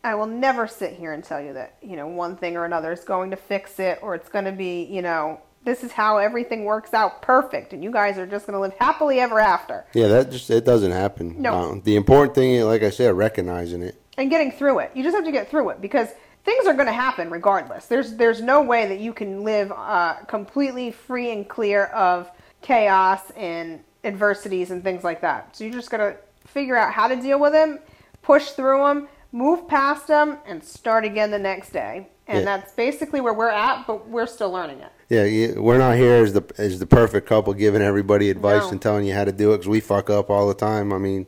I 0.03 0.15
will 0.15 0.27
never 0.27 0.65
sit 0.65 0.93
here 0.93 1.11
and 1.11 1.23
tell 1.23 1.41
you 1.41 1.53
that, 1.53 1.75
you 1.81 1.97
know, 1.97 2.07
one 2.07 2.37
thing 2.37 2.55
or 2.55 2.63
another 2.63 2.91
is 2.93 3.01
going 3.01 3.31
to 3.31 3.35
fix 3.35 3.79
it 3.79 3.99
or 4.01 4.15
it's 4.15 4.29
going 4.29 4.45
to 4.45 4.51
be, 4.53 4.83
you 4.83 5.01
know, 5.01 5.41
this 5.69 5.83
is 5.83 5.91
how 5.91 6.17
everything 6.17 6.65
works 6.65 6.93
out 6.93 7.21
perfect 7.21 7.73
and 7.73 7.83
you 7.83 7.91
guys 7.91 8.17
are 8.17 8.25
just 8.25 8.47
going 8.47 8.55
to 8.55 8.59
live 8.59 8.73
happily 8.79 9.19
ever 9.19 9.39
after. 9.39 9.85
Yeah, 9.93 10.07
that 10.07 10.31
just 10.31 10.49
it 10.49 10.65
doesn't 10.65 10.91
happen. 10.91 11.39
No. 11.41 11.53
Um, 11.53 11.81
the 11.83 11.95
important 11.95 12.33
thing, 12.33 12.61
like 12.63 12.81
I 12.81 12.89
said, 12.89 13.13
recognizing 13.15 13.83
it. 13.83 14.01
And 14.17 14.29
getting 14.29 14.51
through 14.51 14.79
it. 14.79 14.91
You 14.95 15.03
just 15.03 15.15
have 15.15 15.25
to 15.25 15.31
get 15.31 15.49
through 15.49 15.69
it 15.69 15.79
because 15.79 16.09
things 16.43 16.65
are 16.65 16.73
going 16.73 16.87
to 16.87 16.91
happen 16.93 17.29
regardless. 17.29 17.85
There's 17.85 18.15
there's 18.15 18.41
no 18.41 18.61
way 18.63 18.87
that 18.87 18.99
you 18.99 19.13
can 19.13 19.43
live 19.43 19.71
uh, 19.71 20.15
completely 20.27 20.91
free 20.91 21.31
and 21.31 21.47
clear 21.47 21.85
of 21.85 22.29
chaos 22.61 23.29
and 23.37 23.79
adversities 24.03 24.71
and 24.71 24.83
things 24.83 25.03
like 25.03 25.21
that. 25.21 25.55
So 25.55 25.63
you're 25.65 25.73
just 25.73 25.91
got 25.91 25.97
to 25.97 26.17
figure 26.47 26.75
out 26.75 26.91
how 26.93 27.07
to 27.07 27.15
deal 27.15 27.39
with 27.39 27.53
them, 27.53 27.79
push 28.23 28.49
through 28.51 28.83
them, 28.83 29.07
move 29.31 29.67
past 29.67 30.07
them, 30.07 30.37
and 30.47 30.63
start 30.63 31.05
again 31.05 31.29
the 31.31 31.39
next 31.39 31.69
day. 31.71 32.07
And 32.27 32.39
Yeah. 32.39 32.45
that's 32.45 32.71
basically 32.73 33.21
where 33.21 33.33
we're 33.33 33.49
at, 33.49 33.85
but 33.87 34.07
we're 34.07 34.27
still 34.27 34.51
learning 34.51 34.79
it. 34.79 34.91
Yeah, 35.09 35.23
you- 35.23 35.55
we're 35.61 35.79
not 35.79 35.97
here 35.97 36.23
as 36.23 36.33
the 36.33 36.43
as 36.57 36.79
the 36.79 36.85
perfect 36.85 37.27
couple 37.27 37.53
giving 37.53 37.81
everybody 37.81 38.29
advice 38.29 38.63
No. 38.63 38.69
and 38.71 38.81
telling 38.81 39.05
you 39.05 39.13
how 39.13 39.25
to 39.25 39.31
do 39.31 39.51
it 39.53 39.57
because 39.57 39.67
we 39.67 39.79
fuck 39.79 40.09
up 40.09 40.29
all 40.29 40.47
the 40.47 40.53
time. 40.53 40.93
I 40.93 40.99
mean, 40.99 41.25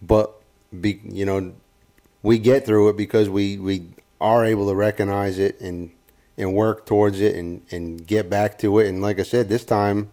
but 0.00 0.32
be 0.80 1.00
you 1.04 1.26
know, 1.26 1.52
we 2.22 2.38
get 2.38 2.64
through 2.64 2.88
it 2.90 2.96
because 2.96 3.28
we 3.28 3.58
we 3.58 3.88
are 4.20 4.44
able 4.44 4.68
to 4.68 4.74
recognize 4.76 5.38
it 5.38 5.60
and 5.60 5.90
and 6.38 6.54
work 6.54 6.86
towards 6.86 7.20
it 7.20 7.34
and 7.34 7.62
and 7.72 8.06
get 8.06 8.30
back 8.30 8.58
to 8.60 8.78
it. 8.78 8.86
And 8.88 9.02
like 9.02 9.18
I 9.18 9.24
said, 9.24 9.48
this 9.48 9.64
time, 9.64 10.10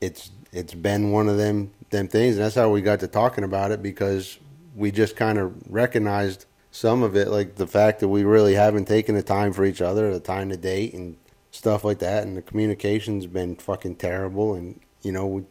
it's 0.00 0.30
it's 0.52 0.74
been 0.74 1.10
one 1.12 1.28
of 1.30 1.38
them 1.38 1.70
them 1.90 2.08
things, 2.08 2.36
and 2.36 2.44
that's 2.44 2.54
how 2.56 2.68
we 2.68 2.82
got 2.82 3.00
to 3.00 3.08
talking 3.08 3.44
about 3.44 3.70
it 3.70 3.82
because 3.82 4.38
we 4.76 4.90
just 4.90 5.16
kind 5.16 5.38
of 5.38 5.54
recognized 5.70 6.44
some 6.70 7.02
of 7.02 7.16
it, 7.16 7.28
like 7.28 7.54
the 7.56 7.66
fact 7.66 8.00
that 8.00 8.08
we 8.08 8.22
really 8.22 8.52
haven't 8.52 8.84
taken 8.84 9.14
the 9.14 9.22
time 9.22 9.54
for 9.54 9.64
each 9.64 9.80
other, 9.80 10.12
the 10.12 10.20
time 10.20 10.50
to 10.50 10.56
date, 10.58 10.92
and 10.92 11.16
stuff 11.50 11.84
like 11.84 11.98
that. 12.00 12.24
And 12.24 12.36
the 12.36 12.42
communication's 12.42 13.26
been 13.26 13.56
fucking 13.56 13.96
terrible. 13.96 14.54
And 14.54 14.80
you 15.02 15.12
know, 15.12 15.26
we 15.26 15.44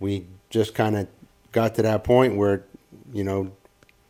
we 0.00 0.26
just 0.50 0.74
kind 0.74 0.96
of 0.96 1.08
got 1.52 1.74
to 1.76 1.82
that 1.82 2.04
point 2.04 2.36
where, 2.36 2.64
you 3.12 3.24
know, 3.24 3.52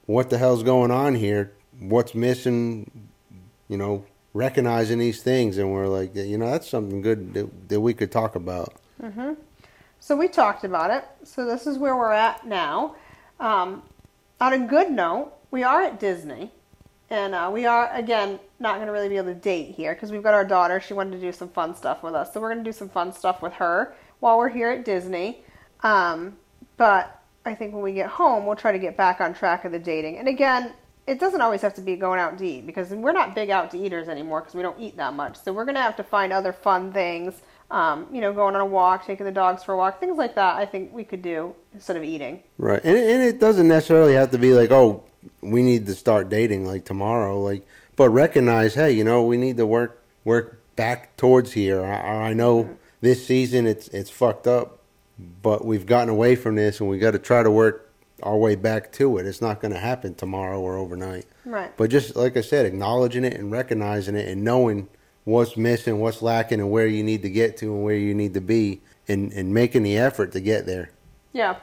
what 0.06 0.30
the 0.30 0.38
hell's 0.38 0.62
going 0.62 0.90
on 0.90 1.14
here? 1.14 1.52
What's 1.78 2.14
missing? 2.14 3.08
You 3.68 3.76
know, 3.78 4.04
recognizing 4.34 4.98
these 4.98 5.22
things, 5.22 5.58
and 5.58 5.72
we're 5.72 5.88
like, 5.88 6.14
you 6.14 6.38
know, 6.38 6.50
that's 6.50 6.68
something 6.68 7.00
good 7.02 7.34
that, 7.34 7.68
that 7.68 7.80
we 7.80 7.94
could 7.94 8.10
talk 8.10 8.34
about. 8.34 8.74
Mhm. 9.00 9.36
So 10.00 10.16
we 10.16 10.28
talked 10.28 10.64
about 10.64 10.90
it. 10.90 11.04
So 11.24 11.44
this 11.44 11.66
is 11.66 11.78
where 11.78 11.96
we're 11.96 12.12
at 12.12 12.46
now. 12.46 12.96
Um, 13.40 13.82
on 14.40 14.52
a 14.52 14.58
good 14.58 14.90
note, 14.90 15.32
we 15.50 15.62
are 15.62 15.82
at 15.82 16.00
Disney, 16.00 16.50
and 17.08 17.34
uh, 17.34 17.50
we 17.52 17.66
are 17.66 17.90
again 17.94 18.40
not 18.62 18.76
going 18.76 18.86
to 18.86 18.92
really 18.92 19.08
be 19.08 19.16
able 19.16 19.34
to 19.34 19.34
date 19.34 19.74
here 19.74 19.94
because 19.94 20.10
we've 20.10 20.22
got 20.22 20.34
our 20.34 20.44
daughter. 20.44 20.80
She 20.80 20.94
wanted 20.94 21.12
to 21.12 21.20
do 21.20 21.32
some 21.32 21.48
fun 21.48 21.74
stuff 21.76 22.02
with 22.02 22.14
us, 22.14 22.32
so 22.32 22.40
we're 22.40 22.52
going 22.52 22.64
to 22.64 22.68
do 22.70 22.76
some 22.76 22.88
fun 22.88 23.12
stuff 23.12 23.42
with 23.42 23.52
her 23.54 23.94
while 24.20 24.38
we're 24.38 24.48
here 24.48 24.70
at 24.70 24.84
Disney. 24.84 25.44
Um, 25.82 26.36
but 26.76 27.20
I 27.44 27.54
think 27.54 27.74
when 27.74 27.82
we 27.82 27.92
get 27.92 28.08
home, 28.08 28.46
we'll 28.46 28.56
try 28.56 28.72
to 28.72 28.78
get 28.78 28.96
back 28.96 29.20
on 29.20 29.34
track 29.34 29.64
of 29.64 29.72
the 29.72 29.78
dating. 29.78 30.18
And 30.18 30.28
again, 30.28 30.72
it 31.06 31.18
doesn't 31.18 31.40
always 31.40 31.60
have 31.62 31.74
to 31.74 31.80
be 31.80 31.96
going 31.96 32.20
out 32.20 32.38
to 32.38 32.46
eat 32.46 32.66
because 32.66 32.90
we're 32.90 33.12
not 33.12 33.34
big 33.34 33.50
out 33.50 33.70
to 33.72 33.78
eaters 33.78 34.08
anymore 34.08 34.40
because 34.40 34.54
we 34.54 34.62
don't 34.62 34.78
eat 34.80 34.96
that 34.96 35.14
much. 35.14 35.36
So 35.36 35.52
we're 35.52 35.64
going 35.64 35.74
to 35.74 35.82
have 35.82 35.96
to 35.96 36.04
find 36.04 36.32
other 36.32 36.52
fun 36.52 36.92
things. 36.92 37.34
Um, 37.70 38.06
you 38.12 38.20
know, 38.20 38.34
going 38.34 38.54
on 38.54 38.60
a 38.60 38.66
walk, 38.66 39.06
taking 39.06 39.24
the 39.24 39.32
dogs 39.32 39.64
for 39.64 39.72
a 39.72 39.76
walk, 39.76 39.98
things 39.98 40.18
like 40.18 40.34
that. 40.34 40.56
I 40.56 40.66
think 40.66 40.92
we 40.92 41.04
could 41.04 41.22
do 41.22 41.54
instead 41.72 41.96
of 41.96 42.04
eating. 42.04 42.42
Right, 42.58 42.82
and 42.84 42.98
and 42.98 43.22
it 43.22 43.40
doesn't 43.40 43.66
necessarily 43.66 44.12
have 44.12 44.30
to 44.32 44.38
be 44.38 44.52
like, 44.52 44.70
oh, 44.70 45.02
we 45.40 45.62
need 45.62 45.86
to 45.86 45.94
start 45.94 46.28
dating 46.28 46.66
like 46.66 46.84
tomorrow, 46.84 47.40
like, 47.40 47.66
but 47.96 48.10
recognize, 48.10 48.74
hey, 48.74 48.92
you 48.92 49.04
know, 49.04 49.24
we 49.24 49.36
need 49.36 49.56
to 49.56 49.66
work 49.66 50.02
work 50.24 50.60
back 50.76 51.16
towards 51.16 51.52
here. 51.52 51.84
I, 51.84 52.28
I 52.28 52.32
know 52.32 52.76
this 53.00 53.26
season 53.26 53.66
it's 53.66 53.88
it's 53.88 54.10
fucked 54.10 54.46
up, 54.46 54.78
but 55.42 55.64
we've 55.64 55.86
gotten 55.86 56.08
away 56.08 56.36
from 56.36 56.56
this, 56.56 56.80
and 56.80 56.88
we 56.88 56.98
got 56.98 57.12
to 57.12 57.18
try 57.18 57.42
to 57.42 57.50
work 57.50 57.90
our 58.22 58.36
way 58.36 58.54
back 58.54 58.92
to 58.92 59.18
it. 59.18 59.26
It's 59.26 59.42
not 59.42 59.60
going 59.60 59.72
to 59.72 59.80
happen 59.80 60.14
tomorrow 60.14 60.60
or 60.60 60.76
overnight. 60.76 61.26
Right. 61.44 61.76
But 61.76 61.90
just 61.90 62.14
like 62.14 62.36
I 62.36 62.40
said, 62.40 62.66
acknowledging 62.66 63.24
it 63.24 63.34
and 63.34 63.50
recognizing 63.50 64.14
it 64.14 64.28
and 64.28 64.44
knowing 64.44 64.88
what's 65.24 65.56
missing, 65.56 65.98
what's 65.98 66.22
lacking, 66.22 66.60
and 66.60 66.70
where 66.70 66.86
you 66.86 67.02
need 67.02 67.22
to 67.22 67.30
get 67.30 67.56
to 67.58 67.74
and 67.74 67.84
where 67.84 67.96
you 67.96 68.14
need 68.14 68.34
to 68.34 68.40
be, 68.40 68.80
and, 69.08 69.32
and 69.32 69.52
making 69.52 69.82
the 69.82 69.96
effort 69.96 70.32
to 70.32 70.40
get 70.40 70.66
there. 70.66 70.90
Yeah, 71.32 71.56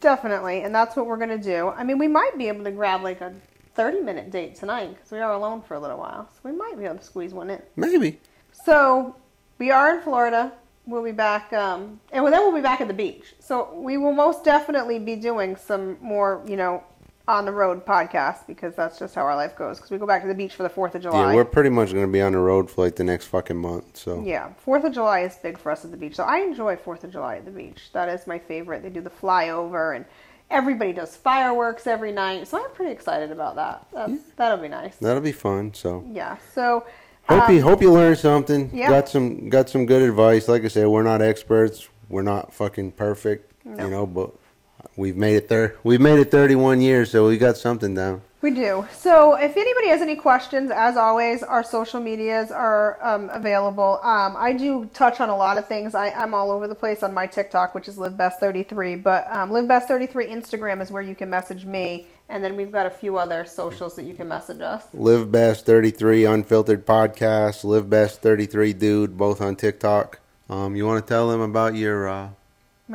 definitely. 0.00 0.62
And 0.62 0.74
that's 0.74 0.96
what 0.96 1.06
we're 1.06 1.16
going 1.16 1.28
to 1.30 1.38
do. 1.38 1.68
I 1.68 1.84
mean, 1.84 1.98
we 1.98 2.08
might 2.08 2.36
be 2.36 2.48
able 2.48 2.64
to 2.64 2.70
grab 2.70 3.02
like 3.02 3.20
a 3.20 3.32
30 3.80 4.02
minute 4.02 4.30
date 4.30 4.54
tonight 4.54 4.94
because 4.94 5.10
we 5.10 5.20
are 5.20 5.32
alone 5.32 5.62
for 5.62 5.72
a 5.72 5.80
little 5.80 5.96
while. 5.96 6.28
So 6.34 6.40
we 6.44 6.52
might 6.52 6.76
be 6.76 6.84
able 6.84 6.96
to 6.96 7.02
squeeze 7.02 7.32
one 7.32 7.48
in. 7.48 7.62
Maybe. 7.76 8.18
So 8.52 9.16
we 9.56 9.70
are 9.70 9.96
in 9.96 10.02
Florida. 10.02 10.52
We'll 10.84 11.02
be 11.02 11.12
back, 11.12 11.50
um, 11.54 11.98
and 12.12 12.26
then 12.26 12.40
we'll 12.42 12.54
be 12.54 12.60
back 12.60 12.82
at 12.82 12.88
the 12.88 12.94
beach. 12.94 13.32
So 13.38 13.72
we 13.72 13.96
will 13.96 14.12
most 14.12 14.44
definitely 14.44 14.98
be 14.98 15.16
doing 15.16 15.56
some 15.56 15.96
more, 16.02 16.42
you 16.46 16.56
know, 16.56 16.84
on 17.26 17.46
the 17.46 17.52
road 17.52 17.86
podcast 17.86 18.46
because 18.46 18.74
that's 18.74 18.98
just 18.98 19.14
how 19.14 19.22
our 19.22 19.36
life 19.36 19.56
goes. 19.56 19.78
Because 19.78 19.90
we 19.90 19.96
go 19.96 20.06
back 20.06 20.20
to 20.20 20.28
the 20.28 20.34
beach 20.34 20.54
for 20.54 20.62
the 20.62 20.68
Fourth 20.68 20.94
of 20.94 21.00
July. 21.00 21.30
Yeah, 21.30 21.34
we're 21.34 21.46
pretty 21.46 21.70
much 21.70 21.92
going 21.92 22.04
to 22.04 22.12
be 22.12 22.20
on 22.20 22.32
the 22.32 22.38
road 22.38 22.70
for 22.70 22.84
like 22.84 22.96
the 22.96 23.04
next 23.04 23.28
fucking 23.28 23.56
month. 23.56 23.96
So 23.96 24.22
Yeah, 24.22 24.52
Fourth 24.58 24.84
of 24.84 24.92
July 24.92 25.20
is 25.20 25.36
big 25.36 25.56
for 25.56 25.72
us 25.72 25.86
at 25.86 25.90
the 25.90 25.96
beach. 25.96 26.16
So 26.16 26.24
I 26.24 26.40
enjoy 26.40 26.76
Fourth 26.76 27.02
of 27.02 27.12
July 27.12 27.36
at 27.36 27.46
the 27.46 27.50
beach. 27.50 27.92
That 27.94 28.10
is 28.10 28.26
my 28.26 28.38
favorite. 28.38 28.82
They 28.82 28.90
do 28.90 29.00
the 29.00 29.08
flyover 29.08 29.96
and 29.96 30.04
everybody 30.50 30.92
does 30.92 31.16
fireworks 31.16 31.86
every 31.86 32.12
night. 32.12 32.48
So 32.48 32.62
I'm 32.62 32.70
pretty 32.72 32.92
excited 32.92 33.30
about 33.30 33.56
that. 33.56 33.86
That's, 33.92 34.22
That'll 34.36 34.58
be 34.58 34.68
nice. 34.68 34.96
that'll 34.96 35.22
be 35.22 35.32
fun. 35.32 35.72
So 35.74 36.04
Yeah. 36.10 36.36
So 36.54 36.84
hope 37.28 37.48
um, 37.48 37.54
you 37.54 37.62
hope 37.62 37.80
you 37.82 37.92
learned 37.92 38.18
something. 38.18 38.70
yeah. 38.72 38.88
Got 38.88 39.08
some 39.08 39.48
got 39.48 39.68
some 39.68 39.86
good 39.86 40.02
advice. 40.02 40.48
Like 40.48 40.64
I 40.64 40.68
said, 40.68 40.86
we're 40.88 41.02
not 41.02 41.22
experts. 41.22 41.88
We're 42.08 42.22
not 42.22 42.52
fucking 42.52 42.92
perfect. 42.92 43.52
No. 43.64 43.84
You 43.84 43.90
know, 43.90 44.06
but 44.06 44.32
we've 45.00 45.16
made 45.16 45.34
it 45.34 45.48
there. 45.48 45.74
We've 45.82 46.00
made 46.00 46.20
it 46.20 46.30
31 46.30 46.80
years, 46.80 47.10
so 47.10 47.26
we 47.26 47.38
got 47.38 47.56
something 47.56 47.94
down. 47.94 48.22
We 48.42 48.52
do. 48.52 48.86
So 48.92 49.34
if 49.34 49.56
anybody 49.56 49.88
has 49.88 50.00
any 50.00 50.16
questions, 50.16 50.70
as 50.70 50.96
always, 50.96 51.42
our 51.42 51.62
social 51.62 52.00
medias 52.00 52.50
are 52.50 52.98
um, 53.02 53.28
available. 53.30 54.00
Um, 54.02 54.34
I 54.36 54.54
do 54.54 54.88
touch 54.94 55.20
on 55.20 55.28
a 55.28 55.36
lot 55.36 55.58
of 55.58 55.68
things. 55.68 55.94
I, 55.94 56.10
I'm 56.10 56.32
all 56.32 56.50
over 56.50 56.66
the 56.66 56.74
place 56.74 57.02
on 57.02 57.12
my 57.12 57.26
TikTok, 57.26 57.74
which 57.74 57.86
is 57.86 57.96
LiveBest33. 57.96 59.02
But 59.02 59.26
um, 59.30 59.50
LiveBest33 59.50 60.30
Instagram 60.30 60.80
is 60.80 60.90
where 60.90 61.02
you 61.02 61.14
can 61.14 61.28
message 61.28 61.66
me. 61.66 62.06
And 62.30 62.42
then 62.42 62.56
we've 62.56 62.72
got 62.72 62.86
a 62.86 62.90
few 62.90 63.18
other 63.18 63.44
socials 63.44 63.94
that 63.96 64.04
you 64.04 64.14
can 64.14 64.28
message 64.28 64.60
us. 64.60 64.86
LiveBest33 64.94 66.32
Unfiltered 66.32 66.86
Podcast, 66.86 67.64
LiveBest33 67.64 68.78
Dude, 68.78 69.18
both 69.18 69.42
on 69.42 69.56
TikTok. 69.56 70.20
Um, 70.48 70.76
you 70.76 70.86
want 70.86 71.04
to 71.04 71.08
tell 71.08 71.28
them 71.28 71.40
about 71.42 71.74
your 71.74 72.08
uh, 72.08 72.30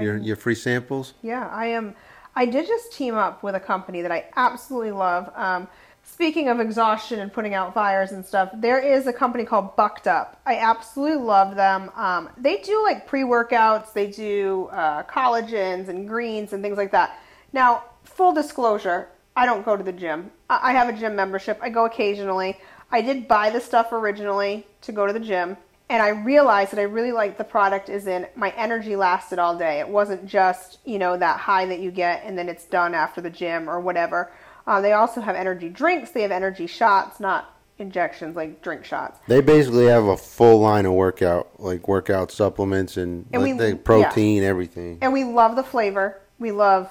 your 0.03 0.17
your 0.17 0.35
free 0.35 0.55
samples? 0.55 1.13
Yeah, 1.21 1.47
I 1.47 1.67
am. 1.67 1.95
I 2.35 2.45
did 2.45 2.67
just 2.67 2.91
team 2.91 3.15
up 3.15 3.43
with 3.43 3.55
a 3.55 3.59
company 3.59 4.01
that 4.01 4.11
I 4.11 4.25
absolutely 4.35 4.91
love. 4.91 5.31
Um, 5.35 5.67
speaking 6.03 6.49
of 6.49 6.59
exhaustion 6.59 7.19
and 7.19 7.31
putting 7.31 7.53
out 7.53 7.73
fires 7.73 8.11
and 8.11 8.25
stuff, 8.25 8.49
there 8.53 8.79
is 8.79 9.07
a 9.07 9.13
company 9.13 9.45
called 9.45 9.75
Bucked 9.75 10.07
Up. 10.07 10.41
I 10.45 10.57
absolutely 10.57 11.23
love 11.23 11.55
them. 11.55 11.91
Um, 11.95 12.29
they 12.37 12.57
do 12.57 12.83
like 12.83 13.07
pre 13.07 13.21
workouts, 13.21 13.93
they 13.93 14.07
do 14.07 14.69
uh, 14.71 15.03
collagens 15.03 15.87
and 15.87 16.07
greens 16.07 16.53
and 16.53 16.61
things 16.61 16.77
like 16.77 16.91
that. 16.91 17.19
Now, 17.53 17.83
full 18.03 18.33
disclosure, 18.33 19.07
I 19.35 19.45
don't 19.45 19.65
go 19.65 19.75
to 19.75 19.83
the 19.83 19.93
gym. 19.93 20.31
I 20.49 20.71
I 20.71 20.73
have 20.73 20.89
a 20.89 20.97
gym 20.97 21.15
membership. 21.15 21.57
I 21.61 21.69
go 21.69 21.85
occasionally. 21.85 22.57
I 22.91 23.01
did 23.01 23.27
buy 23.27 23.49
the 23.49 23.59
stuff 23.59 23.91
originally 23.91 24.67
to 24.81 24.91
go 24.91 25.07
to 25.07 25.13
the 25.13 25.19
gym 25.19 25.57
and 25.89 26.01
I 26.01 26.09
realized 26.09 26.71
that 26.71 26.79
I 26.79 26.83
really 26.83 27.11
liked 27.11 27.37
the 27.37 27.43
product 27.43 27.89
is 27.89 28.07
in 28.07 28.27
my 28.35 28.51
energy 28.57 28.95
lasted 28.95 29.37
all 29.39 29.57
day. 29.57 29.79
It 29.79 29.87
wasn't 29.87 30.25
just, 30.25 30.79
you 30.85 30.97
know, 30.97 31.15
that 31.17 31.39
high 31.39 31.65
that 31.67 31.79
you 31.79 31.91
get 31.91 32.23
and 32.25 32.37
then 32.37 32.49
it's 32.49 32.65
done 32.65 32.95
after 32.95 33.21
the 33.21 33.29
gym 33.29 33.69
or 33.69 33.79
whatever. 33.79 34.31
Uh, 34.65 34.81
they 34.81 34.93
also 34.93 35.21
have 35.21 35.35
energy 35.35 35.69
drinks. 35.69 36.09
They 36.11 36.23
have 36.23 36.31
energy 36.31 36.65
shots, 36.65 37.19
not 37.19 37.55
injections, 37.77 38.35
like 38.35 38.63
drink 38.63 38.83
shots. 38.83 39.19
They 39.27 39.41
basically 39.41 39.85
have 39.85 40.05
a 40.05 40.17
full 40.17 40.59
line 40.59 40.87
of 40.87 40.93
workout, 40.93 41.59
like 41.59 41.87
workout 41.87 42.31
supplements 42.31 42.97
and, 42.97 43.27
And 43.31 43.43
like 43.43 43.53
we- 43.53 43.57
the 43.71 43.75
protein, 43.75 44.43
everything. 44.43 44.97
And 45.01 45.13
we 45.13 45.23
love 45.23 45.55
the 45.55 45.63
flavor. 45.63 46.19
We 46.39 46.51
love 46.51 46.89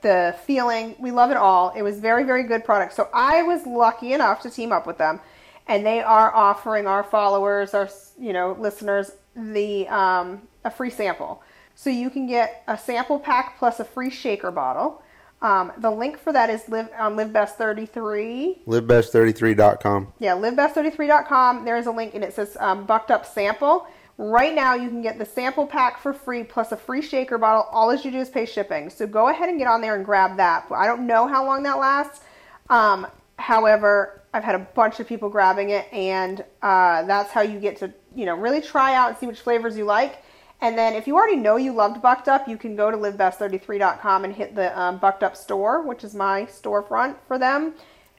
the 0.00 0.34
feeling. 0.46 0.96
We 0.98 1.10
love 1.10 1.30
it 1.30 1.36
all. 1.36 1.70
It 1.76 1.82
was 1.82 2.00
very, 2.00 2.24
very 2.24 2.44
good 2.44 2.64
product. 2.64 2.94
So 2.94 3.08
I 3.12 3.42
was 3.42 3.66
lucky 3.66 4.14
enough 4.14 4.40
to 4.42 4.50
team 4.50 4.72
up 4.72 4.86
with 4.86 4.96
them, 4.98 5.20
and 5.72 5.86
they 5.86 6.02
are 6.02 6.34
offering 6.34 6.86
our 6.86 7.02
followers, 7.02 7.72
our 7.72 7.88
you 8.20 8.34
know 8.34 8.54
listeners, 8.58 9.12
the 9.34 9.88
um, 9.88 10.42
a 10.64 10.70
free 10.70 10.90
sample. 10.90 11.42
So 11.74 11.88
you 11.88 12.10
can 12.10 12.26
get 12.26 12.62
a 12.68 12.76
sample 12.76 13.18
pack 13.18 13.58
plus 13.58 13.80
a 13.80 13.84
free 13.84 14.10
shaker 14.10 14.50
bottle. 14.50 15.02
Um, 15.40 15.72
the 15.78 15.90
link 15.90 16.18
for 16.18 16.32
that 16.32 16.50
is 16.50 16.68
live 16.68 16.90
on 16.98 17.16
LiveBest33. 17.16 18.64
LiveBest33.com. 18.66 20.12
Yeah, 20.18 20.34
livebest33.com. 20.34 21.64
There 21.64 21.76
is 21.76 21.86
a 21.86 21.90
link 21.90 22.14
and 22.14 22.22
it 22.22 22.34
says 22.34 22.56
um, 22.60 22.84
bucked 22.84 23.10
up 23.10 23.24
sample. 23.24 23.86
Right 24.18 24.54
now, 24.54 24.74
you 24.74 24.88
can 24.88 25.00
get 25.00 25.18
the 25.18 25.24
sample 25.24 25.66
pack 25.66 25.98
for 25.98 26.12
free 26.12 26.44
plus 26.44 26.70
a 26.70 26.76
free 26.76 27.00
shaker 27.00 27.38
bottle. 27.38 27.66
All 27.72 27.92
you 27.94 28.10
do 28.10 28.18
is 28.18 28.28
pay 28.28 28.44
shipping. 28.44 28.90
So 28.90 29.06
go 29.06 29.30
ahead 29.30 29.48
and 29.48 29.58
get 29.58 29.66
on 29.66 29.80
there 29.80 29.96
and 29.96 30.04
grab 30.04 30.36
that. 30.36 30.66
I 30.70 30.86
don't 30.86 31.06
know 31.06 31.26
how 31.26 31.44
long 31.44 31.62
that 31.62 31.78
lasts. 31.78 32.20
Um, 32.68 33.06
however, 33.36 34.21
I've 34.32 34.44
had 34.44 34.54
a 34.54 34.60
bunch 34.60 34.98
of 35.00 35.06
people 35.06 35.28
grabbing 35.28 35.70
it, 35.70 35.92
and 35.92 36.44
uh, 36.62 37.02
that's 37.02 37.30
how 37.30 37.42
you 37.42 37.60
get 37.60 37.76
to 37.78 37.92
you 38.14 38.26
know 38.26 38.34
really 38.34 38.60
try 38.60 38.94
out 38.94 39.10
and 39.10 39.18
see 39.18 39.26
which 39.26 39.40
flavors 39.40 39.76
you 39.76 39.84
like. 39.84 40.22
And 40.60 40.78
then 40.78 40.94
if 40.94 41.08
you 41.08 41.16
already 41.16 41.36
know 41.36 41.56
you 41.56 41.72
loved 41.72 42.00
Bucked 42.00 42.28
Up, 42.28 42.46
you 42.46 42.56
can 42.56 42.76
go 42.76 42.90
to 42.90 42.96
livebest33.com 42.96 44.24
and 44.24 44.32
hit 44.32 44.54
the 44.54 44.78
um, 44.78 44.98
Bucked 44.98 45.24
Up 45.24 45.36
store, 45.36 45.82
which 45.82 46.04
is 46.04 46.14
my 46.14 46.42
storefront 46.44 47.16
for 47.26 47.36
them. 47.36 47.74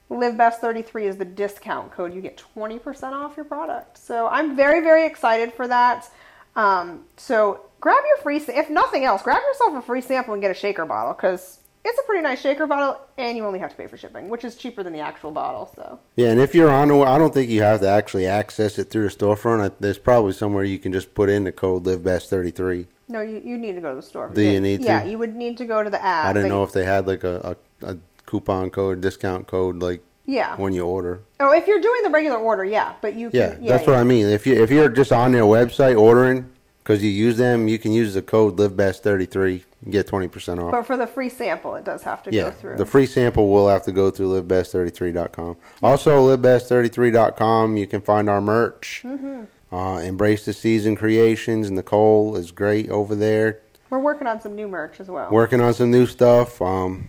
LiveBest33 0.09 1.03
is 1.03 1.17
the 1.17 1.25
discount 1.25 1.91
code. 1.91 2.13
You 2.13 2.21
get 2.21 2.43
20% 2.55 3.13
off 3.13 3.35
your 3.37 3.45
product. 3.45 3.97
So 3.97 4.27
I'm 4.27 4.55
very, 4.55 4.81
very 4.81 5.05
excited 5.05 5.53
for 5.53 5.67
that. 5.67 6.09
Um, 6.55 7.05
so 7.17 7.61
grab 7.79 8.03
your 8.07 8.17
free, 8.17 8.37
if 8.37 8.69
nothing 8.69 9.05
else, 9.05 9.23
grab 9.23 9.41
yourself 9.41 9.75
a 9.75 9.81
free 9.81 10.01
sample 10.01 10.33
and 10.33 10.41
get 10.41 10.51
a 10.51 10.53
shaker 10.53 10.85
bottle 10.85 11.13
because 11.13 11.59
it's 11.85 11.99
a 11.99 12.03
pretty 12.03 12.21
nice 12.23 12.41
shaker 12.41 12.65
bottle 12.67 12.99
and 13.17 13.35
you 13.37 13.45
only 13.45 13.59
have 13.59 13.69
to 13.71 13.75
pay 13.75 13.87
for 13.87 13.97
shipping, 13.97 14.29
which 14.29 14.43
is 14.43 14.55
cheaper 14.55 14.83
than 14.83 14.93
the 14.93 14.99
actual 14.99 15.31
bottle. 15.31 15.71
So 15.75 15.99
Yeah, 16.15 16.29
and 16.29 16.39
if 16.39 16.55
you're 16.55 16.69
on, 16.69 16.87
the- 16.87 16.99
I 17.01 17.17
don't 17.17 17.33
think 17.33 17.49
you 17.49 17.61
have 17.61 17.81
to 17.81 17.87
actually 17.89 18.25
access 18.25 18.79
it 18.79 18.89
through 18.89 19.09
the 19.09 19.15
storefront. 19.15 19.69
I- 19.69 19.75
There's 19.79 19.97
probably 19.97 20.31
somewhere 20.33 20.63
you 20.63 20.79
can 20.79 20.91
just 20.93 21.13
put 21.13 21.29
in 21.29 21.43
the 21.43 21.51
code 21.51 21.83
LiveBest33. 21.83 22.87
no, 23.09 23.21
you, 23.21 23.41
you 23.43 23.57
need 23.57 23.75
to 23.75 23.81
go 23.81 23.89
to 23.89 23.95
the 23.97 24.01
store. 24.01 24.29
Do 24.33 24.41
you 24.41 24.59
need 24.61 24.79
to? 24.81 24.85
Yeah, 24.85 25.03
you 25.03 25.17
would 25.17 25.35
need 25.35 25.57
to 25.57 25.65
go 25.65 25.83
to 25.83 25.89
the 25.89 26.03
app. 26.03 26.25
I 26.27 26.33
didn't 26.33 26.49
know 26.49 26.63
if 26.63 26.71
they 26.71 26.85
had 26.85 27.05
like 27.05 27.23
a, 27.23 27.57
a, 27.81 27.91
a 27.91 27.97
coupon 28.25 28.69
code, 28.69 29.01
discount 29.01 29.45
code, 29.47 29.79
like 29.83 30.01
Yeah. 30.25 30.55
when 30.55 30.73
you 30.73 30.85
order. 30.85 31.19
Oh, 31.39 31.51
if 31.51 31.67
you're 31.67 31.81
doing 31.81 32.01
the 32.03 32.09
regular 32.09 32.37
order, 32.37 32.63
yeah, 32.63 32.93
but 33.01 33.13
you 33.15 33.29
can. 33.29 33.59
Yeah, 33.61 33.73
that's 33.77 33.85
what 33.85 33.97
I 33.97 34.03
mean. 34.03 34.25
If 34.27 34.47
you 34.47 34.55
if 34.63 34.71
you're 34.71 34.89
just 34.89 35.11
on 35.11 35.33
their 35.33 35.43
website 35.43 35.99
ordering 35.99 36.49
because 36.81 37.03
you 37.03 37.09
use 37.11 37.37
them, 37.37 37.67
you 37.67 37.77
can 37.77 37.91
use 37.91 38.13
the 38.13 38.21
code 38.21 38.55
LiveBest33 38.57 39.51
and 39.53 39.63
get 39.89 40.07
twenty 40.07 40.27
percent 40.27 40.59
off. 40.59 40.71
But 40.71 40.83
for 40.83 40.97
the 40.97 41.07
free 41.07 41.29
sample, 41.29 41.75
it 41.75 41.83
does 41.83 42.03
have 42.03 42.23
to 42.23 42.31
go 42.31 42.37
yeah, 42.37 42.51
through. 42.51 42.77
the 42.77 42.85
free 42.85 43.05
sample 43.05 43.49
will 43.49 43.67
have 43.69 43.83
to 43.83 43.91
go 43.91 44.09
through 44.11 44.41
LiveBest33.com. 44.41 45.57
Also, 45.81 46.35
LiveBest33.com, 46.37 47.77
you 47.77 47.87
can 47.87 48.01
find 48.01 48.29
our 48.29 48.41
merch. 48.41 49.01
Mm-hmm. 49.05 49.43
Uh, 49.75 49.97
Embrace 49.99 50.45
the 50.45 50.53
Season 50.53 50.95
Creations. 50.95 51.67
And 51.67 51.75
Nicole 51.75 52.35
is 52.35 52.51
great 52.51 52.89
over 52.89 53.15
there, 53.15 53.61
We're 53.89 53.97
working 53.99 54.27
on 54.27 54.39
some 54.39 54.55
new 54.55 54.67
merch 54.67 54.99
as 54.99 55.07
well. 55.07 55.31
working 55.31 55.61
on 55.61 55.73
some 55.73 55.89
new 55.89 56.05
stuff. 56.05 56.61
Um, 56.61 57.07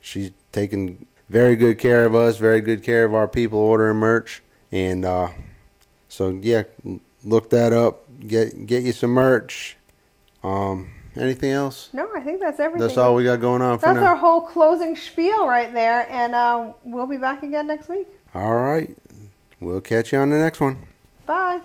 she's 0.00 0.30
taking 0.52 1.06
very 1.28 1.56
good 1.56 1.78
care 1.78 2.06
of 2.06 2.14
us, 2.14 2.38
very 2.38 2.60
good 2.62 2.82
care 2.82 3.04
of 3.04 3.12
our 3.14 3.28
people 3.28 3.58
ordering 3.58 3.98
merch, 3.98 4.42
and 4.72 5.04
uh, 5.04 5.28
so 6.08 6.30
yeah, 6.40 6.62
look 7.24 7.50
that 7.50 7.72
up. 7.72 8.04
Get 8.26 8.64
get 8.66 8.82
you 8.84 8.92
some 8.92 9.10
merch. 9.10 9.76
Um, 10.42 10.90
anything 11.18 11.50
else? 11.50 11.90
no, 11.92 12.08
I 12.14 12.20
think 12.20 12.40
that's 12.40 12.60
everything. 12.60 12.86
That's 12.86 12.98
all 12.98 13.14
we 13.14 13.24
got 13.24 13.40
going 13.40 13.62
on 13.62 13.78
for 13.78 13.86
That's 13.86 13.98
our 13.98 14.16
whole 14.16 14.40
closing 14.40 14.96
spiel 14.96 15.46
right 15.46 15.72
there, 15.72 16.10
and 16.10 16.34
uh, 16.34 16.72
we'll 16.84 17.06
be 17.06 17.16
back 17.16 17.42
again 17.42 17.66
next 17.66 17.88
week. 17.88 18.08
All 18.34 18.54
right, 18.54 18.96
we'll 19.60 19.80
catch 19.80 20.12
you 20.12 20.18
on 20.18 20.30
the 20.30 20.38
next 20.38 20.60
one. 20.60 20.78
Bye. 21.26 21.60